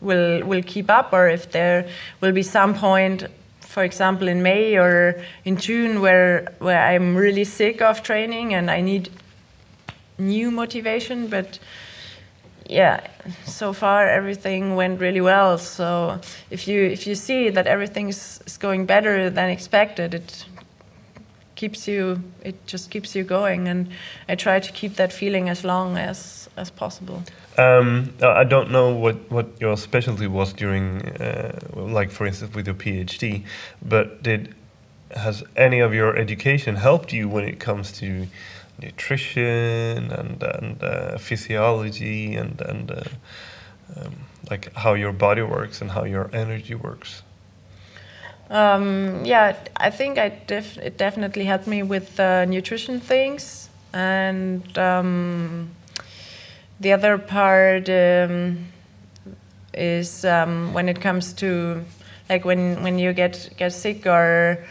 will 0.00 0.42
will 0.44 0.62
keep 0.62 0.88
up, 0.88 1.12
or 1.12 1.28
if 1.28 1.50
there 1.50 1.88
will 2.20 2.32
be 2.32 2.42
some 2.42 2.74
point, 2.74 3.26
for 3.60 3.82
example, 3.82 4.28
in 4.28 4.42
May 4.42 4.78
or 4.78 5.20
in 5.44 5.56
June, 5.56 6.00
where 6.00 6.52
where 6.58 6.80
I'm 6.80 7.16
really 7.16 7.44
sick 7.44 7.82
of 7.82 8.02
training 8.02 8.54
and 8.54 8.70
I 8.70 8.80
need 8.80 9.10
new 10.18 10.50
motivation, 10.50 11.26
but 11.26 11.58
yeah 12.68 13.06
so 13.44 13.72
far 13.72 14.08
everything 14.08 14.76
went 14.76 15.00
really 15.00 15.20
well. 15.20 15.58
So 15.58 16.20
if 16.50 16.68
you 16.68 16.84
if 16.84 17.06
you 17.06 17.14
see 17.14 17.50
that 17.50 17.66
everything 17.66 18.08
is, 18.08 18.40
is 18.46 18.56
going 18.56 18.86
better 18.86 19.30
than 19.30 19.50
expected 19.50 20.14
it 20.14 20.46
keeps 21.54 21.86
you 21.86 22.22
it 22.42 22.54
just 22.66 22.90
keeps 22.90 23.14
you 23.14 23.24
going. 23.24 23.68
And 23.68 23.88
i 24.28 24.34
try 24.34 24.60
to 24.60 24.72
keep 24.72 24.96
that 24.96 25.12
feeling 25.12 25.48
as 25.48 25.64
long 25.64 25.96
as 25.96 26.48
as 26.56 26.70
possible. 26.70 27.22
Um, 27.56 28.12
I 28.20 28.40
I 28.40 28.44
don't 28.44 28.70
know 28.70 28.94
what, 28.94 29.16
what 29.30 29.46
your 29.60 29.76
specialty 29.76 30.26
was 30.26 30.52
during, 30.52 31.02
uh, 31.20 31.58
like 31.74 32.10
for 32.10 32.26
instance 32.26 32.54
with 32.54 32.66
your 32.66 32.76
PhD, 32.76 33.44
but 33.82 34.22
did 34.22 34.54
has 35.16 35.44
any 35.56 35.80
of 35.80 35.94
your 35.94 36.16
education 36.16 36.74
helped 36.76 37.12
you 37.12 37.28
when 37.28 37.44
it 37.44 37.60
comes 37.60 37.92
to 37.92 38.26
nutrition 38.80 40.10
and 40.10 40.42
and 40.42 40.82
uh, 40.82 41.18
physiology 41.18 42.36
and 42.36 42.60
and 42.60 42.90
uh, 42.90 43.04
um, 43.96 44.14
like 44.50 44.72
how 44.74 44.94
your 44.94 45.12
body 45.12 45.42
works 45.42 45.80
and 45.80 45.90
how 45.90 46.04
your 46.04 46.30
energy 46.32 46.74
works? 46.74 47.22
Um, 48.50 49.24
yeah, 49.24 49.56
I 49.76 49.90
think 49.90 50.18
I 50.18 50.28
def- 50.46 50.78
it 50.78 50.98
definitely 50.98 51.44
helped 51.44 51.66
me 51.66 51.82
with 51.82 52.20
uh, 52.20 52.44
nutrition 52.44 53.00
things, 53.00 53.68
and 53.92 54.76
um, 54.78 55.70
the 56.80 56.92
other 56.92 57.16
part 57.18 57.88
um, 57.88 58.66
is 59.72 60.24
um, 60.24 60.74
when 60.74 60.88
it 60.88 61.00
comes 61.00 61.32
to 61.34 61.84
like 62.28 62.44
when 62.44 62.82
when 62.82 62.98
you 62.98 63.12
get 63.12 63.50
get 63.56 63.72
sick 63.72 64.06
or 64.06 64.64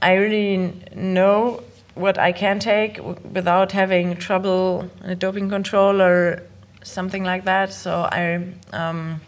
I 0.00 0.14
really 0.14 0.72
know 0.94 1.62
what 1.98 2.18
I 2.18 2.32
can 2.32 2.58
take 2.58 2.96
w- 2.96 3.18
without 3.32 3.72
having 3.72 4.16
trouble 4.16 4.90
in 5.02 5.10
a 5.10 5.14
doping 5.14 5.48
control 5.48 6.00
or 6.00 6.42
something 6.82 7.24
like 7.24 7.44
that. 7.44 7.72
So 7.72 8.08
I 8.10 8.44
um, 8.72 9.20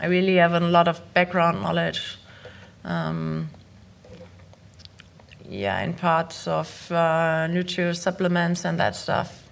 I 0.00 0.06
really 0.06 0.36
have 0.36 0.54
a 0.54 0.60
lot 0.60 0.88
of 0.88 1.00
background 1.14 1.62
knowledge. 1.62 2.18
Um, 2.84 3.50
yeah, 5.48 5.80
in 5.82 5.94
parts 5.94 6.48
of 6.48 6.90
uh, 6.90 7.92
supplements 7.92 8.64
and 8.64 8.78
that 8.80 8.96
stuff. 8.96 9.42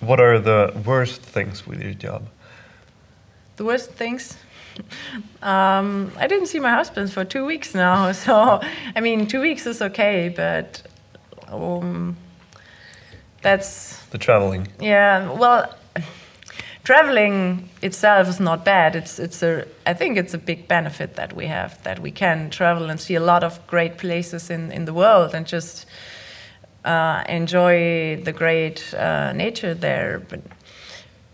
What 0.00 0.20
are 0.20 0.38
the 0.38 0.72
worst 0.84 1.20
things 1.20 1.66
with 1.66 1.82
your 1.82 1.94
job? 1.94 2.26
The 3.56 3.64
worst 3.64 3.90
things. 3.92 4.36
Um, 5.42 6.12
I 6.18 6.26
didn't 6.26 6.48
see 6.48 6.60
my 6.60 6.72
husband 6.72 7.10
for 7.10 7.24
two 7.24 7.46
weeks 7.46 7.74
now, 7.74 8.12
so 8.24 8.60
I 8.94 9.00
mean, 9.00 9.26
two 9.26 9.40
weeks 9.40 9.66
is 9.66 9.80
okay, 9.80 10.28
but 10.28 10.82
um, 11.50 12.16
that's 13.42 13.96
The 14.10 14.18
traveling. 14.18 14.68
yeah. 14.80 15.30
Well, 15.32 15.74
traveling 16.84 17.68
itself 17.82 18.28
is 18.28 18.40
not 18.40 18.64
bad. 18.64 18.96
It's 18.96 19.18
it's 19.18 19.42
a 19.42 19.64
I 19.86 19.94
think 19.94 20.16
it's 20.18 20.34
a 20.34 20.38
big 20.38 20.68
benefit 20.68 21.14
that 21.16 21.32
we 21.32 21.46
have 21.46 21.82
that 21.82 21.98
we 21.98 22.10
can 22.10 22.50
travel 22.50 22.90
and 22.90 23.00
see 23.00 23.16
a 23.16 23.20
lot 23.24 23.44
of 23.44 23.58
great 23.66 23.96
places 23.98 24.50
in 24.50 24.72
in 24.72 24.84
the 24.86 24.92
world 24.92 25.34
and 25.34 25.46
just 25.46 25.86
uh, 26.84 27.22
enjoy 27.28 28.16
the 28.24 28.32
great 28.32 28.94
uh, 28.94 29.32
nature 29.32 29.74
there. 29.74 30.18
But 30.28 30.40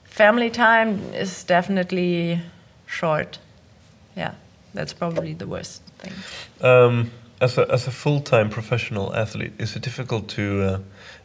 family 0.05 0.51
time 0.51 0.99
is 1.15 1.45
definitely 1.45 2.41
short. 2.87 3.39
Yeah, 4.17 4.33
that's 4.75 4.93
probably 4.95 5.35
the 5.35 5.47
worst 5.47 5.83
thing. 5.99 6.13
Um, 6.61 7.11
as 7.43 7.59
a 7.59 7.71
as 7.71 7.87
a 7.87 7.91
full 7.91 8.21
time 8.21 8.49
professional 8.49 9.15
athlete, 9.15 9.53
is 9.59 9.77
it 9.77 9.83
difficult 9.83 10.29
to 10.29 10.45
uh, 10.63 10.79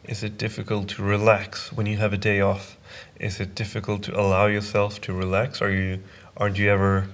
is 0.04 0.22
it 0.22 0.36
difficult 0.36 0.88
to 0.88 1.02
relax 1.02 1.72
when 1.72 1.86
you 1.86 1.96
have 1.96 2.12
a 2.12 2.18
day 2.18 2.40
off? 2.40 2.76
Is 3.20 3.40
it 3.40 3.54
difficult 3.54 4.02
to 4.04 4.20
allow 4.20 4.46
yourself 4.46 5.00
to 5.02 5.12
relax? 5.12 5.62
Are 5.62 5.70
you 5.70 6.00
aren't 6.36 6.58
you 6.58 6.70
ever 6.70 7.06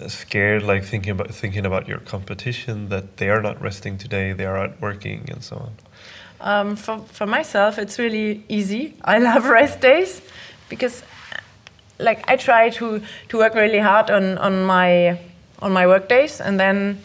uh, 0.00 0.08
scared, 0.08 0.62
like 0.62 0.84
thinking 0.84 1.10
about 1.10 1.34
thinking 1.34 1.66
about 1.66 1.88
your 1.88 1.98
competition 1.98 2.88
that 2.90 3.16
they 3.16 3.28
are 3.28 3.42
not 3.42 3.60
resting 3.60 3.98
today, 3.98 4.32
they 4.32 4.46
are 4.46 4.56
out 4.56 4.80
working 4.80 5.28
and 5.32 5.42
so 5.42 5.56
on? 5.56 5.72
Um, 6.40 6.76
for, 6.76 6.98
for 6.98 7.26
myself, 7.26 7.78
it's 7.78 7.98
really 7.98 8.44
easy. 8.48 8.94
I 9.02 9.18
love 9.30 9.46
rest 9.46 9.80
days 9.80 10.20
because, 10.68 11.02
like, 11.98 12.28
I 12.28 12.36
try 12.36 12.70
to, 12.70 13.00
to 13.28 13.38
work 13.38 13.54
really 13.54 13.78
hard 13.78 14.10
on, 14.10 14.38
on 14.38 14.64
my 14.64 15.18
on 15.62 15.72
my 15.72 15.86
work 15.86 16.08
days, 16.08 16.40
and 16.40 16.60
then 16.60 16.98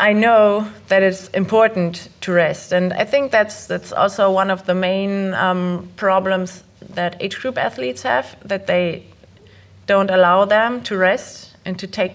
I 0.00 0.14
know 0.14 0.66
that 0.88 1.02
it's 1.02 1.28
important 1.28 2.08
to 2.22 2.32
rest. 2.32 2.72
And 2.72 2.94
I 2.94 3.04
think 3.04 3.30
that's 3.30 3.66
that's 3.66 3.92
also 3.92 4.32
one 4.32 4.50
of 4.50 4.64
the 4.64 4.74
main 4.74 5.34
um, 5.34 5.90
problems 5.96 6.64
that 6.94 7.16
age 7.20 7.38
group 7.38 7.58
athletes 7.58 8.02
have 8.02 8.36
that 8.48 8.66
they 8.66 9.04
don't 9.86 10.10
allow 10.10 10.46
them 10.46 10.82
to 10.84 10.96
rest 10.96 11.54
and 11.66 11.78
to 11.78 11.86
take 11.86 12.12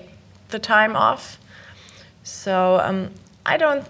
the 0.49 0.57
time 0.57 0.95
off. 0.95 1.37
So 2.23 2.79
um, 2.81 3.11
I 3.45 3.57
don't 3.57 3.85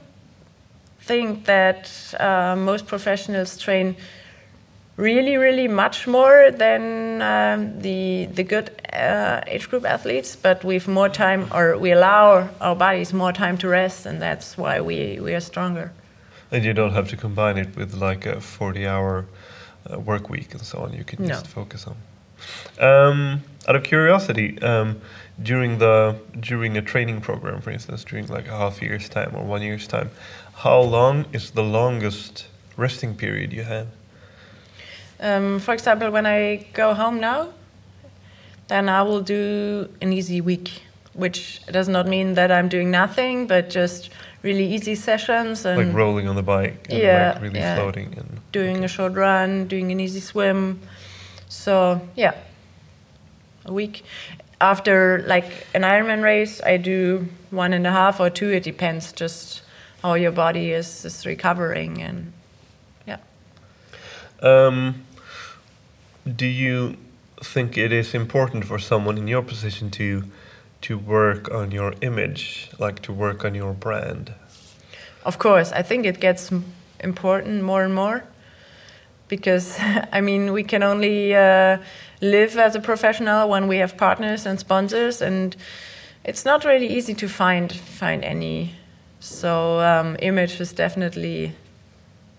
think 0.99 1.45
that 1.45 1.89
uh, 2.19 2.55
most 2.57 2.87
professionals 2.87 3.57
train 3.57 3.95
really, 4.97 5.37
really 5.37 5.67
much 5.67 6.07
more 6.07 6.51
than 6.51 7.21
um, 7.21 7.81
the 7.81 8.27
the 8.33 8.43
good 8.43 8.69
uh, 8.93 9.41
age 9.47 9.69
group 9.69 9.85
athletes, 9.85 10.35
but 10.35 10.63
we've 10.63 10.87
more 10.87 11.09
time, 11.09 11.47
or 11.53 11.77
we 11.77 11.91
allow 11.91 12.49
our 12.61 12.75
bodies 12.75 13.13
more 13.13 13.33
time 13.33 13.57
to 13.57 13.67
rest, 13.67 14.05
and 14.05 14.21
that's 14.21 14.57
why 14.57 14.81
we 14.81 15.19
we 15.19 15.33
are 15.33 15.41
stronger. 15.41 15.91
And 16.51 16.63
you 16.63 16.73
don't 16.73 16.93
have 16.93 17.09
to 17.09 17.17
combine 17.17 17.57
it 17.57 17.75
with 17.75 17.93
like 17.93 18.25
a 18.25 18.39
forty-hour 18.39 19.25
uh, 19.91 19.99
work 19.99 20.29
week 20.29 20.53
and 20.53 20.61
so 20.61 20.79
on. 20.79 20.93
You 20.93 21.03
can 21.03 21.21
No. 21.23 21.29
just 21.29 21.47
focus 21.47 21.87
on. 21.87 21.95
Um, 22.79 23.41
out 23.67 23.75
of 23.75 23.83
curiosity, 23.83 24.61
um, 24.61 25.01
during 25.41 25.79
the 25.79 26.15
during 26.39 26.77
a 26.77 26.81
training 26.81 27.21
program, 27.21 27.61
for 27.61 27.71
instance, 27.71 28.03
during 28.03 28.27
like 28.27 28.47
a 28.47 28.57
half 28.57 28.81
year's 28.81 29.09
time 29.09 29.31
or 29.35 29.43
one 29.43 29.61
year's 29.61 29.87
time, 29.87 30.09
how 30.63 30.79
long 30.79 31.25
is 31.33 31.51
the 31.51 31.63
longest 31.63 32.47
resting 32.77 33.15
period 33.15 33.51
you 33.53 33.63
have? 33.63 33.87
Um, 35.19 35.59
for 35.59 35.73
example, 35.73 36.11
when 36.11 36.25
I 36.25 36.67
go 36.73 36.93
home 36.93 37.19
now, 37.19 37.49
then 38.67 38.89
I 38.89 39.03
will 39.03 39.21
do 39.21 39.89
an 40.01 40.11
easy 40.11 40.41
week, 40.41 40.81
which 41.13 41.65
does 41.67 41.87
not 41.87 42.07
mean 42.07 42.33
that 42.33 42.51
I'm 42.51 42.67
doing 42.67 42.91
nothing, 42.91 43.47
but 43.47 43.69
just 43.69 44.09
really 44.41 44.73
easy 44.73 44.95
sessions 44.95 45.65
and 45.65 45.87
like 45.87 45.95
rolling 45.95 46.27
on 46.27 46.35
the 46.35 46.43
bike 46.43 46.87
and 46.89 46.99
yeah, 46.99 47.31
like 47.33 47.41
really 47.41 47.59
yeah. 47.59 47.75
floating 47.75 48.13
and 48.17 48.39
doing 48.51 48.83
a 48.83 48.87
short 48.87 49.13
run, 49.13 49.67
doing 49.67 49.91
an 49.91 49.99
easy 49.99 50.19
swim. 50.19 50.79
So 51.47 52.01
yeah, 52.15 52.35
a 53.65 53.73
week. 53.73 54.03
After 54.61 55.23
like 55.27 55.67
an 55.73 55.81
Ironman 55.81 56.23
race, 56.23 56.61
I 56.63 56.77
do 56.77 57.27
one 57.51 57.73
and 57.73 57.85
a 57.85 57.91
half 57.91 58.19
or 58.19 58.29
two. 58.29 58.49
It 58.49 58.63
depends 58.63 59.11
just 59.11 59.61
how 60.01 60.13
your 60.13 60.31
body 60.31 60.71
is, 60.71 61.05
is 61.05 61.25
recovering 61.25 62.01
and 62.01 62.31
yeah. 63.07 63.17
Um, 64.41 65.04
do 66.25 66.45
you 66.45 66.97
think 67.43 67.77
it 67.77 67.91
is 67.91 68.13
important 68.13 68.65
for 68.65 68.79
someone 68.79 69.17
in 69.17 69.27
your 69.27 69.41
position 69.41 69.91
to 69.91 70.23
to 70.81 70.97
work 70.97 71.51
on 71.51 71.71
your 71.71 71.93
image, 72.01 72.69
like 72.77 73.01
to 73.01 73.11
work 73.11 73.43
on 73.43 73.55
your 73.55 73.73
brand? 73.73 74.33
Of 75.23 75.39
course, 75.39 75.71
I 75.71 75.81
think 75.81 76.05
it 76.05 76.19
gets 76.19 76.51
important 76.99 77.63
more 77.63 77.83
and 77.83 77.93
more 77.93 78.23
because 79.27 79.77
I 80.11 80.21
mean 80.21 80.53
we 80.53 80.63
can 80.63 80.83
only 80.83 81.35
uh, 81.35 81.77
live 82.21 82.57
as 82.57 82.75
a 82.75 82.79
professional 82.79 83.49
when 83.49 83.67
we 83.67 83.77
have 83.77 83.97
partners 83.97 84.45
and 84.45 84.59
sponsors, 84.59 85.21
and 85.21 85.55
it's 86.23 86.45
not 86.45 86.65
really 86.65 86.87
easy 86.87 87.13
to 87.15 87.27
find 87.27 87.71
find 87.71 88.23
any. 88.23 88.75
So 89.19 89.79
um, 89.79 90.17
image 90.19 90.61
is 90.61 90.71
definitely, 90.71 91.53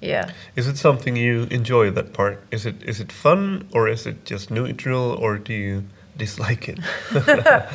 yeah. 0.06 0.30
Is 0.54 0.68
it 0.68 0.76
something 0.76 1.16
you 1.16 1.46
enjoy 1.50 1.90
that 1.90 2.12
part? 2.12 2.42
Is 2.50 2.66
it 2.66 2.82
is 2.82 3.00
it 3.00 3.12
fun 3.12 3.68
or 3.72 3.88
is 3.88 4.06
it 4.06 4.24
just 4.24 4.50
neutral 4.50 5.12
or 5.12 5.38
do 5.38 5.52
you 5.52 5.84
dislike 6.16 6.68
it? 6.68 6.78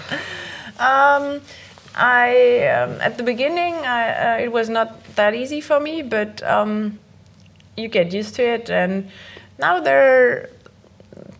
Um, 0.81 1.41
I 1.93 2.67
um, 2.69 2.99
at 3.01 3.17
the 3.17 3.23
beginning 3.23 3.75
I, 3.75 4.09
uh, 4.09 4.43
it 4.43 4.51
was 4.51 4.67
not 4.67 5.03
that 5.15 5.35
easy 5.35 5.61
for 5.61 5.79
me, 5.79 6.01
but 6.01 6.41
um, 6.41 6.97
you 7.77 7.87
get 7.87 8.13
used 8.13 8.35
to 8.35 8.43
it, 8.43 8.69
and 8.71 9.09
now 9.59 9.79
there 9.79 10.49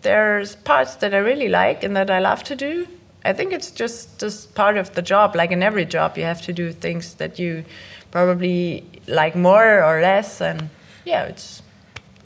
there's 0.02 0.56
parts 0.56 0.96
that 0.96 1.14
I 1.14 1.18
really 1.18 1.48
like 1.48 1.82
and 1.82 1.96
that 1.96 2.10
I 2.10 2.18
love 2.20 2.44
to 2.44 2.56
do. 2.56 2.86
I 3.24 3.32
think 3.32 3.52
it's 3.52 3.70
just 3.70 4.20
just 4.20 4.54
part 4.54 4.76
of 4.76 4.94
the 4.94 5.02
job. 5.02 5.34
Like 5.34 5.50
in 5.50 5.62
every 5.62 5.86
job, 5.86 6.16
you 6.16 6.24
have 6.24 6.42
to 6.42 6.52
do 6.52 6.72
things 6.72 7.14
that 7.14 7.38
you 7.38 7.64
probably 8.10 8.84
like 9.08 9.34
more 9.34 9.82
or 9.82 10.00
less, 10.02 10.40
and 10.40 10.68
yeah, 11.04 11.24
it's. 11.24 11.62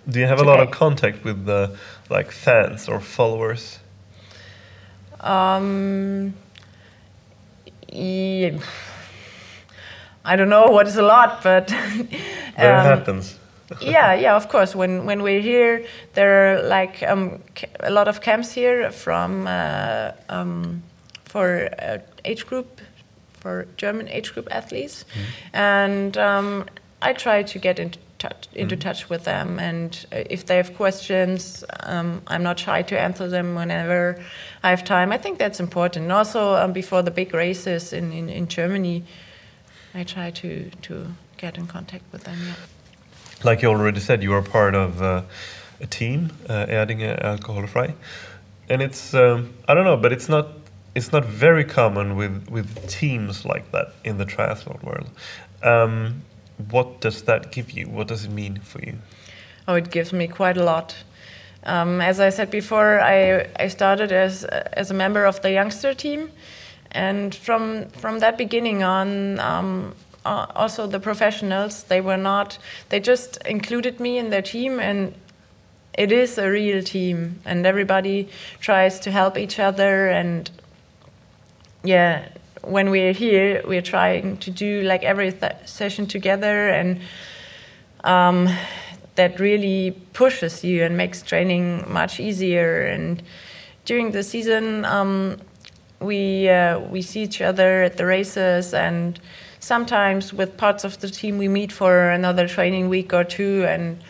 Do 0.08 0.20
you 0.20 0.26
have 0.26 0.40
a 0.40 0.44
lot 0.44 0.60
of 0.60 0.70
contact 0.70 1.24
with 1.24 1.46
the 1.46 1.76
like 2.08 2.30
fans 2.30 2.88
or 2.88 3.00
followers? 3.00 3.80
Um, 5.20 6.34
yeah, 7.88 8.58
I 10.24 10.36
don't 10.36 10.48
know 10.48 10.66
what 10.66 10.86
is 10.86 10.96
a 10.96 11.02
lot, 11.02 11.42
but 11.42 11.68
That 12.56 12.86
um, 12.86 12.98
happens. 12.98 13.38
yeah, 13.80 14.14
yeah, 14.14 14.36
of 14.36 14.48
course. 14.48 14.74
When 14.74 15.06
when 15.06 15.22
we're 15.22 15.40
here, 15.40 15.84
there 16.14 16.54
are 16.54 16.62
like 16.62 17.02
um, 17.02 17.42
a 17.80 17.90
lot 17.90 18.08
of 18.08 18.20
camps 18.20 18.52
here 18.52 18.90
from 18.90 19.46
uh, 19.46 20.12
um, 20.28 20.82
for 21.24 21.68
uh, 21.78 21.98
age 22.24 22.46
group 22.46 22.80
for 23.40 23.66
German 23.76 24.08
age 24.08 24.32
group 24.32 24.48
athletes, 24.50 25.04
and 25.52 26.16
um, 26.16 26.64
I 27.02 27.12
try 27.12 27.42
to 27.42 27.58
get 27.58 27.78
into 27.78 27.98
touch 28.18 28.48
into 28.54 28.76
touch 28.76 29.08
with 29.08 29.24
them. 29.24 29.58
And 29.58 30.06
uh, 30.12 30.22
if 30.30 30.46
they 30.46 30.56
have 30.56 30.74
questions, 30.74 31.64
um, 31.80 32.22
I'm 32.26 32.42
not 32.42 32.58
shy 32.58 32.82
to 32.82 32.98
answer 32.98 33.28
them 33.28 33.54
whenever 33.54 34.22
I 34.62 34.70
have 34.70 34.84
time. 34.84 35.12
I 35.12 35.18
think 35.18 35.38
that's 35.38 35.60
important. 35.60 36.04
And 36.04 36.12
also 36.12 36.54
um, 36.54 36.72
before 36.72 37.02
the 37.02 37.10
big 37.10 37.34
races 37.34 37.92
in, 37.92 38.12
in, 38.12 38.28
in 38.28 38.48
Germany, 38.48 39.04
I 39.94 40.04
try 40.04 40.30
to 40.30 40.70
to 40.82 41.06
get 41.38 41.56
in 41.56 41.66
contact 41.66 42.04
with 42.12 42.24
them. 42.24 42.38
Yeah. 42.46 42.54
Like 43.44 43.62
you 43.62 43.68
already 43.68 44.00
said, 44.00 44.22
you 44.22 44.32
are 44.32 44.42
part 44.42 44.74
of 44.74 45.02
uh, 45.02 45.22
a 45.80 45.86
team, 45.86 46.30
uh, 46.48 46.66
Erdinger 46.66 47.22
Alkoholfrei, 47.22 47.94
and 48.68 48.82
it's 48.82 49.14
um, 49.14 49.54
I 49.68 49.74
don't 49.74 49.84
know, 49.84 49.96
but 49.96 50.12
it's 50.12 50.28
not 50.28 50.48
it's 50.94 51.12
not 51.12 51.24
very 51.24 51.64
common 51.64 52.16
with 52.16 52.48
with 52.50 52.88
teams 52.88 53.44
like 53.44 53.70
that 53.72 53.94
in 54.04 54.18
the 54.18 54.26
triathlon 54.26 54.82
world. 54.82 55.10
Um, 55.62 56.22
what 56.70 57.00
does 57.00 57.22
that 57.22 57.52
give 57.52 57.70
you? 57.70 57.86
What 57.86 58.08
does 58.08 58.24
it 58.24 58.30
mean 58.30 58.60
for 58.60 58.80
you? 58.80 58.94
Oh, 59.68 59.74
it 59.74 59.90
gives 59.90 60.12
me 60.12 60.26
quite 60.26 60.56
a 60.56 60.64
lot. 60.64 60.96
Um, 61.64 62.00
as 62.00 62.20
I 62.20 62.30
said 62.30 62.50
before, 62.50 63.00
I, 63.00 63.48
I 63.58 63.68
started 63.68 64.12
as 64.12 64.44
as 64.44 64.90
a 64.90 64.94
member 64.94 65.24
of 65.24 65.42
the 65.42 65.50
youngster 65.50 65.94
team, 65.94 66.30
and 66.92 67.34
from 67.34 67.88
from 67.90 68.20
that 68.20 68.38
beginning 68.38 68.84
on, 68.84 69.40
um, 69.40 69.94
uh, 70.24 70.46
also 70.54 70.86
the 70.86 71.00
professionals 71.00 71.82
they 71.84 72.00
were 72.00 72.16
not 72.16 72.58
they 72.88 73.00
just 73.00 73.36
included 73.38 73.98
me 73.98 74.16
in 74.16 74.30
their 74.30 74.42
team, 74.42 74.78
and 74.78 75.14
it 75.98 76.12
is 76.12 76.38
a 76.38 76.48
real 76.48 76.82
team, 76.82 77.40
and 77.44 77.66
everybody 77.66 78.28
tries 78.60 79.00
to 79.00 79.10
help 79.10 79.36
each 79.36 79.58
other, 79.58 80.06
and 80.08 80.50
yeah, 81.82 82.28
when 82.66 82.90
we're 82.90 83.12
here, 83.12 83.62
we're 83.64 83.82
trying 83.82 84.38
to 84.38 84.50
do 84.50 84.82
like 84.82 85.04
every 85.04 85.32
session 85.64 86.06
together, 86.06 86.68
and 86.68 87.00
um, 88.02 88.48
that 89.14 89.38
really 89.38 89.92
pushes 90.12 90.64
you 90.64 90.82
and 90.82 90.96
makes 90.96 91.22
training 91.22 91.84
much 91.88 92.18
easier. 92.18 92.82
And 92.82 93.22
during 93.84 94.10
the 94.10 94.22
season, 94.22 94.84
um, 94.84 95.38
we 96.00 96.48
uh, 96.48 96.80
we 96.80 97.02
see 97.02 97.22
each 97.22 97.40
other 97.40 97.84
at 97.84 97.96
the 97.96 98.04
races, 98.04 98.74
and 98.74 99.18
sometimes 99.60 100.32
with 100.32 100.56
parts 100.56 100.84
of 100.84 100.98
the 101.00 101.08
team 101.08 101.38
we 101.38 101.48
meet 101.48 101.70
for 101.70 102.10
another 102.10 102.48
training 102.48 102.88
week 102.88 103.12
or 103.12 103.22
two, 103.22 103.64
and 103.68 104.02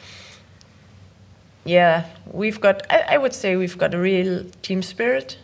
yeah, 1.65 2.07
we've 2.33 2.61
got. 2.61 2.83
I, 2.91 3.15
I 3.15 3.19
would 3.19 3.35
say 3.35 3.57
we've 3.57 3.77
got 3.77 3.93
a 3.93 3.99
real 3.99 4.45
team 4.63 4.83
spirit. 4.83 5.37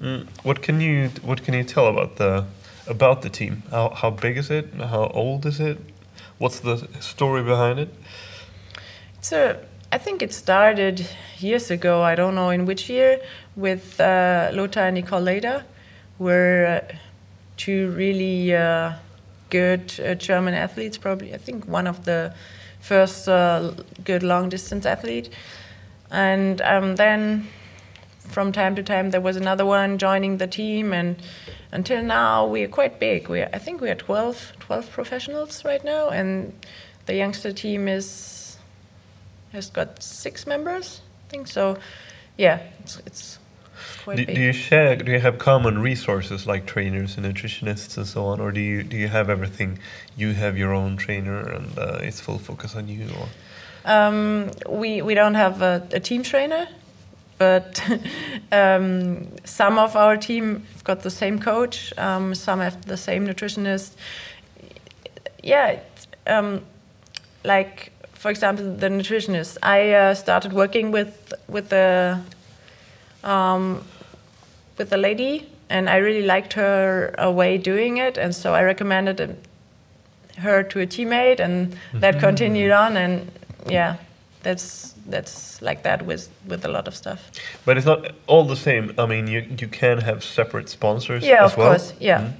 Mm. 0.00 0.26
What 0.42 0.62
can 0.62 0.80
you 0.80 1.08
What 1.22 1.42
can 1.44 1.54
you 1.54 1.64
tell 1.64 1.86
about 1.86 2.16
the 2.16 2.44
about 2.86 3.22
the 3.22 3.30
team? 3.30 3.62
How 3.70 3.90
how 3.90 4.10
big 4.10 4.36
is 4.36 4.50
it? 4.50 4.74
How 4.74 5.10
old 5.14 5.46
is 5.46 5.60
it? 5.60 5.78
What's 6.38 6.60
the 6.60 6.76
story 7.00 7.42
behind 7.42 7.78
it? 7.78 7.88
So 9.20 9.58
I 9.92 9.98
think 9.98 10.22
it 10.22 10.32
started 10.32 11.06
years 11.38 11.70
ago. 11.70 12.02
I 12.02 12.14
don't 12.14 12.34
know 12.34 12.50
in 12.50 12.66
which 12.66 12.90
year 12.90 13.20
with 13.56 14.00
uh, 14.00 14.50
Lothar 14.52 14.80
and 14.80 14.94
Nicole 14.94 15.22
Leder, 15.22 15.62
were 16.18 16.82
uh, 16.82 16.94
two 17.56 17.90
really 17.90 18.54
uh, 18.54 18.92
good 19.50 19.92
uh, 20.00 20.14
German 20.14 20.54
athletes. 20.54 20.98
Probably, 20.98 21.34
I 21.34 21.38
think 21.38 21.66
one 21.66 21.86
of 21.86 22.04
the 22.04 22.34
first 22.80 23.28
uh, 23.28 23.72
good 24.04 24.22
long 24.22 24.48
distance 24.48 24.84
athlete, 24.86 25.30
and 26.10 26.60
um, 26.60 26.96
then 26.96 27.48
from 28.28 28.52
time 28.52 28.74
to 28.76 28.82
time 28.82 29.10
there 29.10 29.20
was 29.20 29.36
another 29.36 29.64
one 29.64 29.98
joining 29.98 30.38
the 30.38 30.46
team 30.46 30.92
and 30.92 31.16
until 31.72 32.02
now 32.02 32.46
we 32.46 32.62
are 32.62 32.68
quite 32.68 32.98
big 32.98 33.28
we 33.28 33.40
are, 33.40 33.48
i 33.52 33.58
think 33.58 33.80
we 33.80 33.90
are 33.90 33.94
12, 33.94 34.52
12 34.60 34.90
professionals 34.90 35.64
right 35.64 35.84
now 35.84 36.08
and 36.08 36.52
the 37.06 37.14
youngster 37.14 37.52
team 37.52 37.88
is 37.88 38.56
has 39.52 39.70
got 39.70 40.02
six 40.02 40.46
members 40.46 41.00
i 41.26 41.30
think 41.30 41.46
so 41.46 41.76
yeah 42.36 42.60
it's, 42.80 43.00
it's 43.06 43.38
quite 44.06 44.16
Do, 44.16 44.26
big 44.26 44.36
do 44.36 44.42
you 44.42 44.52
share? 44.52 44.96
Do 44.96 45.12
you 45.12 45.20
have 45.20 45.38
common 45.38 45.80
resources 45.80 46.46
like 46.46 46.66
trainers 46.66 47.16
and 47.16 47.26
nutritionists 47.26 47.96
and 47.96 48.06
so 48.06 48.26
on, 48.26 48.40
or 48.40 48.52
do 48.52 48.60
you 48.60 48.82
do 48.82 48.96
you 48.96 49.08
have 49.08 49.28
everything? 49.28 49.78
You 50.16 50.32
have 50.32 50.56
your 50.56 50.72
own 50.72 50.96
trainer, 50.96 51.40
and 51.40 51.78
uh, 51.78 51.98
it's 52.02 52.20
full 52.20 52.38
focus 52.38 52.74
on 52.76 52.88
you. 52.88 53.06
Or 53.20 53.28
Um, 53.84 54.50
we 54.68 55.02
we 55.02 55.14
don't 55.14 55.34
have 55.34 55.62
a, 55.62 55.86
a 55.92 56.00
team 56.00 56.22
trainer, 56.22 56.68
but 57.38 57.82
um, 58.52 59.28
some 59.44 59.78
of 59.78 59.96
our 59.96 60.16
team 60.16 60.64
have 60.72 60.84
got 60.84 61.02
the 61.02 61.10
same 61.10 61.38
coach. 61.38 61.92
Um, 61.98 62.34
some 62.34 62.60
have 62.60 62.86
the 62.86 62.96
same 62.96 63.26
nutritionist. 63.26 63.92
Yeah, 65.42 65.80
um, 66.26 66.62
like 67.44 67.92
for 68.14 68.30
example, 68.30 68.76
the 68.76 68.88
nutritionist. 68.88 69.58
I 69.62 69.92
uh, 69.92 70.14
started 70.14 70.52
working 70.52 70.90
with 70.90 71.32
with 71.48 71.68
the 71.68 72.20
um, 73.22 73.84
with 74.78 74.90
the 74.90 74.96
lady, 74.96 75.48
and 75.68 75.88
I 75.88 75.96
really 75.96 76.26
liked 76.26 76.54
her 76.54 77.14
uh, 77.18 77.30
way 77.30 77.58
doing 77.58 77.98
it, 77.98 78.18
and 78.18 78.34
so 78.34 78.54
I 78.54 78.62
recommended 78.62 79.36
her 80.38 80.62
to 80.62 80.80
a 80.80 80.86
teammate, 80.86 81.40
and 81.40 81.76
that 81.94 82.18
continued 82.18 82.70
on, 82.70 82.96
and 82.96 83.30
yeah, 83.68 83.96
that's 84.46 84.94
that's 85.08 85.60
like 85.60 85.82
that 85.82 86.06
with 86.06 86.28
with 86.46 86.64
a 86.64 86.68
lot 86.68 86.86
of 86.88 86.94
stuff. 86.94 87.20
but 87.64 87.76
it's 87.76 87.86
not 87.86 88.12
all 88.28 88.44
the 88.46 88.56
same. 88.56 88.94
I 88.96 89.06
mean, 89.06 89.26
you 89.26 89.40
you 89.58 89.68
can 89.68 89.98
have 89.98 90.22
separate 90.22 90.68
sponsors. 90.68 91.24
Yeah, 91.24 91.44
as 91.44 91.52
of 91.52 91.58
well. 91.58 91.68
course, 91.70 91.92
yeah. 92.00 92.32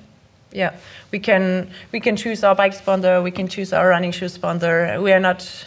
Yeah, 0.53 0.73
we 1.11 1.19
can 1.19 1.71
we 1.93 2.01
can 2.01 2.17
choose 2.17 2.45
our 2.45 2.55
bike 2.55 2.75
sponsor. 2.75 3.21
We 3.23 3.31
can 3.33 3.49
choose 3.49 3.73
our 3.73 3.89
running 3.89 4.13
shoe 4.13 4.29
sponsor. 4.29 5.01
We 5.03 5.13
are 5.13 5.21
not. 5.21 5.67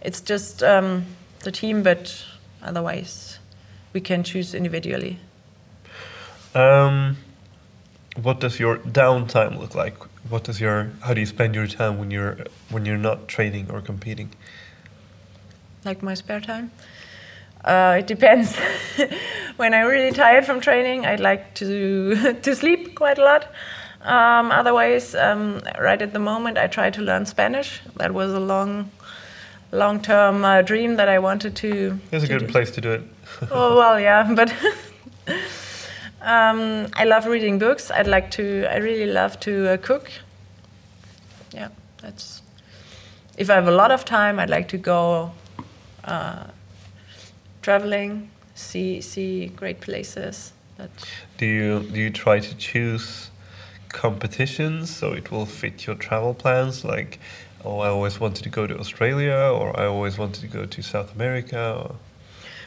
It's 0.00 0.20
just 0.20 0.62
um, 0.62 1.04
the 1.40 1.50
team, 1.50 1.82
but 1.82 2.24
otherwise, 2.62 3.38
we 3.92 4.00
can 4.00 4.22
choose 4.22 4.54
individually. 4.54 5.18
Um, 6.54 7.16
what 8.22 8.40
does 8.40 8.60
your 8.60 8.78
downtime 8.78 9.58
look 9.58 9.74
like? 9.74 9.96
What 10.30 10.44
does 10.44 10.60
your 10.60 10.90
how 11.00 11.14
do 11.14 11.20
you 11.20 11.26
spend 11.26 11.54
your 11.54 11.66
time 11.66 11.98
when 11.98 12.10
you're 12.10 12.36
when 12.70 12.86
you're 12.86 13.02
not 13.10 13.26
training 13.26 13.70
or 13.70 13.80
competing? 13.82 14.30
Like 15.84 16.02
my 16.02 16.14
spare 16.14 16.40
time. 16.40 16.70
Uh, 17.64 17.96
it 18.00 18.06
depends. 18.06 18.56
when 19.56 19.72
I'm 19.72 19.86
really 19.86 20.10
tired 20.12 20.44
from 20.44 20.60
training, 20.60 21.06
I'd 21.06 21.20
like 21.20 21.54
to 21.54 22.34
to 22.42 22.54
sleep 22.54 22.94
quite 22.94 23.18
a 23.18 23.24
lot. 23.24 23.46
Um, 24.02 24.50
otherwise, 24.50 25.14
um, 25.14 25.60
right 25.78 26.02
at 26.02 26.12
the 26.12 26.18
moment, 26.18 26.58
I 26.58 26.66
try 26.66 26.90
to 26.90 27.00
learn 27.00 27.24
Spanish. 27.24 27.80
That 27.96 28.12
was 28.12 28.32
a 28.32 28.40
long, 28.40 28.90
long-term 29.70 30.44
uh, 30.44 30.62
dream 30.62 30.96
that 30.96 31.08
I 31.08 31.20
wanted 31.20 31.54
to. 31.56 32.00
It's 32.10 32.24
a 32.24 32.28
good 32.28 32.40
do. 32.40 32.46
place 32.48 32.72
to 32.72 32.80
do 32.80 32.92
it. 32.92 33.02
oh 33.52 33.76
well, 33.76 34.00
yeah, 34.00 34.34
but 34.34 34.52
um, 36.20 36.88
I 36.94 37.04
love 37.04 37.26
reading 37.26 37.60
books. 37.60 37.92
I'd 37.92 38.08
like 38.08 38.32
to. 38.32 38.66
I 38.68 38.78
really 38.78 39.06
love 39.06 39.38
to 39.40 39.74
uh, 39.74 39.76
cook. 39.76 40.10
Yeah, 41.54 41.68
that's. 42.00 42.42
If 43.38 43.50
I 43.50 43.54
have 43.54 43.68
a 43.68 43.72
lot 43.72 43.92
of 43.92 44.04
time, 44.04 44.40
I'd 44.40 44.50
like 44.50 44.68
to 44.68 44.78
go 44.78 45.30
uh, 46.04 46.44
traveling, 47.62 48.30
see 48.54 49.00
see 49.00 49.46
great 49.46 49.80
places. 49.80 50.52
But 50.76 50.90
Do 51.38 51.46
you 51.46 51.80
do 51.80 52.00
you 52.00 52.10
try 52.10 52.40
to 52.40 52.56
choose 52.56 53.30
competitions 53.88 54.94
so 54.96 55.12
it 55.12 55.30
will 55.30 55.46
fit 55.46 55.86
your 55.86 55.96
travel 55.96 56.34
plans? 56.34 56.84
Like, 56.84 57.18
oh, 57.64 57.80
I 57.80 57.88
always 57.88 58.18
wanted 58.20 58.42
to 58.44 58.50
go 58.50 58.66
to 58.66 58.78
Australia, 58.78 59.50
or 59.52 59.78
I 59.78 59.86
always 59.86 60.18
wanted 60.18 60.40
to 60.40 60.58
go 60.58 60.66
to 60.66 60.82
South 60.82 61.14
America. 61.14 61.74
Or... 61.78 61.96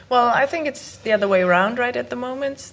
well, 0.08 0.28
I 0.28 0.46
think 0.46 0.66
it's 0.66 0.98
the 0.98 1.12
other 1.12 1.28
way 1.28 1.42
around 1.42 1.78
right 1.78 1.96
at 1.96 2.10
the 2.10 2.16
moment. 2.16 2.72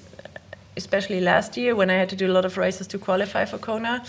Especially 0.75 1.21
last 1.21 1.55
year 1.55 1.75
when 1.75 1.91
I 1.91 1.93
had 1.93 2.09
to 2.09 2.15
do 2.15 2.25
a 2.25 2.33
lot 2.33 2.45
of 2.45 2.57
races 2.57 2.87
to 2.87 2.97
qualify 2.97 3.45
for 3.45 3.59
Kona. 3.59 4.03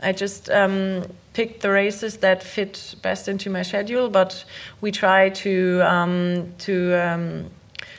I 0.00 0.12
just 0.12 0.48
um, 0.48 1.02
picked 1.34 1.60
the 1.60 1.70
races 1.70 2.16
that 2.18 2.42
fit 2.42 2.94
best 3.02 3.28
into 3.28 3.50
my 3.50 3.62
schedule, 3.62 4.08
but 4.08 4.44
we 4.80 4.90
try 4.90 5.28
to 5.28 5.82
um, 5.82 6.52
to 6.58 6.94
um, 6.94 7.50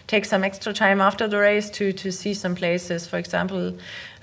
take 0.08 0.26
some 0.26 0.44
extra 0.44 0.74
time 0.74 1.02
after 1.02 1.28
the 1.28 1.38
race 1.38 1.70
to 1.70 1.92
to 1.94 2.12
see 2.12 2.34
some 2.34 2.56
places. 2.56 3.08
For 3.08 3.18
example, 3.18 3.74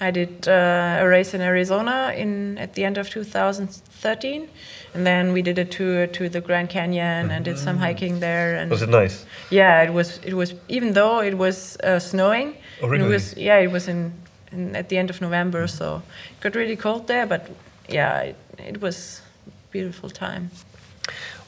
I 0.01 0.11
did 0.11 0.49
uh, 0.49 0.99
a 1.01 1.07
race 1.07 1.35
in 1.35 1.41
Arizona 1.41 2.13
in 2.17 2.59
at 2.59 2.73
the 2.75 2.85
end 2.85 2.99
of 2.99 3.09
2013, 3.11 4.49
and 4.95 5.07
then 5.07 5.33
we 5.33 5.43
did 5.43 5.59
a 5.59 5.65
tour 5.65 6.07
to 6.07 6.29
the 6.29 6.41
Grand 6.41 6.71
Canyon 6.71 7.31
and 7.31 7.45
did 7.45 7.59
some 7.59 7.79
hiking 7.79 8.21
there. 8.21 8.57
And 8.57 8.71
Was 8.71 8.83
it 8.83 8.89
nice? 8.89 9.27
yeah, 9.51 9.83
it 9.83 9.93
was. 9.93 10.19
It 10.25 10.35
was 10.35 10.55
even 10.69 10.93
though 10.95 11.21
it 11.21 11.35
was 11.35 11.77
uh, 11.85 11.99
snowing. 11.99 12.57
Oh, 12.83 12.93
It 12.93 13.03
was 13.03 13.37
yeah. 13.37 13.59
It 13.59 13.71
was 13.71 13.89
in, 13.89 14.13
in 14.51 14.75
at 14.75 14.89
the 14.89 14.97
end 14.99 15.11
of 15.11 15.21
November, 15.21 15.67
so 15.69 16.03
it 16.31 16.41
got 16.41 16.55
really 16.55 16.77
cold 16.77 17.07
there. 17.07 17.27
But 17.27 17.51
yeah, 17.89 18.21
it, 18.21 18.37
it 18.59 18.81
was 18.81 19.23
beautiful 19.71 20.11
time. 20.11 20.51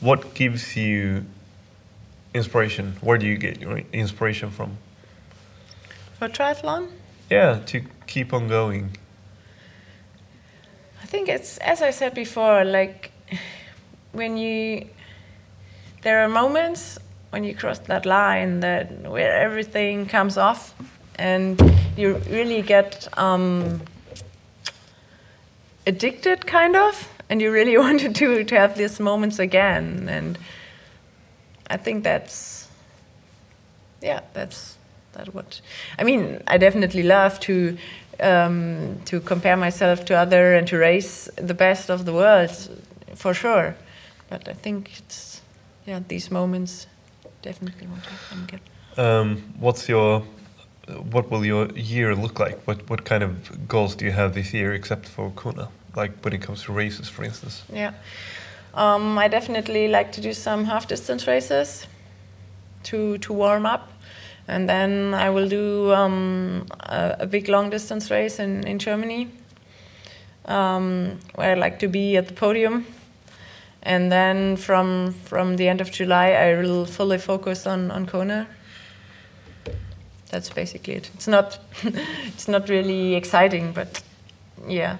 What 0.01 0.35
gives 0.35 0.77
you 0.77 1.25
inspiration? 2.33 2.97
Where 3.01 3.19
do 3.19 3.27
you 3.27 3.37
get 3.37 3.61
your 3.61 3.83
inspiration 3.93 4.51
from? 4.51 4.79
For 6.19 6.29
triathlon, 6.29 6.89
Yeah, 7.31 7.61
to 7.67 7.83
keep 8.07 8.33
on 8.33 8.49
going. 8.49 8.97
I 11.03 11.07
think 11.07 11.29
it's 11.29 11.59
as 11.59 11.83
I 11.83 11.91
said 11.91 12.15
before. 12.15 12.65
Like 12.65 13.13
when 14.13 14.37
you, 14.37 14.87
there 16.03 16.25
are 16.25 16.29
moments 16.29 16.99
when 17.31 17.45
you 17.45 17.55
cross 17.55 17.79
that 17.81 18.07
line 18.07 18.61
that 18.61 19.11
where 19.11 19.37
everything 19.41 20.07
comes 20.07 20.39
off, 20.39 20.75
and 21.17 21.61
you 21.97 22.17
really 22.31 22.63
get 22.63 23.09
um, 23.19 23.81
addicted, 25.87 26.47
kind 26.47 26.77
of, 26.77 27.09
and 27.29 27.41
you 27.41 27.51
really 27.51 27.77
wanted 27.87 28.15
to 28.17 28.45
to 28.45 28.57
have 28.57 28.77
these 28.77 29.01
moments 29.01 29.39
again. 29.39 30.09
And 30.09 30.39
I 31.69 31.77
think 31.77 32.05
that's, 32.05 32.69
yeah, 34.03 34.21
that's 34.33 34.77
that 35.13 35.35
what. 35.35 35.61
I 35.99 36.05
mean, 36.05 36.43
I 36.47 36.59
definitely 36.59 37.03
love 37.03 37.41
to 37.41 37.77
um, 38.21 39.01
to 39.07 39.21
compare 39.21 39.57
myself 39.57 40.05
to 40.07 40.15
other 40.15 40.55
and 40.55 40.67
to 40.69 40.77
race 40.79 41.29
the 41.37 41.55
best 41.55 41.91
of 41.91 42.05
the 42.05 42.13
world, 42.13 42.51
for 43.15 43.35
sure. 43.35 43.77
But 44.29 44.49
I 44.49 44.55
think 44.55 44.99
it's 44.99 45.43
yeah, 45.87 46.01
these 46.09 46.31
moments 46.31 46.87
definitely 47.43 47.87
want 47.87 48.05
to 48.05 48.11
get. 48.47 48.61
Um, 48.97 49.43
what's 49.59 49.89
your 49.89 50.23
what 50.89 51.31
will 51.31 51.45
your 51.45 51.71
year 51.73 52.15
look 52.15 52.39
like? 52.39 52.59
What 52.67 52.89
what 52.89 53.05
kind 53.05 53.23
of 53.23 53.69
goals 53.69 53.95
do 53.95 54.05
you 54.05 54.13
have 54.13 54.35
this 54.35 54.53
year, 54.53 54.75
except 54.75 55.07
for 55.07 55.31
Kona? 55.31 55.69
Like 55.97 56.13
when 56.23 56.33
it 56.35 56.43
comes 56.43 56.65
to 56.65 56.73
races, 56.73 57.09
for 57.09 57.25
instance. 57.25 57.63
Yeah. 57.73 57.93
Um, 58.75 59.19
I 59.19 59.29
definitely 59.29 59.89
like 59.89 60.13
to 60.13 60.21
do 60.21 60.33
some 60.33 60.65
half 60.65 60.89
distance 60.89 61.27
races 61.27 61.87
to 62.85 63.19
to 63.19 63.33
warm 63.33 63.67
up, 63.67 63.89
and 64.49 64.69
then 64.69 65.15
I 65.15 65.31
will 65.31 65.49
do 65.49 65.93
um, 65.93 66.67
a, 66.81 67.17
a 67.21 67.27
big 67.27 67.49
long 67.49 67.71
distance 67.71 68.11
race 68.11 68.39
in 68.39 68.67
in 68.67 68.79
Germany, 68.79 69.29
um, 70.45 71.19
where 71.35 71.53
I 71.53 71.55
like 71.55 71.79
to 71.79 71.89
be 71.89 72.17
at 72.17 72.27
the 72.29 72.35
podium. 72.35 72.85
And 73.83 74.11
then 74.11 74.57
from 74.57 75.15
from 75.25 75.57
the 75.57 75.69
end 75.69 75.81
of 75.81 75.91
July, 75.91 76.33
I 76.33 76.55
will 76.63 76.87
fully 76.87 77.19
focus 77.19 77.67
on 77.67 77.91
on 77.91 78.07
Kona. 78.07 78.47
That's 80.31 80.51
basically 80.51 80.95
it. 80.95 81.11
It's 81.15 81.29
not 81.29 81.59
it's 81.83 82.49
not 82.49 82.69
really 82.69 83.15
exciting, 83.15 83.73
but 83.73 84.03
yeah, 84.69 84.99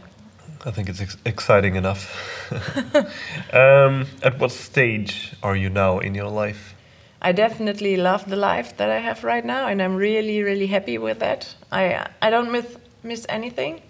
I 0.65 0.71
think 0.71 0.89
it's 0.89 1.01
ex- 1.01 1.17
exciting 1.25 1.77
enough. 1.77 2.11
um, 3.53 4.07
at 4.23 4.39
what 4.39 4.51
stage 4.51 5.35
are 5.43 5.57
you 5.57 5.69
now 5.69 5.99
in 5.99 6.15
your 6.15 6.31
life? 6.31 6.75
I 7.21 7.33
definitely 7.33 7.97
love 7.97 8.29
the 8.29 8.37
life 8.37 8.77
that 8.77 8.91
I 8.91 8.99
have 8.99 9.25
right 9.25 9.45
now, 9.45 9.67
and 9.67 9.81
I'm 9.81 9.97
really, 9.97 10.43
really 10.43 10.67
happy 10.67 10.99
with 10.99 11.19
that. 11.19 11.55
I 11.71 12.07
I 12.23 12.31
don't 12.31 12.51
miss 12.51 12.67
miss 13.03 13.27
anything, 13.29 13.83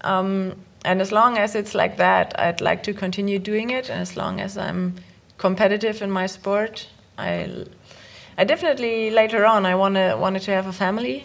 um, 0.00 0.56
and 0.84 1.00
as 1.00 1.12
long 1.12 1.38
as 1.38 1.54
it's 1.54 1.74
like 1.74 1.96
that, 1.96 2.38
I'd 2.38 2.60
like 2.60 2.82
to 2.84 2.94
continue 2.94 3.38
doing 3.38 3.70
it. 3.70 3.90
And 3.90 4.00
as 4.00 4.16
long 4.16 4.40
as 4.40 4.56
I'm 4.56 4.94
competitive 5.38 6.02
in 6.02 6.10
my 6.10 6.26
sport, 6.26 6.88
I 7.18 7.66
I 8.36 8.44
definitely 8.44 9.10
later 9.10 9.46
on 9.46 9.66
I 9.66 9.74
wanna 9.74 10.16
wanted 10.16 10.42
to 10.42 10.50
have 10.50 10.66
a 10.66 10.72
family, 10.72 11.24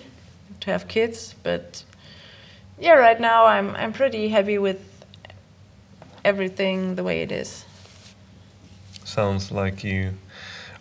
to 0.61 0.71
have 0.71 0.87
kids, 0.87 1.35
but 1.43 1.83
yeah, 2.79 2.93
right 2.93 3.19
now 3.19 3.45
I'm 3.45 3.75
I'm 3.75 3.93
pretty 3.93 4.29
happy 4.29 4.57
with 4.57 4.79
everything 6.23 6.95
the 6.95 7.03
way 7.03 7.21
it 7.21 7.31
is. 7.31 7.65
Sounds 9.03 9.51
like 9.51 9.83
you 9.83 10.13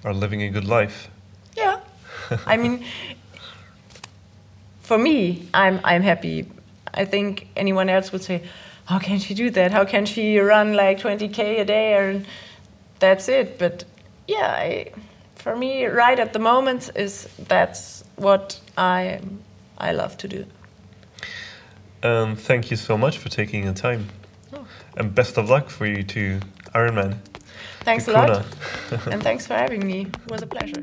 are 0.04 0.12
living 0.12 0.42
a 0.42 0.50
good 0.50 0.66
life. 0.66 1.08
Yeah. 1.56 1.80
I 2.46 2.56
mean, 2.56 2.84
for 4.80 4.98
me, 4.98 5.48
I'm 5.54 5.80
I'm 5.84 6.02
happy. 6.02 6.46
I 6.94 7.04
think 7.04 7.48
anyone 7.56 7.88
else 7.88 8.12
would 8.12 8.22
say, 8.22 8.42
"How 8.84 8.98
can 8.98 9.18
she 9.18 9.34
do 9.34 9.50
that? 9.50 9.70
How 9.72 9.84
can 9.84 10.06
she 10.06 10.38
run 10.38 10.74
like 10.74 11.00
20k 11.00 11.60
a 11.60 11.64
day?" 11.64 11.94
And 11.94 12.26
that's 12.98 13.28
it. 13.28 13.58
But 13.58 13.84
yeah, 14.26 14.46
I, 14.46 14.92
for 15.38 15.56
me, 15.56 15.86
right 15.86 16.18
at 16.18 16.32
the 16.32 16.38
moment 16.38 16.90
is 16.94 17.28
that's 17.48 18.04
what 18.16 18.60
I 18.76 19.20
I 19.78 19.92
love 19.92 20.16
to 20.18 20.28
do. 20.28 20.44
Um, 22.02 22.36
thank 22.36 22.70
you 22.70 22.76
so 22.76 22.96
much 22.96 23.18
for 23.18 23.28
taking 23.28 23.64
the 23.64 23.72
time, 23.72 24.08
and 24.96 25.14
best 25.14 25.38
of 25.38 25.48
luck 25.48 25.70
for 25.70 25.86
you 25.86 26.02
to 26.04 26.40
Ironman. 26.74 27.18
Thanks 27.80 28.04
to 28.04 28.12
a 28.12 28.14
lot, 28.14 28.46
and 29.10 29.22
thanks 29.22 29.46
for 29.46 29.54
having 29.54 29.86
me. 29.86 30.02
It 30.02 30.30
was 30.30 30.42
a 30.42 30.46
pleasure. 30.46 30.82